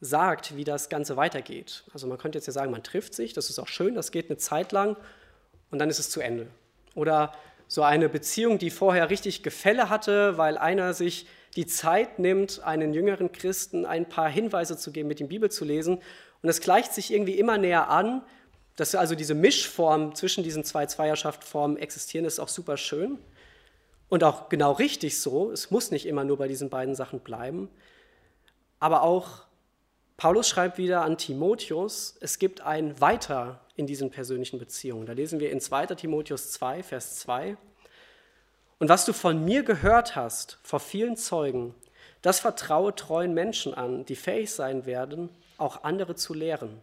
sagt, 0.01 0.56
wie 0.56 0.64
das 0.64 0.89
Ganze 0.89 1.18
weitergeht. 1.18 1.84
Also 1.93 2.08
man 2.08 2.18
könnte 2.18 2.38
jetzt 2.38 2.47
ja 2.47 2.53
sagen, 2.53 2.72
man 2.72 2.84
trifft 2.84 3.14
sich, 3.14 3.34
das 3.34 3.49
ist 3.49 3.60
auch 3.60 3.68
schön, 3.68 3.95
das 3.95 4.12
geht 4.12 4.30
eine 4.30 4.38
Zeit 4.38 4.72
lang 4.72 4.97
und 5.72 5.80
dann 5.80 5.89
ist 5.89 5.99
es 5.99 6.10
zu 6.10 6.22
Ende. 6.22 6.47
Oder 6.95 7.34
so 7.68 7.84
eine 7.84 8.09
Beziehung, 8.09 8.57
die 8.57 8.70
vorher 8.70 9.09
richtig 9.09 9.43
Gefälle 9.43 9.89
hatte, 9.89 10.38
weil 10.38 10.57
einer 10.57 10.93
sich 10.93 11.28
die 11.55 11.66
Zeit 11.66 12.20
nimmt, 12.20 12.61
einen 12.63 12.93
jüngeren 12.93 13.32
Christen 13.32 13.86
ein 13.86 14.07
paar 14.07 14.30
Hinweise 14.30 14.78
zu 14.78 14.91
geben, 14.91 15.07
mit 15.07 15.20
ihm 15.20 15.30
Bibel 15.30 15.49
zu 15.49 15.66
lesen. 15.66 16.01
Und 16.41 16.49
es 16.49 16.61
gleicht 16.61 16.93
sich 16.93 17.13
irgendwie 17.13 17.39
immer 17.39 17.57
näher 17.57 17.89
an. 17.89 18.22
Dass 18.76 18.93
also 18.93 19.16
diese 19.16 19.36
Mischform 19.36 20.16
zwischen 20.16 20.43
diesen 20.43 20.66
zwei 20.66 20.86
Zweierschaftformen 20.86 21.78
existieren, 21.78 22.26
ist 22.26 22.39
auch 22.39 22.49
super 22.49 22.76
schön. 22.76 23.18
Und 24.09 24.24
auch 24.24 24.49
genau 24.49 24.74
richtig 24.74 25.22
so. 25.22 25.49
Es 25.49 25.72
muss 25.72 25.91
nicht 25.91 26.05
immer 26.05 26.26
nur 26.26 26.38
bei 26.38 26.49
diesen 26.49 26.70
beiden 26.70 26.93
Sachen 26.93 27.22
bleiben. 27.22 27.70
Aber 28.80 29.01
auch 29.01 29.45
Paulus 30.18 30.47
schreibt 30.47 30.78
wieder 30.78 31.01
an 31.03 31.18
Timotheus, 31.18 32.18
es 32.20 32.38
gibt 32.38 32.61
ein 32.61 32.99
Weiter 32.99 33.61
in 33.76 33.88
diesen 33.88 34.09
persönlichen 34.09 34.59
Beziehungen. 34.59 35.05
Da 35.05 35.13
lesen 35.13 35.39
wir 35.39 35.51
in 35.51 35.59
2 35.59 35.88
Timotheus 35.88 36.51
2, 36.51 36.84
Vers 36.84 37.19
2. 37.19 37.57
Und 38.80 38.89
was 38.89 39.05
du 39.05 39.13
von 39.13 39.43
mir 39.43 39.63
gehört 39.63 40.15
hast, 40.15 40.57
vor 40.63 40.80
vielen 40.80 41.17
Zeugen, 41.17 41.73
das 42.21 42.39
vertraue 42.39 42.95
treuen 42.95 43.34
Menschen 43.34 43.73
an, 43.73 44.05
die 44.05 44.15
fähig 44.15 44.51
sein 44.51 44.86
werden, 44.86 45.30
auch 45.57 45.84
andere 45.84 46.15
zu 46.15 46.34
lehren. 46.34 46.82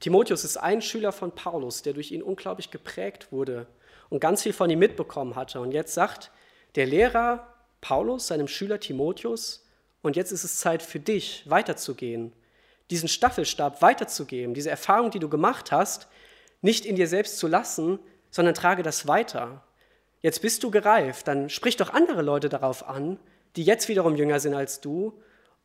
Timotheus 0.00 0.44
ist 0.44 0.56
ein 0.56 0.82
Schüler 0.82 1.12
von 1.12 1.32
Paulus, 1.32 1.82
der 1.82 1.92
durch 1.92 2.12
ihn 2.12 2.22
unglaublich 2.22 2.70
geprägt 2.70 3.32
wurde 3.32 3.66
und 4.10 4.20
ganz 4.20 4.42
viel 4.42 4.52
von 4.52 4.70
ihm 4.70 4.78
mitbekommen 4.78 5.36
hatte. 5.36 5.60
Und 5.60 5.72
jetzt 5.72 5.94
sagt 5.94 6.30
der 6.74 6.86
Lehrer 6.86 7.46
Paulus 7.80 8.28
seinem 8.28 8.48
Schüler 8.48 8.80
Timotheus, 8.80 9.64
und 10.00 10.16
jetzt 10.16 10.30
ist 10.30 10.44
es 10.44 10.60
Zeit 10.60 10.82
für 10.82 11.00
dich, 11.00 11.42
weiterzugehen, 11.50 12.32
diesen 12.90 13.08
Staffelstab 13.08 13.82
weiterzugeben, 13.82 14.54
diese 14.54 14.70
Erfahrung, 14.70 15.10
die 15.10 15.18
du 15.18 15.28
gemacht 15.28 15.72
hast, 15.72 16.08
nicht 16.62 16.86
in 16.86 16.96
dir 16.96 17.06
selbst 17.06 17.38
zu 17.38 17.46
lassen, 17.46 17.98
sondern 18.30 18.54
trage 18.54 18.82
das 18.82 19.06
weiter. 19.06 19.62
Jetzt 20.20 20.42
bist 20.42 20.64
du 20.64 20.70
gereift, 20.70 21.28
dann 21.28 21.48
sprich 21.48 21.76
doch 21.76 21.90
andere 21.90 22.22
Leute 22.22 22.48
darauf 22.48 22.88
an, 22.88 23.18
die 23.56 23.62
jetzt 23.62 23.88
wiederum 23.88 24.16
jünger 24.16 24.40
sind 24.40 24.54
als 24.54 24.80
du, 24.80 25.20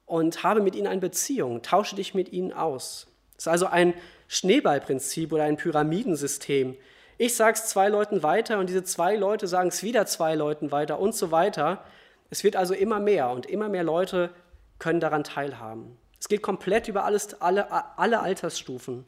und 0.05 0.43
habe 0.43 0.61
mit 0.61 0.75
ihnen 0.75 0.87
eine 0.87 0.99
Beziehung, 0.99 1.61
tausche 1.61 1.95
dich 1.95 2.13
mit 2.13 2.33
ihnen 2.33 2.51
aus. 2.51 3.07
Das 3.35 3.45
ist 3.45 3.47
also 3.47 3.67
ein 3.67 3.93
Schneeballprinzip 4.27 5.31
oder 5.31 5.43
ein 5.43 5.55
Pyramidensystem, 5.55 6.75
ich 7.17 7.35
sage 7.35 7.57
es 7.57 7.67
zwei 7.67 7.89
Leuten 7.89 8.23
weiter 8.23 8.59
und 8.59 8.67
diese 8.67 8.83
zwei 8.83 9.15
Leute 9.15 9.47
sagen 9.47 9.69
es 9.69 9.83
wieder 9.83 10.05
zwei 10.05 10.35
Leuten 10.35 10.71
weiter 10.71 10.99
und 10.99 11.15
so 11.15 11.31
weiter. 11.31 11.83
Es 12.29 12.43
wird 12.43 12.55
also 12.55 12.73
immer 12.73 12.99
mehr 12.99 13.29
und 13.29 13.45
immer 13.45 13.69
mehr 13.69 13.83
Leute 13.83 14.31
können 14.79 14.99
daran 14.99 15.23
teilhaben. 15.23 15.97
Es 16.23 16.29
geht 16.29 16.41
komplett 16.41 16.87
über 16.87 17.03
alles, 17.03 17.41
alle, 17.41 17.69
alle 17.97 18.21
Altersstufen. 18.21 19.03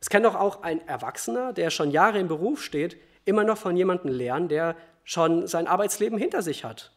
Es 0.00 0.10
kann 0.10 0.24
doch 0.24 0.34
auch 0.34 0.64
ein 0.64 0.84
Erwachsener, 0.88 1.52
der 1.52 1.70
schon 1.70 1.92
Jahre 1.92 2.18
im 2.18 2.26
Beruf 2.26 2.64
steht, 2.64 2.96
immer 3.24 3.44
noch 3.44 3.58
von 3.58 3.76
jemandem 3.76 4.10
lernen, 4.10 4.48
der 4.48 4.74
schon 5.04 5.46
sein 5.46 5.68
Arbeitsleben 5.68 6.18
hinter 6.18 6.42
sich 6.42 6.64
hat. 6.64 6.90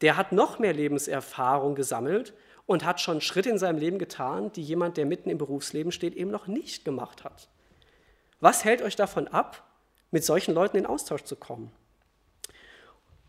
Der 0.00 0.16
hat 0.16 0.32
noch 0.32 0.58
mehr 0.58 0.72
Lebenserfahrung 0.72 1.76
gesammelt 1.76 2.34
und 2.66 2.84
hat 2.84 3.00
schon 3.00 3.20
Schritte 3.20 3.50
in 3.50 3.58
seinem 3.58 3.78
Leben 3.78 4.00
getan, 4.00 4.50
die 4.50 4.62
jemand, 4.64 4.96
der 4.96 5.06
mitten 5.06 5.30
im 5.30 5.38
Berufsleben 5.38 5.92
steht, 5.92 6.16
eben 6.16 6.32
noch 6.32 6.48
nicht 6.48 6.84
gemacht 6.84 7.22
hat. 7.22 7.50
Was 8.40 8.64
hält 8.64 8.82
euch 8.82 8.96
davon 8.96 9.28
ab, 9.28 9.62
mit 10.10 10.24
solchen 10.24 10.54
Leuten 10.54 10.76
in 10.76 10.86
Austausch 10.86 11.22
zu 11.22 11.36
kommen? 11.36 11.70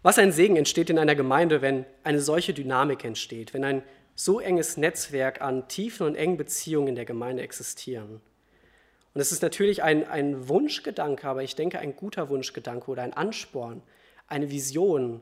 Was 0.02 0.18
ein 0.18 0.32
Segen 0.32 0.56
entsteht 0.56 0.90
in 0.90 0.98
einer 0.98 1.14
Gemeinde, 1.14 1.62
wenn 1.62 1.86
eine 2.04 2.22
solche 2.22 2.56
Dynamik 2.56 3.06
entsteht, 3.06 3.54
wenn 3.54 3.64
ein 3.64 3.84
so 4.16 4.40
enges 4.40 4.78
Netzwerk 4.78 5.42
an 5.42 5.68
tiefen 5.68 6.06
und 6.08 6.16
engen 6.16 6.38
Beziehungen 6.38 6.90
in 6.90 6.96
der 6.96 7.06
Gemeinde 7.06 7.44
existieren. 7.44 8.22
Und 9.14 9.22
es 9.22 9.32
ist 9.32 9.42
natürlich 9.42 9.84
ein, 9.84 10.08
ein 10.08 10.48
Wunschgedanke, 10.50 11.28
aber 11.28 11.44
ich 11.44 11.56
denke 11.56 11.80
ein 11.80 11.96
guter 11.96 12.30
Wunschgedanke 12.30 12.90
oder 12.90 13.04
ein 13.04 13.14
Ansporn, 13.14 13.84
eine 14.28 14.50
Vision, 14.50 15.22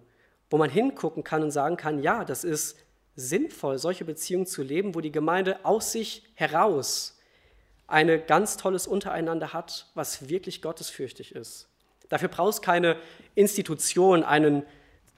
wo 0.50 0.58
man 0.58 0.70
hingucken 0.70 1.24
kann 1.24 1.44
und 1.44 1.52
sagen 1.52 1.78
kann, 1.78 2.02
ja, 2.02 2.24
das 2.24 2.44
ist 2.44 2.78
sinnvoll, 3.16 3.78
solche 3.78 4.06
Beziehungen 4.06 4.46
zu 4.46 4.64
leben, 4.64 4.96
wo 4.96 5.02
die 5.02 5.12
Gemeinde 5.12 5.66
aus 5.66 5.92
sich 5.92 6.24
heraus 6.36 7.20
ein 7.88 8.26
ganz 8.26 8.56
tolles 8.56 8.88
Untereinander 8.88 9.52
hat, 9.52 9.88
was 9.96 10.30
wirklich 10.30 10.62
gottesfürchtig 10.62 11.36
ist. 11.36 11.68
Dafür 12.08 12.30
brauchst 12.30 12.62
keine 12.62 12.98
Institution, 13.36 14.24
einen, 14.24 14.64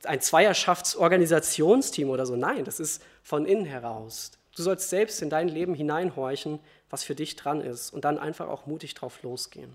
ein 0.07 0.21
Zweierschaftsorganisationsteam 0.21 2.09
oder 2.09 2.25
so. 2.25 2.35
Nein, 2.35 2.65
das 2.65 2.79
ist 2.79 3.01
von 3.23 3.45
innen 3.45 3.65
heraus. 3.65 4.31
Du 4.55 4.61
sollst 4.61 4.89
selbst 4.89 5.21
in 5.21 5.29
dein 5.29 5.47
Leben 5.47 5.73
hineinhorchen, 5.73 6.59
was 6.89 7.03
für 7.03 7.15
dich 7.15 7.35
dran 7.35 7.61
ist 7.61 7.91
und 7.91 8.05
dann 8.05 8.19
einfach 8.19 8.47
auch 8.47 8.65
mutig 8.65 8.93
drauf 8.93 9.23
losgehen. 9.23 9.73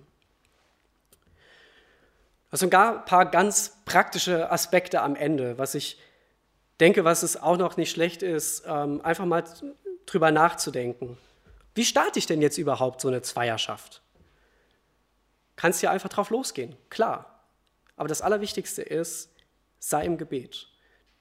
Also 2.50 2.66
ein 2.66 2.70
paar 2.70 3.26
ganz 3.26 3.76
praktische 3.84 4.50
Aspekte 4.50 5.02
am 5.02 5.16
Ende, 5.16 5.58
was 5.58 5.74
ich 5.74 6.00
denke, 6.80 7.04
was 7.04 7.22
es 7.22 7.36
auch 7.36 7.56
noch 7.56 7.76
nicht 7.76 7.90
schlecht 7.90 8.22
ist, 8.22 8.62
ähm, 8.66 9.00
einfach 9.02 9.26
mal 9.26 9.44
drüber 10.06 10.30
nachzudenken. 10.30 11.18
Wie 11.74 11.84
starte 11.84 12.18
ich 12.18 12.26
denn 12.26 12.40
jetzt 12.40 12.56
überhaupt 12.56 13.00
so 13.00 13.08
eine 13.08 13.22
Zweierschaft? 13.22 14.00
Kannst 15.56 15.82
ja 15.82 15.90
einfach 15.90 16.08
drauf 16.08 16.30
losgehen, 16.30 16.76
klar. 16.88 17.42
Aber 17.96 18.08
das 18.08 18.22
Allerwichtigste 18.22 18.82
ist, 18.82 19.30
sei 19.78 20.04
im 20.04 20.18
Gebet. 20.18 20.68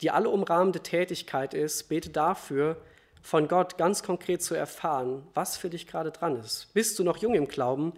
Die 0.02 0.12
alle 0.12 0.30
umrahmende 0.30 0.82
Tätigkeit 0.82 1.54
ist, 1.54 1.90
bete 1.90 2.10
dafür, 2.10 2.78
von 3.22 3.48
Gott 3.48 3.78
ganz 3.78 4.04
konkret 4.04 4.42
zu 4.42 4.56
erfahren, 4.56 5.28
was 5.34 5.58
für 5.58 5.70
dich 5.70 5.88
gerade 5.88 6.12
dran 6.12 6.40
ist. 6.40 6.74
Bist 6.74 6.98
du 7.00 7.04
noch 7.04 7.18
jung 7.18 7.34
im 7.34 7.48
Glauben, 7.48 7.94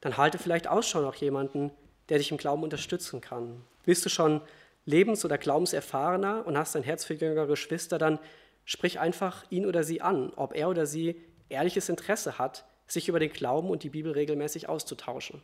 dann 0.00 0.16
halte 0.16 0.38
vielleicht 0.38 0.68
Ausschau 0.68 1.00
nach 1.00 1.14
jemanden, 1.14 1.70
der 2.08 2.18
dich 2.18 2.30
im 2.30 2.36
Glauben 2.36 2.62
unterstützen 2.62 3.20
kann. 3.20 3.64
Bist 3.84 4.04
du 4.04 4.08
schon 4.08 4.40
lebens- 4.84 5.24
oder 5.24 5.38
glaubenserfahrener 5.38 6.46
und 6.46 6.56
hast 6.56 6.76
ein 6.76 6.82
Herz 6.82 7.04
für 7.04 7.14
jüngere 7.14 7.46
Geschwister, 7.46 7.98
dann 7.98 8.18
sprich 8.64 9.00
einfach 9.00 9.44
ihn 9.50 9.66
oder 9.66 9.84
sie 9.84 10.00
an, 10.00 10.32
ob 10.36 10.54
er 10.54 10.68
oder 10.68 10.86
sie 10.86 11.20
ehrliches 11.48 11.88
Interesse 11.88 12.38
hat, 12.38 12.66
sich 12.86 13.08
über 13.08 13.20
den 13.20 13.32
Glauben 13.32 13.70
und 13.70 13.82
die 13.82 13.90
Bibel 13.90 14.12
regelmäßig 14.12 14.68
auszutauschen. 14.68 15.42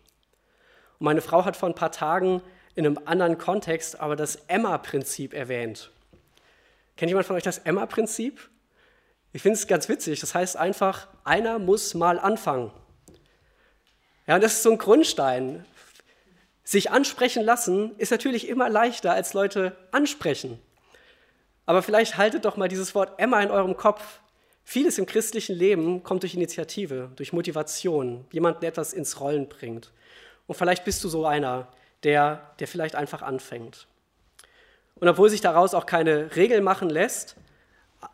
Und 0.99 1.05
meine 1.05 1.21
Frau 1.21 1.45
hat 1.45 1.57
vor 1.57 1.69
ein 1.69 1.75
paar 1.75 1.93
Tagen 1.93 2.43
in 2.75 2.87
einem 2.87 2.99
anderen 3.05 3.39
Kontext 3.39 4.01
aber 4.01 4.17
das 4.17 4.37
Emma-Prinzip 4.49 5.33
erwähnt. 5.33 5.91
Kennt 6.97 7.11
jemand 7.11 7.27
von 7.27 7.37
euch 7.37 7.43
das 7.43 7.59
Emma-Prinzip? 7.59 8.49
Ich 9.33 9.43
finde 9.43 9.59
es 9.59 9.67
ganz 9.67 9.89
witzig. 9.89 10.21
Das 10.21 10.35
heißt 10.35 10.57
einfach, 10.57 11.09
einer 11.25 11.59
muss 11.59 11.95
mal 11.95 12.19
anfangen. 12.19 12.71
Ja, 14.27 14.37
und 14.37 14.45
das 14.45 14.55
ist 14.55 14.63
so 14.63 14.71
ein 14.71 14.79
Grundstein. 14.79 15.65
Sich 16.63 16.91
ansprechen 16.91 17.45
lassen 17.45 17.95
ist 17.99 18.11
natürlich 18.11 18.49
immer 18.49 18.71
leichter 18.71 19.13
als 19.13 19.35
Leute 19.35 19.77
ansprechen. 19.91 20.59
Aber 21.67 21.83
vielleicht 21.83 22.17
haltet 22.17 22.45
doch 22.45 22.57
mal 22.57 22.69
dieses 22.69 22.95
Wort 22.95 23.19
Emma 23.19 23.41
in 23.41 23.51
eurem 23.51 23.77
Kopf. 23.77 24.21
Vieles 24.65 24.99
im 24.99 25.07
christlichen 25.07 25.57
Leben 25.57 26.03
kommt 26.03 26.23
durch 26.23 26.35
Initiative, 26.35 27.11
durch 27.17 27.33
Motivation, 27.33 28.25
jemanden 28.33 28.65
etwas 28.65 28.93
ins 28.93 29.21
Rollen 29.21 29.49
bringt. 29.49 29.93
Und 30.47 30.55
vielleicht 30.55 30.85
bist 30.85 31.03
du 31.05 31.09
so 31.09 31.27
einer, 31.27 31.69
der, 32.05 32.55
der 32.61 32.69
vielleicht 32.69 32.95
einfach 32.95 33.23
anfängt. 33.23 33.87
Und 34.97 35.09
obwohl 35.09 35.29
sich 35.29 35.41
daraus 35.41 35.75
auch 35.75 35.87
keine 35.87 36.37
Regel 36.37 36.61
machen 36.61 36.89
lässt, 36.89 37.37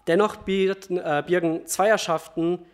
dennoch 0.07 0.47
äh, 0.47 1.23
birgen 1.27 1.67
Zweierschaften 1.67 2.65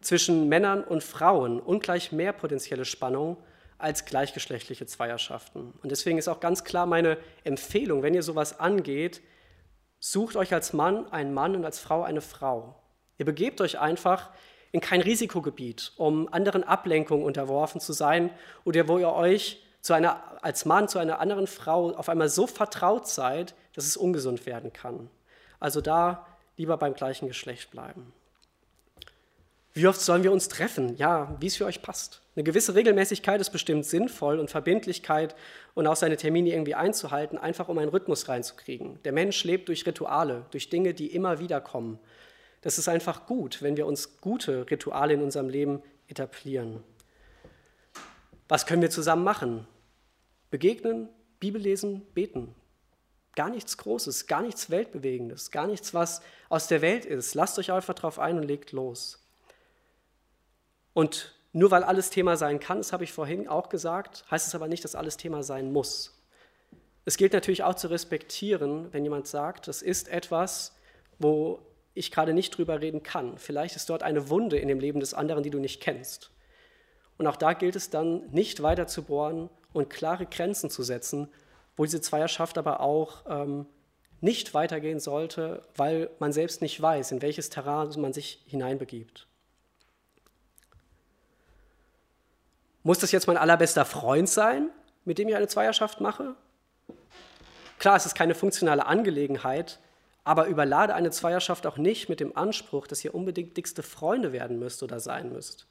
zwischen 0.00 0.48
Männern 0.48 0.84
und 0.84 1.02
Frauen 1.02 1.60
ungleich 1.60 2.12
mehr 2.12 2.32
potenzielle 2.32 2.84
Spannung 2.84 3.36
als 3.78 4.04
gleichgeschlechtliche 4.04 4.86
Zweierschaften. 4.86 5.72
Und 5.82 5.90
deswegen 5.90 6.18
ist 6.18 6.28
auch 6.28 6.40
ganz 6.40 6.64
klar 6.64 6.86
meine 6.86 7.18
Empfehlung, 7.42 8.02
wenn 8.02 8.14
ihr 8.14 8.22
sowas 8.22 8.60
angeht, 8.60 9.22
sucht 9.98 10.36
euch 10.36 10.52
als 10.52 10.72
Mann 10.72 11.10
einen 11.10 11.32
Mann 11.32 11.56
und 11.56 11.64
als 11.64 11.78
Frau 11.78 12.02
eine 12.02 12.20
Frau. 12.20 12.76
Ihr 13.18 13.24
begebt 13.24 13.60
euch 13.60 13.78
einfach 13.78 14.30
in 14.72 14.80
kein 14.80 15.00
Risikogebiet, 15.00 15.92
um 15.96 16.32
anderen 16.32 16.64
Ablenkungen 16.64 17.24
unterworfen 17.24 17.80
zu 17.80 17.92
sein 17.92 18.30
oder 18.64 18.88
wo 18.88 18.98
ihr 18.98 19.12
euch 19.12 19.63
zu 19.84 19.92
einer, 19.92 20.22
als 20.40 20.64
Mann 20.64 20.88
zu 20.88 20.98
einer 20.98 21.20
anderen 21.20 21.46
Frau 21.46 21.90
auf 21.94 22.08
einmal 22.08 22.30
so 22.30 22.46
vertraut 22.46 23.06
seid, 23.06 23.54
dass 23.74 23.84
es 23.84 23.98
ungesund 23.98 24.46
werden 24.46 24.72
kann. 24.72 25.10
Also 25.60 25.82
da 25.82 26.26
lieber 26.56 26.78
beim 26.78 26.94
gleichen 26.94 27.28
Geschlecht 27.28 27.70
bleiben. 27.70 28.14
Wie 29.74 29.86
oft 29.86 30.00
sollen 30.00 30.22
wir 30.22 30.32
uns 30.32 30.48
treffen? 30.48 30.96
Ja, 30.96 31.36
wie 31.38 31.48
es 31.48 31.56
für 31.56 31.66
euch 31.66 31.82
passt. 31.82 32.22
Eine 32.34 32.44
gewisse 32.44 32.74
Regelmäßigkeit 32.74 33.42
ist 33.42 33.50
bestimmt 33.50 33.84
sinnvoll 33.84 34.38
und 34.38 34.48
Verbindlichkeit 34.48 35.36
und 35.74 35.86
auch 35.86 35.96
seine 35.96 36.16
Termine 36.16 36.48
irgendwie 36.48 36.74
einzuhalten, 36.74 37.36
einfach 37.36 37.68
um 37.68 37.76
einen 37.76 37.90
Rhythmus 37.90 38.26
reinzukriegen. 38.26 39.02
Der 39.02 39.12
Mensch 39.12 39.44
lebt 39.44 39.68
durch 39.68 39.84
Rituale, 39.84 40.46
durch 40.50 40.70
Dinge, 40.70 40.94
die 40.94 41.08
immer 41.08 41.40
wieder 41.40 41.60
kommen. 41.60 41.98
Das 42.62 42.78
ist 42.78 42.88
einfach 42.88 43.26
gut, 43.26 43.60
wenn 43.60 43.76
wir 43.76 43.84
uns 43.84 44.18
gute 44.22 44.64
Rituale 44.70 45.12
in 45.12 45.22
unserem 45.22 45.50
Leben 45.50 45.82
etablieren. 46.08 46.82
Was 48.48 48.64
können 48.64 48.80
wir 48.80 48.90
zusammen 48.90 49.24
machen? 49.24 49.66
Begegnen, 50.54 51.08
Bibel 51.40 51.60
lesen, 51.60 52.06
beten. 52.14 52.54
Gar 53.34 53.50
nichts 53.50 53.76
Großes, 53.76 54.28
gar 54.28 54.40
nichts 54.40 54.70
Weltbewegendes, 54.70 55.50
gar 55.50 55.66
nichts, 55.66 55.94
was 55.94 56.22
aus 56.48 56.68
der 56.68 56.80
Welt 56.80 57.04
ist. 57.04 57.34
Lasst 57.34 57.58
euch 57.58 57.72
einfach 57.72 57.94
drauf 57.94 58.20
ein 58.20 58.38
und 58.38 58.44
legt 58.44 58.70
los. 58.70 59.20
Und 60.92 61.34
nur 61.52 61.72
weil 61.72 61.82
alles 61.82 62.10
Thema 62.10 62.36
sein 62.36 62.60
kann, 62.60 62.78
das 62.78 62.92
habe 62.92 63.02
ich 63.02 63.12
vorhin 63.12 63.48
auch 63.48 63.68
gesagt, 63.68 64.24
heißt 64.30 64.46
es 64.46 64.54
aber 64.54 64.68
nicht, 64.68 64.84
dass 64.84 64.94
alles 64.94 65.16
Thema 65.16 65.42
sein 65.42 65.72
muss. 65.72 66.22
Es 67.04 67.16
gilt 67.16 67.32
natürlich 67.32 67.64
auch 67.64 67.74
zu 67.74 67.88
respektieren, 67.90 68.92
wenn 68.92 69.02
jemand 69.02 69.26
sagt, 69.26 69.66
das 69.66 69.82
ist 69.82 70.06
etwas, 70.06 70.76
wo 71.18 71.66
ich 71.94 72.12
gerade 72.12 72.32
nicht 72.32 72.56
drüber 72.56 72.80
reden 72.80 73.02
kann. 73.02 73.38
Vielleicht 73.38 73.74
ist 73.74 73.90
dort 73.90 74.04
eine 74.04 74.30
Wunde 74.30 74.58
in 74.58 74.68
dem 74.68 74.78
Leben 74.78 75.00
des 75.00 75.14
anderen, 75.14 75.42
die 75.42 75.50
du 75.50 75.58
nicht 75.58 75.82
kennst. 75.82 76.30
Und 77.18 77.26
auch 77.26 77.36
da 77.36 77.54
gilt 77.54 77.74
es 77.74 77.90
dann, 77.90 78.30
nicht 78.30 78.62
weiter 78.62 78.86
zu 78.86 79.02
bohren 79.02 79.50
und 79.74 79.90
klare 79.90 80.24
Grenzen 80.24 80.70
zu 80.70 80.82
setzen, 80.82 81.28
wo 81.76 81.84
diese 81.84 82.00
Zweierschaft 82.00 82.56
aber 82.56 82.80
auch 82.80 83.24
ähm, 83.28 83.66
nicht 84.22 84.54
weitergehen 84.54 85.00
sollte, 85.00 85.62
weil 85.76 86.08
man 86.18 86.32
selbst 86.32 86.62
nicht 86.62 86.80
weiß, 86.80 87.12
in 87.12 87.20
welches 87.20 87.50
Terrain 87.50 87.90
man 88.00 88.14
sich 88.14 88.42
hineinbegibt. 88.46 89.26
Muss 92.82 92.98
das 92.98 93.12
jetzt 93.12 93.26
mein 93.26 93.36
allerbester 93.36 93.84
Freund 93.84 94.28
sein, 94.28 94.70
mit 95.04 95.18
dem 95.18 95.28
ich 95.28 95.36
eine 95.36 95.48
Zweierschaft 95.48 96.00
mache? 96.00 96.36
Klar, 97.78 97.96
es 97.96 98.06
ist 98.06 98.14
keine 98.14 98.34
funktionale 98.34 98.86
Angelegenheit, 98.86 99.80
aber 100.22 100.46
überlade 100.46 100.94
eine 100.94 101.10
Zweierschaft 101.10 101.66
auch 101.66 101.76
nicht 101.76 102.08
mit 102.08 102.20
dem 102.20 102.36
Anspruch, 102.36 102.86
dass 102.86 103.04
ihr 103.04 103.14
unbedingt 103.14 103.56
dickste 103.56 103.82
Freunde 103.82 104.32
werden 104.32 104.58
müsst 104.58 104.82
oder 104.82 105.00
sein 105.00 105.32
müsst. 105.32 105.66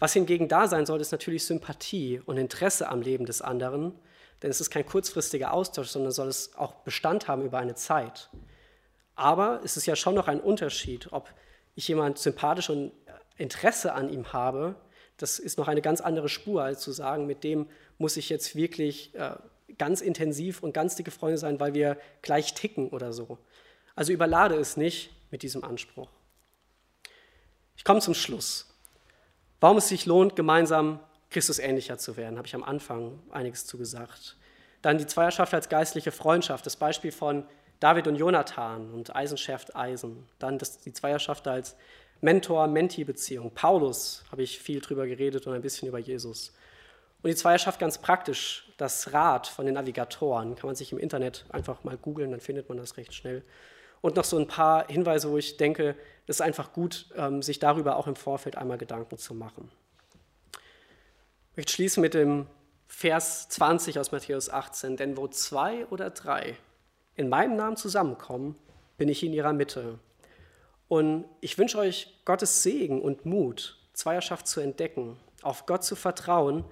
Was 0.00 0.14
hingegen 0.14 0.48
da 0.48 0.66
sein 0.66 0.86
soll, 0.86 1.00
ist 1.00 1.12
natürlich 1.12 1.44
Sympathie 1.44 2.20
und 2.24 2.38
Interesse 2.38 2.88
am 2.88 3.02
Leben 3.02 3.26
des 3.26 3.42
anderen, 3.42 3.92
denn 4.42 4.50
es 4.50 4.60
ist 4.60 4.70
kein 4.70 4.86
kurzfristiger 4.86 5.52
Austausch, 5.52 5.88
sondern 5.88 6.10
soll 6.10 6.28
es 6.28 6.56
auch 6.56 6.72
Bestand 6.76 7.28
haben 7.28 7.44
über 7.44 7.58
eine 7.58 7.74
Zeit. 7.74 8.30
Aber 9.14 9.60
es 9.62 9.76
ist 9.76 9.86
ja 9.86 9.94
schon 9.94 10.14
noch 10.14 10.26
ein 10.26 10.40
Unterschied, 10.40 11.12
ob 11.12 11.28
ich 11.74 11.86
jemand 11.86 12.18
sympathisch 12.18 12.70
und 12.70 12.92
Interesse 13.36 13.92
an 13.92 14.10
ihm 14.10 14.32
habe, 14.32 14.74
das 15.18 15.38
ist 15.38 15.58
noch 15.58 15.68
eine 15.68 15.82
ganz 15.82 16.00
andere 16.00 16.30
Spur, 16.30 16.62
als 16.62 16.80
zu 16.80 16.92
sagen, 16.92 17.26
mit 17.26 17.44
dem 17.44 17.66
muss 17.98 18.16
ich 18.16 18.30
jetzt 18.30 18.56
wirklich 18.56 19.14
äh, 19.14 19.36
ganz 19.76 20.00
intensiv 20.00 20.62
und 20.62 20.72
ganz 20.72 20.96
dicke 20.96 21.10
Freunde 21.10 21.36
sein, 21.36 21.60
weil 21.60 21.74
wir 21.74 21.98
gleich 22.22 22.54
ticken 22.54 22.88
oder 22.88 23.12
so. 23.12 23.36
Also 23.94 24.12
überlade 24.12 24.54
es 24.54 24.78
nicht 24.78 25.10
mit 25.30 25.42
diesem 25.42 25.62
Anspruch. 25.62 26.08
Ich 27.76 27.84
komme 27.84 28.00
zum 28.00 28.14
Schluss. 28.14 28.69
Warum 29.60 29.76
es 29.76 29.88
sich 29.88 30.06
lohnt, 30.06 30.36
gemeinsam 30.36 31.00
Christus 31.30 31.58
ähnlicher 31.58 31.98
zu 31.98 32.16
werden, 32.16 32.38
habe 32.38 32.48
ich 32.48 32.54
am 32.54 32.64
Anfang 32.64 33.20
einiges 33.30 33.66
zu 33.66 33.78
gesagt. 33.78 34.36
Dann 34.82 34.98
die 34.98 35.06
Zweierschaft 35.06 35.52
als 35.52 35.68
geistliche 35.68 36.10
Freundschaft, 36.10 36.64
das 36.64 36.76
Beispiel 36.76 37.12
von 37.12 37.44
David 37.78 38.06
und 38.08 38.16
Jonathan 38.16 38.90
und 38.90 39.14
Eisen 39.14 39.38
schärft 39.38 39.76
Eisen. 39.76 40.26
Dann 40.38 40.58
das, 40.58 40.80
die 40.80 40.92
Zweierschaft 40.92 41.46
als 41.46 41.76
Mentor-Mentee-Beziehung. 42.20 43.52
Paulus 43.52 44.24
habe 44.30 44.42
ich 44.42 44.58
viel 44.58 44.80
drüber 44.80 45.06
geredet 45.06 45.46
und 45.46 45.54
ein 45.54 45.62
bisschen 45.62 45.88
über 45.88 45.98
Jesus. 45.98 46.52
Und 47.22 47.28
die 47.28 47.36
Zweierschaft 47.36 47.78
ganz 47.78 47.98
praktisch, 47.98 48.70
das 48.76 49.12
Rad 49.12 49.46
von 49.46 49.66
den 49.66 49.74
Navigatoren. 49.74 50.54
Kann 50.54 50.68
man 50.68 50.76
sich 50.76 50.92
im 50.92 50.98
Internet 50.98 51.44
einfach 51.50 51.84
mal 51.84 51.96
googeln, 51.96 52.30
dann 52.30 52.40
findet 52.40 52.68
man 52.68 52.78
das 52.78 52.96
recht 52.96 53.14
schnell. 53.14 53.42
Und 54.00 54.16
noch 54.16 54.24
so 54.24 54.38
ein 54.38 54.46
paar 54.46 54.86
Hinweise, 54.88 55.30
wo 55.30 55.36
ich 55.36 55.58
denke, 55.58 55.94
ist 56.30 56.40
einfach 56.40 56.72
gut, 56.72 57.06
ähm, 57.16 57.42
sich 57.42 57.58
darüber 57.58 57.96
auch 57.96 58.06
im 58.06 58.16
Vorfeld 58.16 58.56
einmal 58.56 58.78
Gedanken 58.78 59.18
zu 59.18 59.34
machen. 59.34 59.70
Ich 61.50 61.56
möchte 61.56 61.72
schließen 61.72 62.00
mit 62.00 62.14
dem 62.14 62.46
Vers 62.86 63.48
20 63.48 63.98
aus 63.98 64.12
Matthäus 64.12 64.48
18. 64.48 64.96
Denn 64.96 65.16
wo 65.16 65.28
zwei 65.28 65.86
oder 65.86 66.10
drei 66.10 66.56
in 67.16 67.28
meinem 67.28 67.56
Namen 67.56 67.76
zusammenkommen, 67.76 68.56
bin 68.96 69.08
ich 69.08 69.22
in 69.22 69.32
ihrer 69.32 69.52
Mitte. 69.52 69.98
Und 70.88 71.24
ich 71.40 71.58
wünsche 71.58 71.78
euch 71.78 72.20
Gottes 72.24 72.62
Segen 72.62 73.00
und 73.00 73.26
Mut, 73.26 73.78
Zweierschaft 73.92 74.46
zu 74.46 74.60
entdecken, 74.60 75.16
auf 75.42 75.66
Gott 75.66 75.84
zu 75.84 75.94
vertrauen 75.96 76.64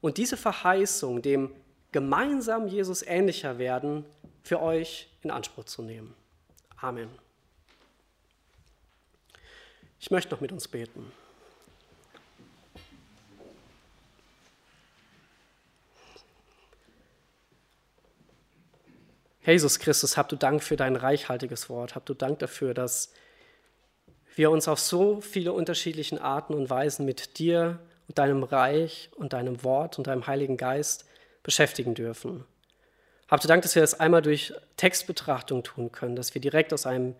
und 0.00 0.18
diese 0.18 0.36
Verheißung, 0.36 1.22
dem 1.22 1.54
gemeinsam 1.92 2.66
Jesus 2.66 3.02
ähnlicher 3.02 3.58
werden, 3.58 4.04
für 4.42 4.60
euch 4.60 5.08
in 5.22 5.30
Anspruch 5.30 5.64
zu 5.64 5.82
nehmen. 5.82 6.14
Amen. 6.76 7.21
Ich 10.02 10.10
möchte 10.10 10.34
noch 10.34 10.40
mit 10.40 10.50
uns 10.50 10.66
beten. 10.66 11.12
Jesus 19.46 19.78
Christus, 19.78 20.16
hab 20.16 20.28
du 20.28 20.34
Dank 20.34 20.64
für 20.64 20.74
dein 20.74 20.96
reichhaltiges 20.96 21.70
Wort. 21.70 21.94
Hab 21.94 22.04
du 22.04 22.14
Dank 22.14 22.40
dafür, 22.40 22.74
dass 22.74 23.12
wir 24.34 24.50
uns 24.50 24.66
auf 24.66 24.80
so 24.80 25.20
viele 25.20 25.52
unterschiedlichen 25.52 26.18
Arten 26.18 26.54
und 26.54 26.68
Weisen 26.68 27.06
mit 27.06 27.38
dir 27.38 27.78
und 28.08 28.18
deinem 28.18 28.42
Reich 28.42 29.08
und 29.14 29.34
deinem 29.34 29.62
Wort 29.62 29.98
und 29.98 30.08
deinem 30.08 30.26
Heiligen 30.26 30.56
Geist 30.56 31.04
beschäftigen 31.44 31.94
dürfen. 31.94 32.44
Habt 33.28 33.44
ihr 33.44 33.48
Dank, 33.48 33.62
dass 33.62 33.76
wir 33.76 33.82
das 33.82 34.00
einmal 34.00 34.22
durch 34.22 34.52
Textbetrachtung 34.76 35.62
tun 35.62 35.92
können, 35.92 36.16
dass 36.16 36.34
wir 36.34 36.40
direkt 36.40 36.72
aus 36.72 36.86
einem 36.86 37.14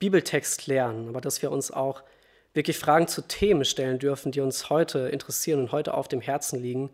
Bibeltext 0.00 0.66
lernen, 0.66 1.08
aber 1.08 1.20
dass 1.20 1.40
wir 1.40 1.52
uns 1.52 1.70
auch 1.70 2.02
wirklich 2.54 2.78
Fragen 2.78 3.08
zu 3.08 3.22
Themen 3.22 3.64
stellen 3.64 3.98
dürfen, 3.98 4.32
die 4.32 4.40
uns 4.40 4.70
heute 4.70 5.00
interessieren 5.08 5.60
und 5.60 5.72
heute 5.72 5.94
auf 5.94 6.08
dem 6.08 6.20
Herzen 6.20 6.62
liegen. 6.62 6.90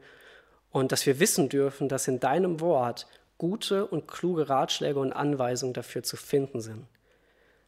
Und 0.70 0.92
dass 0.92 1.06
wir 1.06 1.20
wissen 1.20 1.48
dürfen, 1.48 1.88
dass 1.88 2.08
in 2.08 2.18
deinem 2.20 2.60
Wort 2.60 3.06
gute 3.38 3.86
und 3.86 4.08
kluge 4.08 4.48
Ratschläge 4.48 4.98
und 4.98 5.12
Anweisungen 5.12 5.74
dafür 5.74 6.02
zu 6.02 6.16
finden 6.16 6.60
sind. 6.60 6.86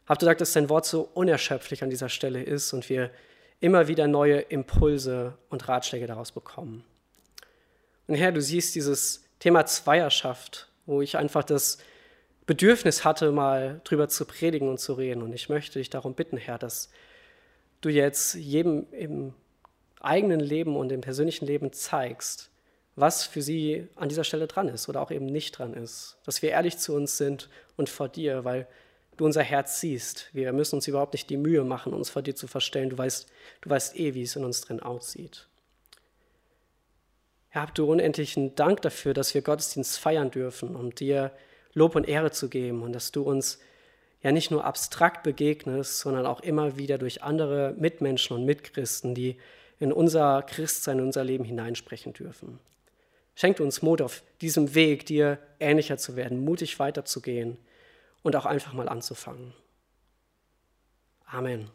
Ihr 0.09 0.15
gesagt, 0.15 0.41
dass 0.41 0.53
dein 0.53 0.69
Wort 0.69 0.85
so 0.85 1.09
unerschöpflich 1.13 1.83
an 1.83 1.89
dieser 1.89 2.09
Stelle 2.09 2.43
ist 2.43 2.73
und 2.73 2.89
wir 2.89 3.09
immer 3.59 3.87
wieder 3.87 4.07
neue 4.07 4.39
Impulse 4.39 5.37
und 5.49 5.67
Ratschläge 5.67 6.07
daraus 6.07 6.31
bekommen. 6.31 6.83
Und 8.07 8.15
Herr, 8.15 8.31
du 8.31 8.41
siehst 8.41 8.75
dieses 8.75 9.23
Thema 9.39 9.65
Zweierschaft, 9.65 10.67
wo 10.85 11.01
ich 11.01 11.17
einfach 11.17 11.43
das 11.43 11.77
Bedürfnis 12.45 13.05
hatte, 13.05 13.31
mal 13.31 13.79
drüber 13.85 14.09
zu 14.09 14.25
predigen 14.25 14.67
und 14.67 14.79
zu 14.79 14.93
reden. 14.93 15.21
Und 15.21 15.33
ich 15.33 15.47
möchte 15.47 15.79
dich 15.79 15.89
darum 15.89 16.13
bitten, 16.13 16.37
Herr, 16.37 16.57
dass 16.57 16.89
du 17.85 17.89
jetzt 17.89 18.35
jedem 18.35 18.87
im 18.91 19.33
eigenen 19.99 20.39
Leben 20.39 20.75
und 20.75 20.91
im 20.91 21.01
persönlichen 21.01 21.45
Leben 21.45 21.71
zeigst, 21.71 22.49
was 22.95 23.23
für 23.25 23.41
sie 23.41 23.87
an 23.95 24.09
dieser 24.09 24.23
Stelle 24.23 24.47
dran 24.47 24.67
ist 24.67 24.89
oder 24.89 25.01
auch 25.01 25.11
eben 25.11 25.25
nicht 25.25 25.57
dran 25.57 25.73
ist. 25.73 26.17
Dass 26.25 26.41
wir 26.41 26.51
ehrlich 26.51 26.77
zu 26.77 26.93
uns 26.93 27.17
sind 27.17 27.49
und 27.77 27.89
vor 27.89 28.09
dir, 28.09 28.43
weil 28.43 28.67
du 29.17 29.25
unser 29.25 29.41
Herz 29.41 29.79
siehst. 29.79 30.29
Wir 30.33 30.51
müssen 30.53 30.75
uns 30.75 30.87
überhaupt 30.87 31.13
nicht 31.13 31.29
die 31.29 31.37
Mühe 31.37 31.63
machen, 31.63 31.93
uns 31.93 32.09
vor 32.09 32.21
dir 32.21 32.35
zu 32.35 32.47
verstellen. 32.47 32.89
Du 32.89 32.97
weißt, 32.97 33.27
du 33.61 33.69
weißt 33.69 33.99
eh, 33.99 34.13
wie 34.13 34.23
es 34.23 34.35
in 34.35 34.43
uns 34.43 34.61
drin 34.61 34.79
aussieht. 34.79 35.47
Herr, 37.49 37.63
habt 37.63 37.77
du 37.77 37.85
unendlichen 37.85 38.55
Dank 38.55 38.81
dafür, 38.81 39.13
dass 39.13 39.33
wir 39.33 39.41
Gottesdienst 39.41 39.99
feiern 39.99 40.31
dürfen, 40.31 40.75
um 40.75 40.93
dir 40.93 41.31
Lob 41.73 41.95
und 41.95 42.07
Ehre 42.07 42.31
zu 42.31 42.49
geben 42.49 42.83
und 42.83 42.93
dass 42.93 43.11
du 43.11 43.23
uns 43.23 43.59
ja 44.23 44.31
nicht 44.31 44.51
nur 44.51 44.63
abstrakt 44.63 45.21
begegnest, 45.23 45.99
sondern 45.99 46.25
auch 46.25 46.39
immer 46.39 46.77
wieder 46.77 46.97
durch 46.97 47.21
andere 47.21 47.75
Mitmenschen 47.77 48.35
und 48.35 48.45
Mitchristen, 48.45 49.13
die 49.13 49.37
in 49.79 49.91
unser 49.91 50.41
Christsein, 50.43 50.99
in 50.99 51.05
unser 51.05 51.23
Leben 51.23 51.43
hineinsprechen 51.43 52.13
dürfen. 52.13 52.59
Schenkt 53.35 53.59
uns 53.59 53.81
Mut 53.81 54.01
auf 54.01 54.23
diesem 54.41 54.75
Weg, 54.75 55.05
dir 55.05 55.39
ähnlicher 55.59 55.97
zu 55.97 56.15
werden, 56.15 56.43
mutig 56.43 56.79
weiterzugehen 56.79 57.57
und 58.21 58.35
auch 58.35 58.45
einfach 58.45 58.73
mal 58.73 58.87
anzufangen. 58.87 59.53
Amen. 61.25 61.69